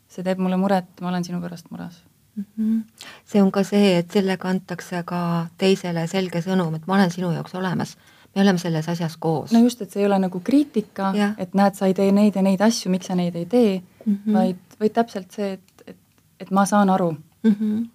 see 0.10 0.24
teeb 0.26 0.40
mulle 0.42 0.58
muret, 0.58 0.90
ma 1.02 1.10
olen 1.10 1.24
sinu 1.24 1.42
pärast 1.42 1.72
mures 1.72 2.04
mm. 2.36 2.46
-hmm. 2.46 3.10
see 3.26 3.42
on 3.42 3.52
ka 3.52 3.64
see, 3.64 3.98
et 3.98 4.12
sellega 4.12 4.50
antakse 4.50 5.04
ka 5.06 5.48
teisele 5.58 6.08
selge 6.08 6.42
sõnum, 6.42 6.76
et 6.76 6.88
ma 6.88 6.96
olen 6.96 7.12
sinu 7.12 7.32
jaoks 7.32 7.56
olemas 7.56 7.98
me 8.36 8.42
oleme 8.42 8.58
selles 8.58 8.90
asjas 8.90 9.18
koos. 9.18 9.52
no 9.52 9.60
just, 9.60 9.82
et 9.82 9.92
see 9.92 10.02
ei 10.04 10.08
ole 10.08 10.20
nagu 10.20 10.40
kriitika, 10.40 11.14
et 11.38 11.54
näed, 11.54 11.76
sa 11.76 11.90
ei 11.90 11.94
tee 11.94 12.12
neid 12.12 12.36
ja 12.36 12.42
neid 12.46 12.62
asju, 12.62 12.92
miks 12.92 13.10
sa 13.10 13.16
neid 13.16 13.36
ei 13.36 13.46
tee 13.46 13.82
mm, 14.06 14.18
-hmm. 14.18 14.34
vaid 14.34 14.78
vaid 14.80 14.94
täpselt 14.96 15.32
see, 15.32 15.54
et, 15.58 15.84
et, 15.88 15.98
et 16.40 16.52
ma 16.52 16.66
saan 16.66 16.90
aru 16.90 17.12
mm 17.12 17.56
-hmm. 17.56 17.90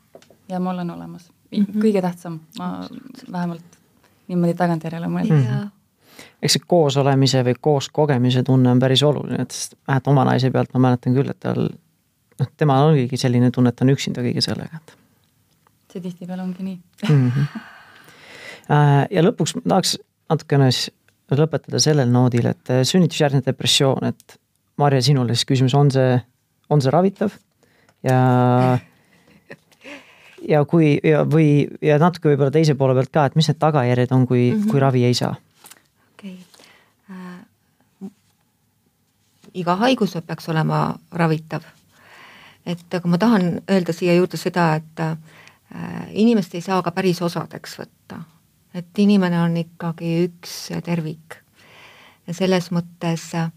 ja 0.48 0.60
ma 0.60 0.70
olen 0.70 0.90
olemas 0.90 1.30
mm. 1.50 1.64
-hmm. 1.64 1.80
kõige 1.82 2.02
tähtsam, 2.02 2.40
ma 2.58 2.88
vähemalt 3.32 3.78
niimoodi 4.28 4.54
tagantjärele 4.54 5.06
mõeldes 5.06 5.48
mm. 5.48 5.54
-hmm 5.54 5.70
eks 6.42 6.52
see 6.52 6.62
koosolemise 6.66 7.42
või 7.44 7.54
koos 7.60 7.88
kogemise 7.88 8.42
tunne 8.42 8.70
on 8.70 8.78
päris 8.78 9.02
oluline, 9.02 9.42
et 9.42 9.50
sest 9.50 9.74
vähemalt 9.88 10.06
oma 10.06 10.24
naise 10.24 10.50
pealt 10.50 10.74
ma 10.74 10.80
mäletan 10.80 11.14
küll, 11.14 11.30
et 11.30 11.40
tal 11.40 11.68
noh, 12.40 12.50
temal 12.56 12.90
oligi 12.90 13.20
selline 13.20 13.50
tunne, 13.54 13.70
et 13.70 13.78
ta 13.78 13.86
on 13.86 13.94
üksinda 13.94 14.24
kõige 14.24 14.42
sellega, 14.44 14.80
et. 14.80 14.96
see 15.92 16.02
tihtipeale 16.04 16.42
ongi 16.42 16.62
nii 16.62 16.78
mm. 17.08 17.30
-hmm. 17.30 17.64
ja 19.14 19.22
lõpuks 19.22 19.56
ma 19.58 19.66
tahaks 19.68 19.96
natukene 20.30 20.70
siis 20.72 20.92
lõpetada 21.34 21.80
sellel 21.80 22.10
noodil, 22.12 22.46
et 22.46 22.70
sünnitusjärgne 22.86 23.42
depressioon, 23.46 24.04
et 24.12 24.40
Marje, 24.76 25.00
sinule 25.06 25.34
siis 25.34 25.46
küsimus, 25.46 25.74
on 25.78 25.90
see 25.90 26.18
on 26.70 26.82
see 26.82 26.92
ravitav 26.92 27.34
ja 28.04 28.78
ja 30.48 30.64
kui 30.68 30.94
ja, 31.04 31.22
või 31.28 31.64
ja 31.84 31.98
natuke 32.00 32.32
võib-olla 32.32 32.52
teise 32.54 32.76
poole 32.78 32.96
pealt 32.96 33.12
ka, 33.14 33.26
et 33.28 33.38
mis 33.38 33.48
need 33.48 33.60
tagajärjed 33.60 34.12
on, 34.16 34.26
kui 34.28 34.50
mm, 34.50 34.58
-hmm. 34.58 34.70
kui 34.70 34.80
ravi 34.80 35.04
ei 35.04 35.14
saa? 35.14 35.34
okei 36.14 36.34
okay. 36.34 37.16
äh,. 37.16 38.10
iga 39.54 39.76
haigus 39.76 40.16
peaks 40.26 40.48
olema 40.48 40.98
ravitav. 41.12 41.62
Et 42.66 42.94
aga 42.94 43.08
ma 43.08 43.18
tahan 43.18 43.60
öelda 43.70 43.92
siia 43.92 44.14
juurde 44.14 44.40
seda, 44.40 44.74
et 44.80 45.00
äh, 45.00 45.16
inimest 46.10 46.54
ei 46.54 46.64
saa 46.64 46.82
ka 46.82 46.90
päris 46.90 47.22
osadeks 47.22 47.78
võtta. 47.80 48.22
et 48.74 48.98
inimene 48.98 49.38
on 49.40 49.56
ikkagi 49.56 50.24
üks 50.28 50.70
tervik. 50.84 51.36
ja 52.26 52.34
selles 52.34 52.70
mõttes 52.72 53.34
äh, 53.34 53.50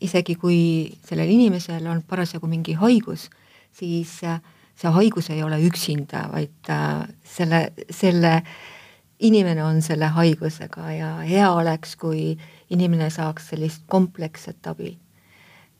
isegi 0.00 0.34
kui 0.34 0.92
sellel 1.06 1.30
inimesel 1.30 1.86
on 1.86 2.02
parasjagu 2.02 2.46
mingi 2.46 2.76
haigus, 2.78 3.28
siis 3.72 4.20
äh, 4.24 4.40
see 4.78 4.90
haigus 4.90 5.30
ei 5.30 5.42
ole 5.42 5.60
üksinda, 5.66 6.28
vaid 6.32 6.70
äh, 6.70 7.04
selle, 7.24 7.68
selle 7.90 8.40
inimene 9.24 9.64
on 9.64 9.80
selle 9.82 10.10
haigusega 10.16 10.90
ja 10.92 11.10
hea 11.24 11.50
oleks, 11.52 11.96
kui 11.96 12.34
inimene 12.74 13.10
saaks 13.10 13.52
sellist 13.52 13.84
kompleksset 13.88 14.66
abi. 14.66 14.98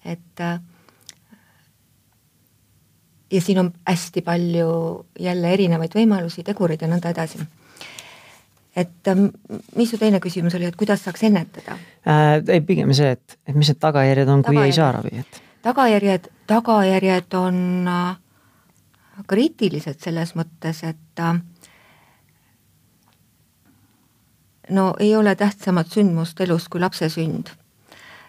et 0.04 0.40
äh, 0.40 0.60
ja 3.30 3.40
siin 3.40 3.58
on 3.58 3.72
hästi 3.88 4.22
palju 4.22 4.70
jälle 5.20 5.52
erinevaid 5.52 5.94
võimalusi, 5.94 6.44
tegureid 6.44 6.82
ja 6.82 6.88
nõnda 6.88 7.10
edasi 7.14 7.40
et 8.76 9.08
ähm, 9.08 9.26
mis 9.76 9.90
su 9.90 9.98
teine 9.98 10.20
küsimus 10.20 10.54
oli, 10.58 10.66
et 10.66 10.76
kuidas 10.76 11.04
saaks 11.06 11.22
ennetada 11.28 11.76
äh,? 12.08 12.42
ei, 12.48 12.60
pigem 12.60 12.92
see, 12.96 13.14
et, 13.14 13.38
et 13.46 13.54
mis 13.54 13.70
need 13.70 13.80
tagajärjed 13.82 14.30
on, 14.30 14.42
kui 14.46 14.58
ei 14.64 14.74
saa 14.74 14.90
ravi, 14.96 15.14
et. 15.22 15.40
tagajärjed, 15.62 16.28
tagajärjed 16.50 17.38
on 17.38 17.58
äh, 17.90 18.16
kriitilised 19.30 20.00
selles 20.02 20.34
mõttes, 20.38 20.82
et 20.88 21.22
äh, 21.22 21.38
no 24.74 24.92
ei 24.98 25.14
ole 25.16 25.36
tähtsamat 25.38 25.94
sündmust 25.94 26.40
elus 26.40 26.68
kui 26.68 26.82
lapse 26.82 27.08
sünd. 27.08 27.54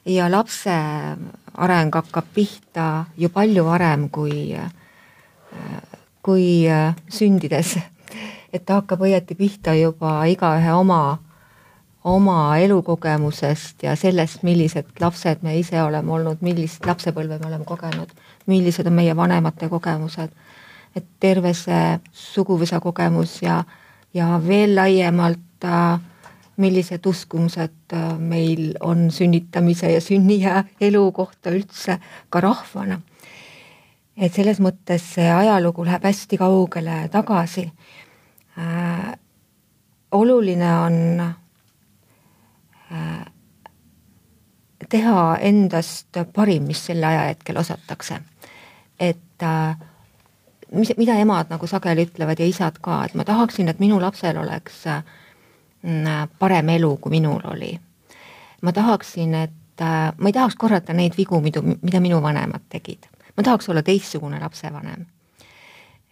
ja 0.05 0.29
lapse 0.31 0.77
areng 1.57 1.95
hakkab 1.95 2.25
pihta 2.33 3.05
ju 3.17 3.29
palju 3.33 3.65
varem 3.65 4.09
kui, 4.09 4.53
kui 6.25 6.65
sündides. 7.09 7.77
et 8.53 8.65
ta 8.65 8.79
hakkab 8.79 9.01
õieti 9.03 9.35
pihta 9.35 9.73
juba 9.75 10.23
igaühe 10.31 10.73
oma, 10.73 11.17
oma 12.05 12.57
elukogemusest 12.57 13.83
ja 13.83 13.95
sellest, 13.97 14.43
millised 14.45 14.85
lapsed 15.01 15.41
me 15.41 15.57
ise 15.59 15.81
oleme 15.81 16.11
olnud, 16.13 16.41
millist 16.45 16.85
lapsepõlve 16.85 17.39
me 17.41 17.49
oleme 17.49 17.65
kogenud, 17.65 18.11
millised 18.45 18.87
on 18.87 18.93
meie 18.93 19.15
vanemate 19.15 19.69
kogemused. 19.69 20.29
et 20.95 21.07
terve 21.19 21.51
see 21.53 21.99
suguvõsa 22.15 22.79
kogemus 22.79 23.41
ja, 23.41 23.63
ja 24.13 24.39
veel 24.39 24.75
laiemalt 24.77 25.65
äh, 25.67 25.99
millised 26.57 27.05
uskumused 27.05 27.93
äh, 27.93 28.19
meil 28.19 28.75
on 28.79 29.09
sünnitamise 29.11 29.91
ja 29.91 30.01
sünniea 30.01 30.63
elu 30.81 31.11
kohta 31.11 31.51
üldse 31.51 31.99
ka 32.29 32.41
rahvana. 32.41 33.01
Et 34.17 34.33
selles 34.33 34.59
mõttes 34.63 35.03
see 35.15 35.31
ajalugu 35.31 35.85
läheb 35.85 36.03
hästi 36.07 36.37
kaugele 36.37 37.07
tagasi 37.11 37.71
äh,. 38.57 39.13
oluline 40.11 40.79
on 40.79 41.19
äh, 41.19 41.35
teha 44.89 45.37
endast 45.41 46.07
parim, 46.33 46.63
mis 46.63 46.85
sel 46.85 47.03
ajahetkel 47.03 47.57
osatakse. 47.57 48.19
et 48.99 49.43
äh, 49.43 49.77
mis, 50.71 50.93
mida 50.97 51.17
emad 51.19 51.49
nagu 51.49 51.67
sageli 51.67 52.05
ütlevad 52.07 52.39
ja 52.39 52.47
isad 52.47 52.79
ka, 52.81 53.03
et 53.05 53.15
ma 53.15 53.25
tahaksin, 53.27 53.69
et 53.69 53.79
minu 53.79 53.99
lapsel 54.01 54.37
oleks 54.37 54.85
äh, 54.87 55.03
parem 56.39 56.69
elu, 56.69 56.97
kui 56.97 57.17
minul 57.17 57.41
oli. 57.51 57.79
ma 58.61 58.71
tahaksin, 58.71 59.35
et 59.35 59.81
äh, 59.81 60.13
ma 60.17 60.29
ei 60.29 60.33
tahaks 60.33 60.55
korrata 60.55 60.93
neid 60.93 61.17
vigu, 61.17 61.41
mida, 61.41 61.61
mida 61.61 61.99
minu 61.99 62.21
vanemad 62.21 62.63
tegid. 62.69 63.09
Ma 63.37 63.43
tahaks 63.43 63.69
olla 63.69 63.83
teistsugune 63.83 64.39
lapsevanem. 64.39 65.05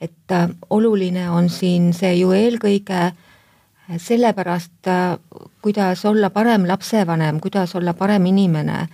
et 0.02 0.32
äh, 0.32 0.50
oluline 0.70 1.30
on 1.30 1.50
siin 1.50 1.94
see 1.94 2.16
ju 2.16 2.32
eelkõige 2.32 3.12
sellepärast, 3.98 4.88
äh, 4.88 5.18
kuidas 5.62 6.06
olla 6.06 6.30
parem 6.30 6.68
lapsevanem, 6.68 7.40
kuidas 7.40 7.76
olla 7.76 7.94
parem 7.94 8.26
inimene, 8.26 8.88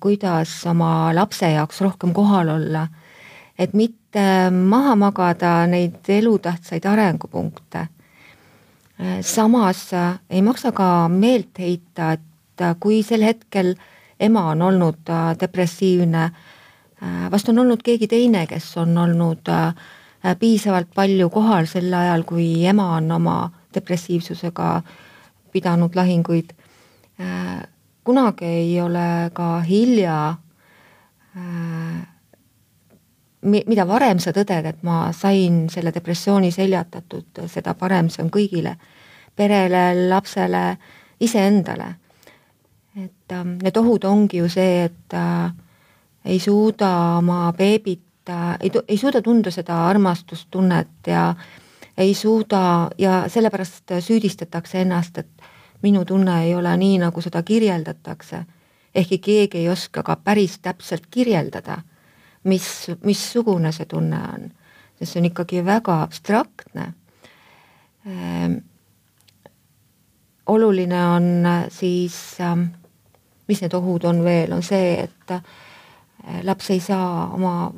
kuidas 0.00 0.66
oma 0.66 1.14
lapse 1.14 1.50
jaoks 1.50 1.80
rohkem 1.80 2.12
kohal 2.12 2.48
olla, 2.48 2.86
et 3.58 3.74
mitte 3.74 4.50
maha 4.50 4.96
magada 4.96 5.66
neid 5.66 6.08
elutähtsaid 6.08 6.86
arengupunkte 6.86 7.88
samas 9.20 9.92
äh, 9.92 10.18
ei 10.30 10.42
maksa 10.42 10.72
ka 10.72 11.08
meelt 11.08 11.58
heita, 11.58 12.12
et 12.12 12.60
äh, 12.60 12.76
kui 12.80 13.02
sel 13.02 13.22
hetkel 13.22 13.74
ema 14.20 14.50
on 14.50 14.62
olnud 14.62 15.10
äh, 15.10 15.34
depressiivne, 15.40 16.30
vast 17.30 17.48
on 17.48 17.58
olnud 17.58 17.82
keegi 17.84 18.08
teine, 18.08 18.46
kes 18.46 18.76
on 18.80 18.98
olnud 18.98 19.50
piisavalt 20.40 20.88
palju 20.94 21.28
kohal 21.30 21.66
sel 21.68 21.92
ajal, 21.92 22.22
kui 22.24 22.64
ema 22.66 22.94
on 22.96 23.10
oma 23.12 23.50
depressiivsusega 23.74 24.82
pidanud 25.52 25.94
lahinguid. 25.94 26.54
kunagi 28.04 28.44
ei 28.44 28.80
ole 28.80 29.30
ka 29.32 29.60
hilja 29.60 30.36
mida 33.44 33.84
varem 33.88 34.20
sa 34.22 34.32
tõded, 34.32 34.68
et 34.68 34.82
ma 34.86 35.10
sain 35.12 35.64
selle 35.72 35.92
depressiooni 35.94 36.50
seljatatud, 36.54 37.44
seda 37.50 37.74
parem 37.78 38.08
see 38.12 38.24
on 38.24 38.30
kõigile, 38.32 38.76
perele, 39.36 39.84
lapsele, 40.08 40.64
iseendale. 41.20 41.94
et 42.94 43.32
äh, 43.32 43.44
need 43.44 43.76
ohud 43.76 44.04
ongi 44.06 44.38
ju 44.38 44.48
see, 44.48 44.84
et 44.84 45.14
äh, 45.18 45.50
ei 46.24 46.38
suuda 46.38 47.16
oma 47.18 47.52
beebit 47.52 48.30
ei, 48.60 48.70
ei 48.88 48.96
suuda 48.98 49.22
tunda 49.22 49.50
seda 49.50 49.86
armastustunnet 49.86 51.06
ja 51.06 51.34
ei 51.98 52.14
suuda 52.14 52.90
ja 52.98 53.24
sellepärast 53.28 53.92
süüdistatakse 54.00 54.80
ennast, 54.80 55.18
et 55.18 55.42
minu 55.82 56.04
tunne 56.04 56.44
ei 56.44 56.54
ole 56.54 56.76
nii, 56.76 56.98
nagu 56.98 57.20
seda 57.20 57.42
kirjeldatakse. 57.42 58.44
ehkki 58.94 59.18
keegi 59.18 59.58
ei 59.58 59.68
oska 59.68 60.02
ka 60.02 60.16
päris 60.16 60.58
täpselt 60.58 61.06
kirjeldada 61.10 61.82
mis, 62.44 62.90
missugune 63.04 63.72
see 63.72 63.88
tunne 63.88 64.20
on, 64.34 64.46
sest 64.98 65.12
see 65.12 65.22
on 65.22 65.30
ikkagi 65.30 65.64
väga 65.66 66.00
abstraktne 66.04 66.86
ehm,. 68.06 68.56
oluline 70.46 71.06
on 71.08 71.28
siis 71.72 72.16
ähm,, 72.40 72.66
mis 73.48 73.62
need 73.64 73.74
ohud 73.74 74.04
on 74.04 74.24
veel, 74.24 74.52
on 74.52 74.62
see, 74.62 75.06
et 75.06 75.32
laps 76.42 76.70
ei 76.70 76.80
saa 76.80 77.30
oma 77.34 77.72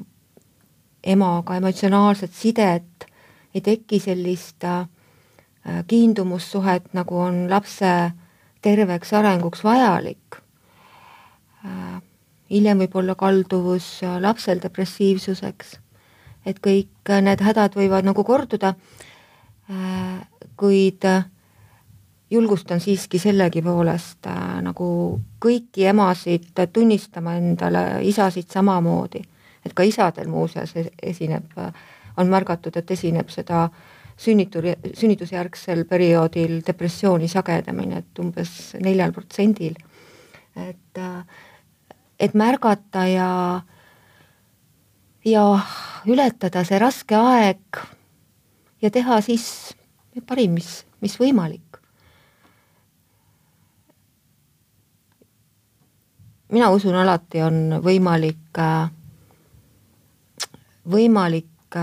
emaga 1.02 1.56
emotsionaalset 1.56 2.32
sidet, 2.34 3.06
ei 3.54 3.60
teki 3.60 3.98
sellist 4.00 4.64
äh, 4.64 4.86
kiindumussuhet, 5.86 6.92
nagu 6.94 7.18
on 7.18 7.46
lapse 7.50 7.92
terveks 8.62 9.12
arenguks 9.12 9.64
vajalik 9.64 10.38
äh, 11.64 12.02
hiljem 12.50 12.82
võib 12.84 12.96
olla 13.00 13.14
kalduvus 13.18 14.00
lapsel 14.20 14.60
depressiivsuseks. 14.62 15.78
et 16.46 16.60
kõik 16.62 17.10
need 17.22 17.40
hädad 17.42 17.74
võivad 17.74 18.06
nagu 18.06 18.22
korduda. 18.24 18.74
Kuid 20.56 21.02
julgustan 22.30 22.80
siiski 22.80 23.18
sellegipoolest 23.22 24.26
äh, 24.26 24.60
nagu 24.62 24.88
kõiki 25.42 25.86
emasid 25.86 26.52
tunnistama 26.72 27.36
endale 27.38 27.84
isasid 28.02 28.50
samamoodi, 28.52 29.22
et 29.66 29.74
ka 29.74 29.86
isadel 29.86 30.30
muuseas 30.30 30.74
esineb, 31.02 31.52
on 32.16 32.30
märgatud, 32.32 32.76
et 32.76 32.90
esineb 32.90 33.30
seda 33.30 33.68
sünnitur, 34.16 34.64
sünnitusjärgsel 34.94 35.84
perioodil 35.84 36.62
depressiooni 36.66 37.28
sagedamini, 37.28 38.00
et 38.00 38.22
umbes 38.22 38.74
neljal 38.80 39.12
protsendil. 39.12 39.76
et 40.56 40.98
äh, 40.98 41.20
et 42.20 42.34
märgata 42.34 43.06
ja, 43.06 43.30
ja 45.24 45.44
ületada 46.08 46.64
see 46.64 46.80
raske 46.80 47.16
aeg 47.16 47.80
ja 48.82 48.90
teha 48.92 49.20
siis 49.24 49.74
parim, 50.26 50.56
mis, 50.56 50.84
mis 51.04 51.18
võimalik. 51.20 51.65
Mina 56.52 56.70
usun, 56.70 56.94
alati 56.94 57.42
on 57.42 57.80
võimalik, 57.82 58.60
võimalik 60.90 61.78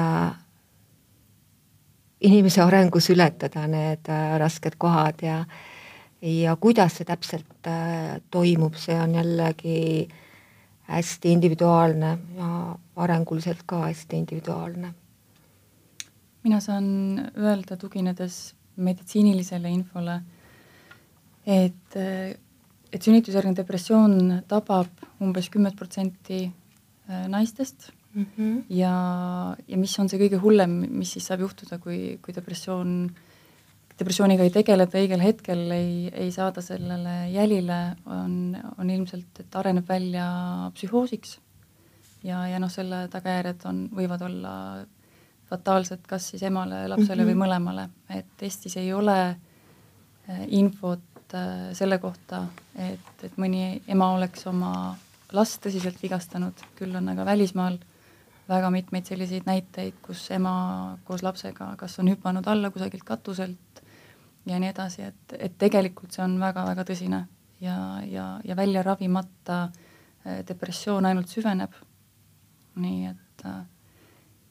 inimese 2.24 2.62
arengus 2.64 3.10
ületada 3.12 3.68
need 3.68 4.08
rasked 4.40 4.78
kohad 4.78 5.22
ja 5.22 5.44
ja 6.24 6.56
kuidas 6.56 6.96
see 6.98 7.06
täpselt 7.06 7.68
toimub, 8.32 8.78
see 8.80 8.96
on 8.96 9.16
jällegi 9.18 9.80
äh, 10.08 10.22
hästi 10.84 11.32
individuaalne 11.32 12.18
ja 12.38 12.78
arenguliselt 12.96 13.64
ka 13.66 13.82
hästi 13.88 14.18
individuaalne. 14.18 14.94
mina 16.44 16.60
saan 16.60 16.86
öelda, 17.38 17.78
tuginedes 17.78 18.56
meditsiinilisele 18.76 19.70
infole, 19.70 20.22
et, 21.46 21.96
et 22.94 23.02
sünnitusjärgne 23.02 23.56
depressioon 23.58 24.40
tabab 24.48 25.04
umbes 25.24 25.50
kümmet 25.50 25.76
protsenti 25.76 26.46
äh, 26.46 27.28
naistest 27.28 27.92
mm 28.14 28.26
-hmm. 28.26 28.64
ja, 28.70 28.96
ja 29.68 29.78
mis 29.78 30.00
on 30.00 30.10
see 30.10 30.20
kõige 30.20 30.40
hullem, 30.42 30.86
mis 30.90 31.14
siis 31.14 31.28
saab 31.28 31.40
juhtuda, 31.40 31.80
kui, 31.80 32.20
kui 32.22 32.36
depressioon 32.36 33.12
depressiooniga 34.00 34.44
ei 34.44 34.50
tegeleta 34.50 34.98
õigel 34.98 35.22
hetkel, 35.22 35.72
ei, 35.72 36.10
ei 36.14 36.32
saada 36.32 36.62
sellele 36.62 37.30
jälile, 37.30 37.96
on, 38.06 38.58
on 38.78 38.90
ilmselt, 38.90 39.40
et 39.40 39.56
areneb 39.56 39.88
välja 39.90 40.26
psühhoosiks. 40.74 41.40
ja, 42.24 42.48
ja 42.48 42.60
noh, 42.60 42.72
selle 42.72 43.08
tagajärjed 43.14 43.66
on, 43.70 43.90
võivad 43.94 44.22
olla 44.26 44.54
fataalsed 45.50 46.06
kas 46.08 46.32
siis 46.32 46.44
emale, 46.44 46.88
lapsele 46.88 47.24
mm 47.24 47.30
-hmm. 47.30 47.32
või 47.32 47.36
mhm. 47.36 47.44
mõlemale, 47.44 47.90
et 48.10 48.42
Eestis 48.42 48.78
ei 48.78 48.94
ole 48.94 49.20
äh, 49.30 50.46
infot 50.48 51.13
selle 51.74 51.98
kohta, 52.00 52.46
et, 52.76 53.24
et 53.24 53.38
mõni 53.42 53.82
ema 53.88 54.12
oleks 54.16 54.48
oma 54.48 54.74
last 55.34 55.62
tõsiselt 55.64 55.98
vigastanud, 56.02 56.62
küll 56.78 56.96
on 56.96 57.10
aga 57.10 57.26
välismaal 57.26 57.80
väga 58.50 58.70
mitmeid 58.74 59.08
selliseid 59.08 59.48
näiteid, 59.48 59.98
kus 60.04 60.26
ema 60.36 60.54
koos 61.08 61.24
lapsega 61.24 61.74
kas 61.80 61.98
on 62.00 62.12
hüpanud 62.12 62.48
alla 62.48 62.72
kusagilt 62.74 63.06
katuselt 63.08 63.84
ja 64.46 64.60
nii 64.60 64.72
edasi, 64.74 65.08
et, 65.08 65.36
et 65.40 65.56
tegelikult 65.58 66.16
see 66.16 66.24
on 66.26 66.36
väga-väga 66.42 66.86
tõsine 66.88 67.24
ja, 67.64 67.78
ja, 68.10 68.28
ja 68.44 68.58
välja 68.60 68.84
ravimata 68.84 69.60
äh, 69.64 70.42
depressioon 70.48 71.08
ainult 71.10 71.32
süveneb. 71.32 71.72
nii 72.76 73.06
et, 73.06 73.46
äh, 73.46 73.62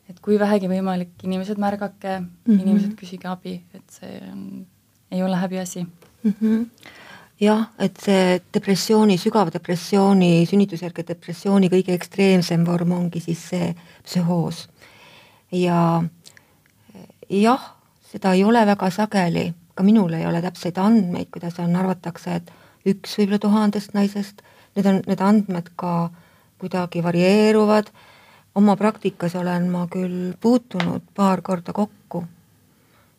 et 0.08 0.20
kui 0.22 0.38
vähegi 0.38 0.70
võimalik, 0.70 1.16
inimesed 1.22 1.58
märgake 1.58 2.20
mm, 2.20 2.28
-hmm. 2.46 2.60
inimesed 2.60 2.94
küsige 2.96 3.28
abi, 3.28 3.60
et 3.74 3.90
see 3.90 4.20
on, 4.32 4.66
ei 5.10 5.22
ole 5.22 5.36
häbiasi 5.36 5.86
mm. 6.22 6.34
-hmm. 6.40 6.66
jah, 7.40 7.68
et 7.78 7.96
see 8.00 8.40
depressiooni, 8.54 9.18
sügava 9.18 9.50
depressiooni, 9.52 10.46
sünnitusjärgse 10.46 11.06
depressiooni 11.08 11.70
kõige 11.72 11.94
ekstreemsem 11.94 12.66
vorm 12.66 12.92
ongi 12.92 13.20
siis 13.20 13.48
see 13.48 13.74
psühhoos. 14.04 14.68
ja 15.52 16.02
jah, 17.30 17.74
seda 18.12 18.32
ei 18.32 18.44
ole 18.44 18.66
väga 18.66 18.90
sageli, 18.90 19.52
ka 19.74 19.82
minul 19.82 20.12
ei 20.12 20.26
ole 20.26 20.42
täpseid 20.42 20.78
andmeid, 20.78 21.30
kuidas 21.32 21.58
on, 21.58 21.76
arvatakse, 21.76 22.34
et 22.34 22.52
üks 22.86 23.18
võib-olla 23.18 23.38
tuhandest 23.38 23.94
naisest, 23.94 24.42
need 24.76 24.86
on, 24.86 25.02
need 25.06 25.20
andmed 25.20 25.70
ka 25.76 26.10
kuidagi 26.58 27.02
varieeruvad, 27.02 27.90
oma 28.54 28.76
praktikas 28.76 29.34
olen 29.34 29.70
ma 29.70 29.86
küll 29.90 30.34
puutunud 30.40 31.02
paar 31.14 31.42
korda 31.42 31.72
kokku 31.72 32.24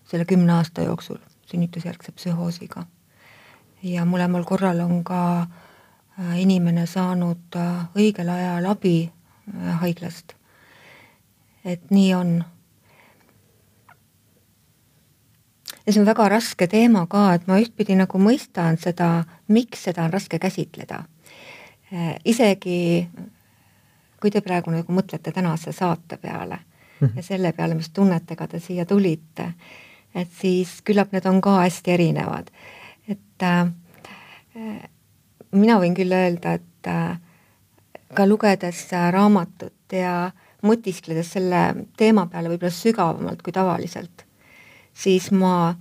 selle 0.10 0.26
kümne 0.26 0.54
aasta 0.54 0.86
jooksul 0.86 1.18
sünnitusjärgse 1.52 2.12
psühhoosiga. 2.12 2.86
Ja 3.84 4.06
mõlemal 4.08 4.46
korral 4.48 4.80
on 4.84 5.04
ka 5.04 5.20
äh, 5.44 6.40
inimene 6.42 6.86
saanud 6.88 7.58
äh, 7.60 7.86
õigel 7.96 8.30
ajal 8.30 8.66
abi 8.72 8.98
äh, 9.06 9.76
haiglast. 9.82 10.36
et 11.66 11.92
nii 11.92 12.14
on. 12.14 12.44
ja 15.86 15.94
see 15.94 16.02
on 16.02 16.08
väga 16.08 16.30
raske 16.30 16.68
teema 16.68 17.06
ka, 17.08 17.34
et 17.34 17.48
ma 17.48 17.60
ühtpidi 17.60 17.96
nagu 17.96 18.20
mõistan 18.20 18.78
seda, 18.80 19.24
miks 19.48 19.84
seda 19.84 20.04
on 20.04 20.14
raske 20.14 20.40
käsitleda. 20.40 21.04
isegi 22.26 23.10
kui 24.22 24.32
te 24.32 24.42
praegu 24.42 24.72
nagu 24.72 24.94
mõtlete 24.94 25.32
tänase 25.32 25.72
saate 25.72 26.18
peale 26.18 26.60
-hmm. 27.04 27.16
ja 27.16 27.24
selle 27.24 27.52
peale, 27.52 27.76
mis 27.76 27.90
tunnetega 27.90 28.48
te 28.48 28.60
siia 28.60 28.86
tulite, 28.86 29.54
et 30.16 30.30
siis 30.42 30.82
küllap 30.86 31.12
need 31.12 31.26
on 31.26 31.42
ka 31.42 31.58
hästi 31.64 31.92
erinevad. 31.92 32.52
Et 33.10 33.46
äh, 33.46 33.68
mina 35.52 35.80
võin 35.82 35.96
küll 35.98 36.14
öelda, 36.14 36.58
et 36.60 36.90
äh, 36.90 37.18
ka 38.14 38.28
lugedes 38.28 38.86
äh, 38.94 39.10
raamatut 39.14 39.96
ja 39.96 40.32
mõtiskledes 40.64 41.34
selle 41.36 41.64
teema 42.00 42.28
peale 42.32 42.52
võib-olla 42.54 42.74
sügavamalt 42.74 43.44
kui 43.44 43.54
tavaliselt, 43.56 44.26
siis 44.94 45.30
ma 45.32 45.74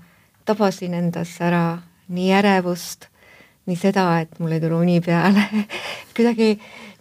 tabasin 0.48 0.94
endas 0.98 1.36
ära 1.40 1.78
nii 2.12 2.30
ärevust, 2.34 3.06
nii 3.70 3.78
seda, 3.78 4.06
et 4.24 4.40
mul 4.42 4.56
ei 4.56 4.62
tule 4.62 4.80
uni 4.82 4.98
peale. 5.04 5.44
Kuidagi 6.16 6.56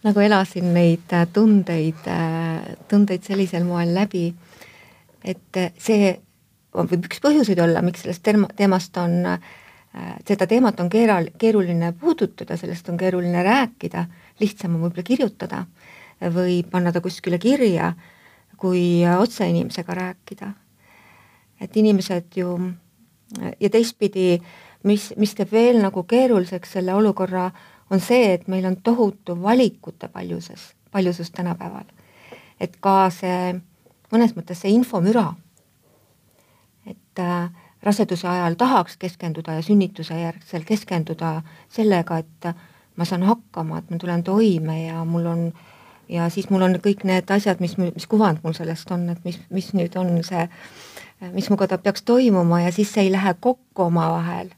nagu 0.06 0.22
elasin 0.22 0.72
neid 0.74 1.14
äh, 1.14 1.26
tundeid, 1.32 2.06
äh, 2.10 2.76
tundeid 2.90 3.26
sellisel 3.26 3.66
moel 3.66 3.94
läbi, 3.94 4.28
et 5.24 5.58
äh, 5.58 5.72
see 5.78 6.14
võib 6.72 7.06
üks 7.06 7.20
põhjuseid 7.22 7.60
olla, 7.62 7.82
miks 7.84 8.04
sellest 8.04 8.22
teema, 8.24 8.48
teemast 8.56 8.96
on, 9.00 9.20
seda 10.26 10.46
teemat 10.48 10.80
on 10.80 10.88
keeral-, 10.88 11.30
keeruline 11.38 11.92
puudutada, 12.00 12.56
sellest 12.56 12.88
on 12.88 12.96
keeruline 12.96 13.42
rääkida, 13.44 14.06
lihtsam 14.40 14.76
on 14.76 14.86
võib-olla 14.86 15.04
kirjutada 15.04 15.64
või 16.32 16.62
panna 16.70 16.92
ta 16.92 17.02
kuskile 17.04 17.38
kirja, 17.38 17.92
kui 18.56 19.02
otse 19.18 19.48
inimesega 19.48 19.94
rääkida. 19.94 20.52
et 21.60 21.76
inimesed 21.76 22.36
ju 22.36 22.56
ja 23.60 23.70
teistpidi, 23.70 24.42
mis, 24.82 25.12
mis 25.16 25.34
teeb 25.34 25.52
veel 25.52 25.80
nagu 25.82 26.02
keeruliseks 26.02 26.72
selle 26.78 26.94
olukorra 26.94 27.50
on 27.90 28.00
see, 28.00 28.32
et 28.34 28.48
meil 28.48 28.66
on 28.66 28.76
tohutu 28.76 29.36
valikute 29.42 30.08
paljusus, 30.08 30.72
paljusus 30.90 31.30
tänapäeval. 31.30 31.84
et 32.60 32.76
ka 32.80 33.10
see, 33.10 33.54
mõnes 34.12 34.36
mõttes 34.36 34.60
see 34.62 34.70
infomüra, 34.70 35.34
et 36.86 37.18
äh, 37.18 37.50
raseduse 37.82 38.28
ajal 38.28 38.54
tahaks 38.58 38.96
keskenduda 38.96 39.52
ja 39.58 39.62
sünnituse 39.62 40.20
järgsel 40.20 40.64
keskenduda 40.64 41.42
sellega, 41.68 42.18
et 42.18 42.54
ma 42.96 43.04
saan 43.04 43.22
hakkama, 43.22 43.78
et 43.78 43.90
ma 43.90 43.98
tulen 43.98 44.22
toime 44.22 44.84
ja 44.86 45.04
mul 45.04 45.26
on 45.26 45.52
ja 46.08 46.28
siis 46.28 46.50
mul 46.50 46.62
on 46.62 46.76
kõik 46.82 47.06
need 47.08 47.30
asjad, 47.30 47.60
mis, 47.60 47.76
mis 47.78 48.06
kuvand 48.06 48.42
mul 48.44 48.54
sellest 48.56 48.90
on, 48.92 49.08
et 49.12 49.24
mis, 49.24 49.38
mis 49.50 49.72
nüüd 49.76 49.96
on 50.00 50.18
see, 50.26 50.44
mis 51.32 51.48
minuga 51.48 51.70
ta 51.70 51.78
peaks 51.78 52.04
toimuma 52.06 52.62
ja 52.66 52.72
siis 52.72 52.92
see 52.92 53.06
ei 53.06 53.12
lähe 53.12 53.34
kokku 53.40 53.88
omavahel. 53.88 54.52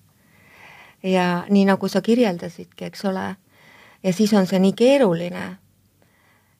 Ja 1.02 1.44
nii 1.50 1.66
nagu 1.68 1.88
sa 1.88 2.00
kirjeldasidki, 2.00 2.88
eks 2.88 3.04
ole, 3.04 3.34
ja 4.02 4.12
siis 4.12 4.32
on 4.32 4.46
see 4.48 4.58
nii 4.58 4.72
keeruline, 4.72 5.44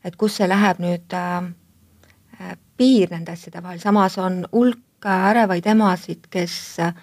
et 0.05 0.17
kus 0.21 0.37
see 0.37 0.49
läheb 0.49 0.83
nüüd 0.85 1.17
äh, 1.17 2.57
piir 2.77 3.11
nende 3.11 3.33
asjade 3.33 3.63
vahel, 3.63 3.81
samas 3.81 4.19
on 4.21 4.45
hulk 4.53 4.84
ärevaid 5.05 5.67
emasid, 5.67 6.27
kes 6.31 6.81
äh, 6.81 6.95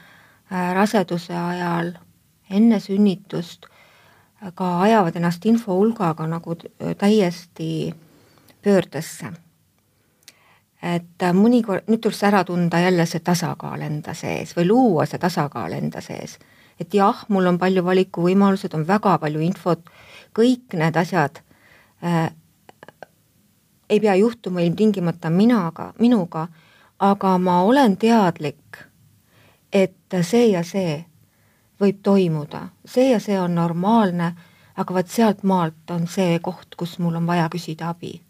raseduse 0.74 1.38
ajal 1.38 1.94
enne 2.50 2.80
sünnitust 2.80 3.66
äh, 3.66 4.52
ka 4.56 4.82
ajavad 4.82 5.16
ennast 5.16 5.46
infohulgaga 5.46 6.28
nagu 6.28 6.56
äh, 6.56 6.96
täiesti 6.98 7.96
pöördesse. 8.62 9.34
et 10.82 11.24
mõnikord, 11.38 11.86
nüüd 11.88 12.02
tuleks 12.02 12.24
ära 12.26 12.44
tunda 12.44 12.80
jälle 12.82 13.06
see 13.06 13.22
tasakaal 13.22 13.82
enda 13.86 14.16
sees 14.18 14.56
või 14.58 14.66
luua 14.66 15.06
see 15.06 15.20
tasakaal 15.22 15.74
enda 15.78 16.02
sees 16.02 16.40
et 16.82 16.94
jah, 16.94 17.26
mul 17.30 17.46
on 17.46 17.60
palju 17.62 17.84
valikuvõimalused, 17.86 18.74
on 18.74 18.86
väga 18.88 19.18
palju 19.22 19.44
infot, 19.46 19.90
kõik 20.38 20.74
need 20.80 20.98
asjad 20.98 21.42
äh, 22.02 22.32
ei 23.92 24.00
pea 24.00 24.16
juhtuma 24.16 24.64
ilmtingimata 24.66 25.30
minaga, 25.30 25.92
minuga, 26.00 26.48
aga 27.02 27.38
ma 27.38 27.62
olen 27.66 27.98
teadlik, 27.98 28.78
et 29.74 30.18
see 30.22 30.52
ja 30.52 30.62
see 30.64 31.00
võib 31.82 32.02
toimuda, 32.06 32.68
see 32.86 33.10
ja 33.10 33.20
see 33.20 33.40
on 33.42 33.56
normaalne, 33.58 34.34
aga 34.78 34.94
vot 34.94 35.10
sealt 35.10 35.42
maalt 35.44 35.94
on 35.96 36.06
see 36.08 36.38
koht, 36.44 36.78
kus 36.78 37.00
mul 37.02 37.18
on 37.18 37.26
vaja 37.28 37.50
küsida 37.50 37.90
abi. 37.90 38.22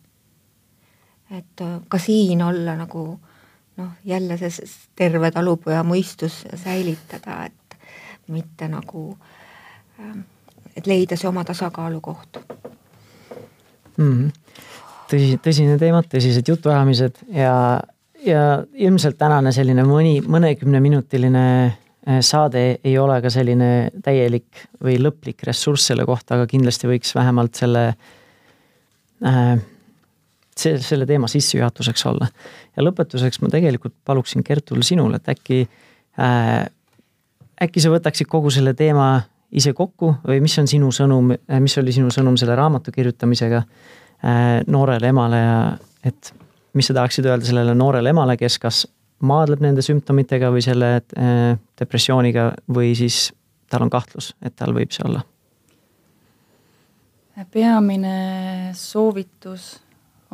et 1.32 1.62
äh, 1.62 1.80
ka 1.88 1.98
siin 1.98 2.42
olla 2.44 2.76
nagu 2.76 3.20
noh, 3.78 3.92
jälle 4.06 4.38
see 4.38 4.68
terve 4.96 5.32
talupoja 5.32 5.84
mõistus 5.84 6.42
säilitada, 6.56 7.46
et 7.46 7.78
mitte 8.28 8.68
nagu, 8.68 9.18
ähm, 10.00 10.26
et 10.76 10.88
leida 10.88 11.16
see 11.16 11.30
oma 11.30 11.44
tasakaalukoht 11.44 12.40
mm. 13.98 14.12
-hmm. 14.12 14.32
tõsi, 15.12 15.40
tõsine 15.48 15.80
teema, 15.80 16.04
tõsised 16.04 16.48
jutuajamised 16.48 17.24
ja, 17.28 17.82
ja 18.26 18.64
ilmselt 18.74 19.18
tänane 19.18 19.52
selline 19.56 19.84
mõni, 19.88 20.20
mõnekümneminutiline 20.22 21.46
äh, 21.66 22.20
saade 22.26 22.64
ei 22.84 22.98
ole 23.00 23.20
ka 23.22 23.32
selline 23.34 23.92
täielik 24.04 24.66
või 24.84 24.98
lõplik 25.02 25.44
ressurss 25.48 25.92
selle 25.92 26.06
kohta, 26.06 26.38
aga 26.38 26.50
kindlasti 26.50 26.90
võiks 26.90 27.16
vähemalt 27.18 27.62
selle 27.62 27.88
äh, 29.26 29.56
see, 30.58 30.78
selle 30.82 31.08
teema 31.10 31.30
sissejuhatuseks 31.32 32.06
olla. 32.12 32.28
ja 32.76 32.86
lõpetuseks 32.86 33.42
ma 33.42 33.50
tegelikult 33.54 33.96
paluksin 34.06 34.44
Kertul 34.44 34.86
sinul, 34.88 35.16
et 35.18 35.30
äkki 35.34 35.64
äh, 36.20 36.66
äkki 37.62 37.84
sa 37.84 37.92
võtaksid 37.94 38.30
kogu 38.30 38.52
selle 38.54 38.74
teema 38.78 39.14
ise 39.52 39.74
kokku 39.76 40.16
või 40.28 40.40
mis 40.44 40.56
on 40.62 40.70
sinu 40.70 40.92
sõnum, 40.96 41.34
mis 41.60 41.78
oli 41.78 41.94
sinu 41.96 42.12
sõnum 42.14 42.38
selle 42.40 42.56
raamatu 42.56 42.94
kirjutamisega 42.96 43.64
äh, 43.64 44.62
noorele 44.68 45.12
emale 45.12 45.42
ja 45.42 45.58
et 46.08 46.34
mis 46.74 46.88
sa 46.88 46.96
tahaksid 46.98 47.28
öelda 47.28 47.46
sellele 47.46 47.76
noorele 47.76 48.14
emale, 48.14 48.38
kes 48.40 48.58
kas 48.62 48.86
maadleb 49.28 49.62
nende 49.62 49.84
sümptomitega 49.86 50.50
või 50.54 50.64
selle 50.66 50.94
äh, 50.98 51.60
depressiooniga 51.80 52.52
või 52.74 52.94
siis 52.98 53.30
tal 53.70 53.86
on 53.86 53.92
kahtlus, 53.94 54.34
et 54.42 54.56
tal 54.56 54.76
võib 54.78 54.94
see 54.96 55.06
olla? 55.08 55.26
peamine 57.52 58.70
soovitus 58.78 59.80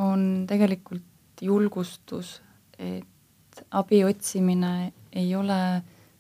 on 0.03 0.43
tegelikult 0.49 1.39
julgustus, 1.41 2.41
et 2.75 3.61
abi 3.71 4.01
otsimine 4.03 4.91
ei 5.15 5.29
ole 5.38 5.59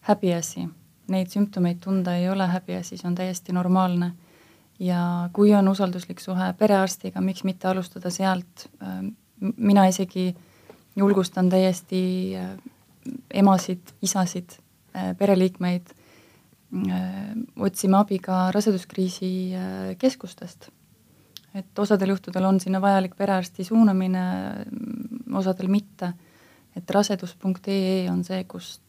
häbiasi 0.07 0.63
neid 1.11 1.31
sümptomeid 1.31 1.79
tunda 1.83 2.15
ei 2.17 2.29
ole 2.29 2.47
häbiasi, 2.51 2.97
see 2.97 3.07
on 3.07 3.15
täiesti 3.15 3.55
normaalne. 3.55 4.11
ja 4.79 5.29
kui 5.33 5.55
on 5.57 5.67
usalduslik 5.67 6.19
suhe 6.21 6.51
perearstiga, 6.53 7.21
miks 7.21 7.41
mitte 7.43 7.67
alustada 7.67 8.11
sealt, 8.13 8.67
mina 9.39 9.85
isegi 9.87 10.31
julgustan 10.97 11.49
täiesti 11.49 12.01
äh, 12.35 12.49
emasid, 13.33 13.93
isasid, 14.01 14.57
äh, 14.95 15.13
pereliikmeid 15.17 15.91
äh, 15.91 17.13
otsima 17.55 18.01
abi 18.05 18.19
ka 18.19 18.51
raseduskriisi 18.51 19.31
keskustest. 19.97 20.69
et 21.55 21.79
osadel 21.79 22.09
juhtudel 22.09 22.45
on 22.45 22.59
sinna 22.59 22.81
vajalik 22.81 23.15
perearsti 23.17 23.63
suunamine, 23.63 24.23
osadel 25.33 25.67
mitte. 25.67 26.13
et 26.75 26.89
rasedus.ee 26.89 28.09
on 28.11 28.23
see, 28.23 28.43
kust 28.43 28.81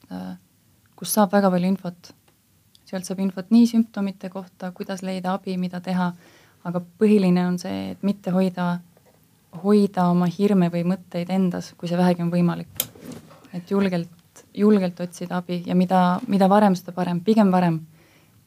kust 0.99 1.15
saab 1.15 1.33
väga 1.33 1.51
palju 1.51 1.71
infot. 1.71 2.13
sealt 2.89 3.05
saab 3.05 3.19
infot 3.21 3.51
nii 3.53 3.67
sümptomite 3.69 4.31
kohta, 4.33 4.73
kuidas 4.73 5.03
leida 5.05 5.35
abi, 5.37 5.59
mida 5.61 5.81
teha, 5.85 6.07
aga 6.65 6.81
põhiline 7.01 7.43
on 7.45 7.59
see, 7.61 7.91
et 7.93 8.03
mitte 8.03 8.33
hoida, 8.33 8.79
hoida 9.63 10.09
oma 10.11 10.27
hirme 10.27 10.69
või 10.73 10.85
mõtteid 10.85 11.31
endas, 11.31 11.73
kui 11.77 11.89
see 11.89 11.99
vähegi 11.99 12.23
on 12.23 12.31
võimalik. 12.33 12.69
et 13.53 13.71
julgelt, 13.71 14.45
julgelt 14.55 15.01
otsida 15.01 15.39
abi 15.39 15.63
ja 15.67 15.75
mida, 15.75 16.21
mida 16.29 16.49
varem, 16.49 16.75
seda 16.77 16.93
parem, 16.93 17.21
pigem 17.21 17.51
varem. 17.51 17.81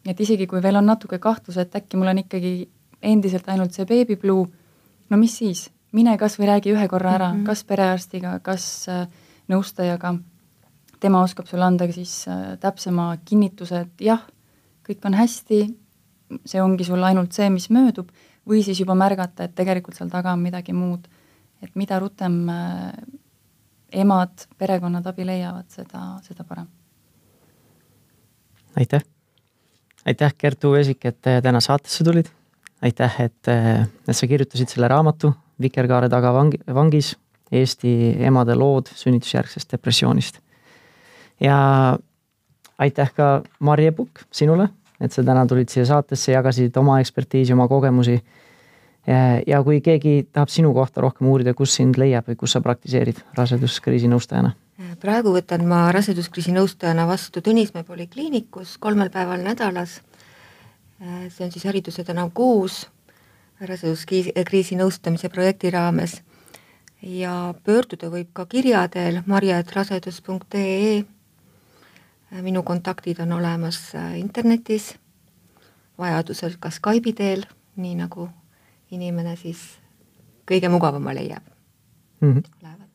et 0.05 0.19
isegi 0.19 0.47
kui 0.47 0.61
veel 0.61 0.75
on 0.75 0.85
natuke 0.85 1.19
kahtlus, 1.19 1.57
et 1.57 1.75
äkki 1.75 1.97
mul 1.97 2.07
on 2.07 2.17
ikkagi 2.17 2.69
endiselt 3.01 3.49
ainult 3.49 3.73
see 3.73 3.85
beebipluu, 3.85 4.47
no 5.09 5.17
mis 5.17 5.37
siis, 5.37 5.69
mine 5.91 6.17
kas 6.17 6.37
või 6.39 6.47
räägi 6.47 6.73
ühe 6.73 6.87
korra 6.87 7.15
ära 7.15 7.31
mm, 7.33 7.39
-hmm. 7.39 7.45
kas 7.45 7.63
perearstiga, 7.63 8.39
kas 8.39 8.87
äh, 8.89 9.07
nõustajaga, 9.49 10.15
tema 10.99 11.23
oskab 11.23 11.47
sulle 11.47 11.65
anda 11.65 11.91
siis 11.91 12.27
äh, 12.27 12.57
täpsema 12.59 13.17
kinnituse, 13.25 13.79
et 13.79 14.01
jah, 14.01 14.21
kõik 14.87 15.05
on 15.05 15.13
hästi, 15.13 15.61
see 16.45 16.61
ongi 16.61 16.85
sul 16.87 17.03
ainult 17.03 17.33
see, 17.35 17.49
mis 17.53 17.69
möödub, 17.73 18.11
või 18.47 18.63
siis 18.65 18.79
juba 18.81 18.95
märgata, 18.97 19.45
et 19.45 19.55
tegelikult 19.55 19.97
seal 19.97 20.09
taga 20.09 20.33
on 20.33 20.43
midagi 20.43 20.73
muud. 20.73 21.07
et 21.61 21.75
mida 21.75 21.99
rutem 21.99 22.49
äh, 22.49 22.91
emad, 23.91 24.47
perekonnad 24.57 25.05
abi 25.07 25.25
leiavad, 25.25 25.67
seda, 25.69 26.17
seda 26.25 26.43
parem. 26.43 26.67
aitäh! 28.75 29.03
aitäh, 30.05 30.33
Kertu 30.37 30.71
Vesik, 30.71 31.05
et 31.05 31.21
täna 31.21 31.59
saatesse 31.59 32.03
tulid. 32.03 32.29
aitäh, 32.81 33.21
et, 33.21 33.47
et 33.47 34.15
sa 34.15 34.27
kirjutasid 34.27 34.69
selle 34.69 34.87
raamatu 34.87 35.33
Vikerkaare 35.61 36.09
taga 36.09 36.31
vangi, 36.33 36.57
vangis 36.73 37.15
Eesti 37.51 38.15
emade 38.23 38.55
lood 38.55 38.87
sünnitusjärgsest 38.95 39.71
depressioonist. 39.71 40.39
ja 41.39 41.97
aitäh 42.77 43.13
ka 43.13 43.43
Marje 43.59 43.91
Pukk 43.91 44.23
sinule, 44.31 44.69
et 45.01 45.11
sa 45.11 45.23
täna 45.25 45.45
tulid 45.49 45.69
siia 45.69 45.85
saatesse, 45.89 46.31
jagasid 46.31 46.77
oma 46.77 46.99
ekspertiisi, 47.01 47.53
oma 47.53 47.67
kogemusi. 47.67 48.21
ja 49.47 49.63
kui 49.63 49.79
keegi 49.81 50.27
tahab 50.33 50.49
sinu 50.53 50.73
kohta 50.73 51.01
rohkem 51.01 51.27
uurida, 51.27 51.53
kus 51.57 51.73
sind 51.75 51.97
leiab 51.97 52.27
või 52.29 52.35
kus 52.37 52.51
sa 52.53 52.61
praktiseerid 52.61 53.23
raseduskriisi 53.37 54.07
nõustajana? 54.07 54.53
praegu 55.01 55.33
võtan 55.33 55.65
ma 55.65 55.91
raseduskriisi 55.91 56.53
nõustajana 56.53 57.07
vastu 57.07 57.41
Tõnismäe 57.41 57.83
polikliinikus 57.83 58.77
kolmel 58.77 59.09
päeval 59.09 59.41
nädalas. 59.41 60.01
see 61.29 61.45
on 61.45 61.51
siis 61.51 61.65
Hariduse 61.65 62.03
tänav 62.03 62.29
kuus 62.33 62.87
raseduskriisi 63.61 64.75
nõustamise 64.75 65.29
projekti 65.29 65.69
raames 65.69 66.21
ja 67.01 67.53
pöörduda 67.63 68.09
võib 68.09 68.29
ka 68.33 68.45
kirja 68.45 68.87
teel 68.87 69.21
marje.rasedus.ee. 69.25 71.03
minu 72.41 72.63
kontaktid 72.63 73.19
on 73.19 73.31
olemas 73.31 73.91
internetis, 74.15 74.95
vajadusel 75.99 76.55
ka 76.59 76.69
Skype'i 76.71 77.13
teel, 77.13 77.43
nii 77.75 77.95
nagu 77.99 78.29
inimene 78.91 79.35
siis 79.35 79.59
kõige 80.47 80.69
mugavama 80.69 81.13
leiab 81.15 81.43
mm. 82.21 82.33
-hmm. 82.33 82.87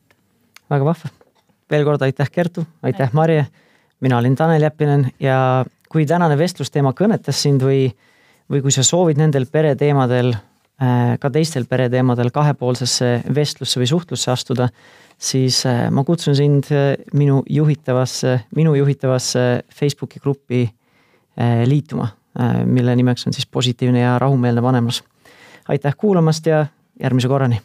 väga 0.69 0.85
vahva 0.85 1.09
veel 1.71 1.85
kord 1.85 2.01
aitäh, 2.01 2.29
Kertu, 2.31 2.65
aitäh, 2.83 3.13
Marje. 3.13 3.47
mina 3.99 4.17
olin 4.17 4.35
Tanel 4.35 4.61
Jeppinen 4.61 5.11
ja 5.19 5.65
kui 5.89 6.05
tänane 6.05 6.37
vestlusteema 6.37 6.93
kõnetas 6.93 7.41
sind 7.41 7.63
või, 7.63 7.89
või 8.51 8.61
kui 8.61 8.71
sa 8.71 8.83
soovid 8.83 9.17
nendel 9.17 9.45
pereteemadel, 9.51 10.33
äh, 10.33 10.41
ka 11.19 11.29
teistel 11.33 11.65
pereteemadel 11.65 12.29
kahepoolsesse 12.33 13.23
vestlusse 13.33 13.79
või 13.81 13.87
suhtlusse 13.89 14.31
astuda, 14.31 14.67
siis 15.17 15.63
äh, 15.65 15.87
ma 15.91 16.03
kutsun 16.05 16.35
sind 16.37 16.69
äh, 16.71 16.93
minu 17.17 17.41
juhitavasse, 17.49 18.39
minu 18.55 18.75
juhitavasse 18.77 19.47
Facebooki 19.73 20.19
gruppi 20.23 20.67
liituma, 21.69 22.07
mille 22.65 22.95
nimeks 22.97 23.27
on 23.29 23.33
siis 23.35 23.45
positiivne 23.45 23.99
ja 23.99 24.15
rahumeelne 24.17 24.61
vanemas. 24.61 25.03
aitäh 25.69 25.93
kuulamast 25.97 26.45
ja 26.45 26.65
järgmise 26.99 27.27
korrani 27.27 27.61